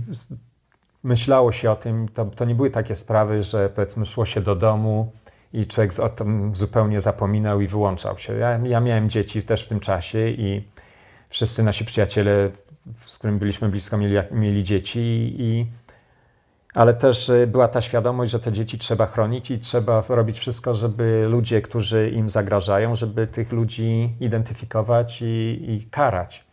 myślało 1.02 1.52
się 1.52 1.70
o 1.70 1.76
tym, 1.76 2.08
to, 2.08 2.24
to 2.24 2.44
nie 2.44 2.54
były 2.54 2.70
takie 2.70 2.94
sprawy, 2.94 3.42
że 3.42 3.68
powiedzmy 3.68 4.06
szło 4.06 4.26
się 4.26 4.40
do 4.40 4.56
domu 4.56 5.12
i 5.52 5.66
człowiek 5.66 6.00
o 6.00 6.08
tym 6.08 6.56
zupełnie 6.56 7.00
zapominał 7.00 7.60
i 7.60 7.66
wyłączał 7.66 8.18
się. 8.18 8.34
Ja, 8.34 8.58
ja 8.58 8.80
miałem 8.80 9.10
dzieci 9.10 9.42
też 9.42 9.64
w 9.64 9.68
tym 9.68 9.80
czasie 9.80 10.28
i 10.28 10.64
wszyscy 11.28 11.62
nasi 11.62 11.84
przyjaciele, 11.84 12.50
z 13.06 13.18
którymi 13.18 13.38
byliśmy 13.38 13.68
blisko, 13.68 13.98
mieli, 13.98 14.16
mieli 14.30 14.62
dzieci 14.62 15.00
i 15.38 15.66
ale 16.74 16.94
też 16.94 17.28
y, 17.28 17.46
była 17.46 17.68
ta 17.68 17.80
świadomość, 17.80 18.32
że 18.32 18.40
te 18.40 18.52
dzieci 18.52 18.78
trzeba 18.78 19.06
chronić 19.06 19.50
i 19.50 19.58
trzeba 19.58 20.02
robić 20.08 20.38
wszystko, 20.38 20.74
żeby 20.74 21.26
ludzie, 21.28 21.62
którzy 21.62 22.10
im 22.10 22.28
zagrażają, 22.28 22.94
żeby 22.94 23.26
tych 23.26 23.52
ludzi 23.52 24.16
identyfikować 24.20 25.22
i, 25.22 25.64
i 25.68 25.86
karać 25.90 26.44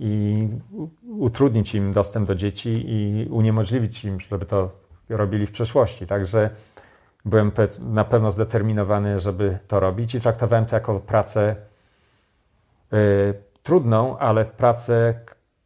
i 0.00 0.48
utrudnić 1.18 1.74
im 1.74 1.92
dostęp 1.92 2.28
do 2.28 2.34
dzieci 2.34 2.84
i 2.86 3.28
uniemożliwić 3.30 4.04
im, 4.04 4.20
żeby 4.20 4.46
to 4.46 4.70
robili 5.08 5.46
w 5.46 5.52
przeszłości. 5.52 6.06
Także 6.06 6.50
byłem 7.24 7.52
na 7.80 8.04
pewno 8.04 8.30
zdeterminowany, 8.30 9.20
żeby 9.20 9.58
to 9.68 9.80
robić 9.80 10.14
i 10.14 10.20
traktowałem 10.20 10.66
to 10.66 10.76
jako 10.76 11.00
pracę 11.00 11.56
y, 12.92 13.34
trudną, 13.62 14.18
ale 14.18 14.44
pracę, 14.44 15.20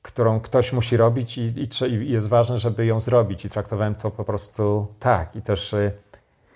którą 0.04 0.40
ktoś 0.40 0.72
musi 0.72 0.96
robić 0.96 1.38
i, 1.38 1.42
i, 1.42 1.68
i, 1.86 2.10
jest 2.10 2.28
ważne, 2.28 2.58
żeby 2.58 2.86
ją 2.86 3.00
zrobić. 3.00 3.44
I 3.44 3.50
traktowałem 3.50 3.94
to 3.94 4.10
po 4.10 4.24
prostu 4.24 4.86
tak. 4.98 5.36
I 5.36 5.42
też 5.42 5.72
y, 5.72 5.92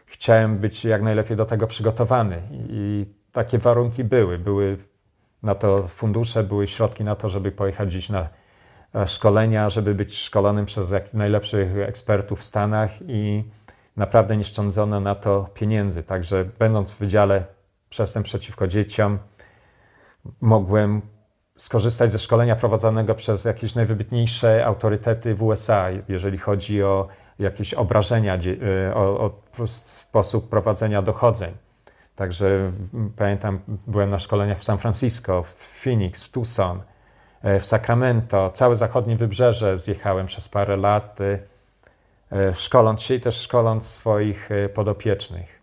chciałem 0.07 0.59
być 0.59 0.85
jak 0.85 1.03
najlepiej 1.03 1.37
do 1.37 1.47
tego 1.47 1.67
przygotowany. 1.67 2.43
I, 2.51 2.67
i 2.71 3.07
takie 3.33 3.59
warunki 3.59 4.05
były. 4.05 4.39
Były 4.39 4.77
na 5.43 5.55
to 5.55 5.89
fundusze, 5.89 6.45
były 6.45 6.67
środki 6.67 7.05
na 7.05 7.17
to, 7.17 7.29
żeby 7.29 7.53
pojechać 7.53 7.89
gdzieś 7.89 8.09
na 8.09 8.29
e, 8.95 9.07
szkolenia, 9.07 9.71
żeby 9.71 9.95
być 9.95 10.19
szkolonym 10.19 10.67
przez 10.67 10.93
najlepszych 11.13 11.79
ekspertów 11.79 12.41
w 12.41 12.45
Stanach 12.45 12.91
i 13.07 13.45
naprawdę 13.97 14.37
nie 14.37 14.45
szczędzono 14.45 15.01
na 15.01 15.15
to 15.15 15.49
pieniędzy. 15.55 16.03
Także 16.03 16.45
będąc 16.59 16.95
w 16.95 16.99
Wydziale 16.99 17.45
Przestępstw 17.89 18.31
Przeciwko 18.31 18.67
Dzieciom, 18.67 19.19
mogłem 20.41 21.03
skorzystać 21.59 22.13
ze 22.13 22.19
szkolenia 22.19 22.57
prowadzonego 22.57 23.15
przez 23.15 23.45
jakieś 23.45 23.75
najwybitniejsze 23.75 24.67
autorytety 24.67 25.35
w 25.35 25.43
USA, 25.43 25.87
jeżeli 26.09 26.39
chodzi 26.39 26.83
o 26.83 27.09
jakieś 27.39 27.75
obrażenia, 27.75 28.35
e, 28.35 28.95
o, 28.95 29.01
o 29.59 29.67
sposób 29.67 30.49
prowadzenia 30.49 31.03
dochodzeń. 31.03 31.55
Także 32.17 32.71
pamiętam, 33.17 33.61
byłem 33.87 34.11
na 34.11 34.19
szkoleniach 34.19 34.59
w 34.59 34.65
San 34.65 34.79
Francisco, 34.79 35.43
w 35.43 35.55
Phoenix, 35.55 36.25
w 36.25 36.31
Tucson, 36.31 36.83
e, 37.43 37.61
w 37.61 37.67
Sacramento, 37.67 38.51
całe 38.51 38.77
zachodnie 38.77 39.17
wybrzeże 39.17 39.79
zjechałem 39.79 40.27
przez 40.27 40.49
parę 40.49 40.77
lat, 40.77 41.19
e, 41.21 42.55
szkoląc 42.55 43.03
się 43.03 43.15
i 43.15 43.21
też 43.21 43.41
szkoląc 43.41 43.87
swoich 43.87 44.49
podopiecznych. 44.75 45.58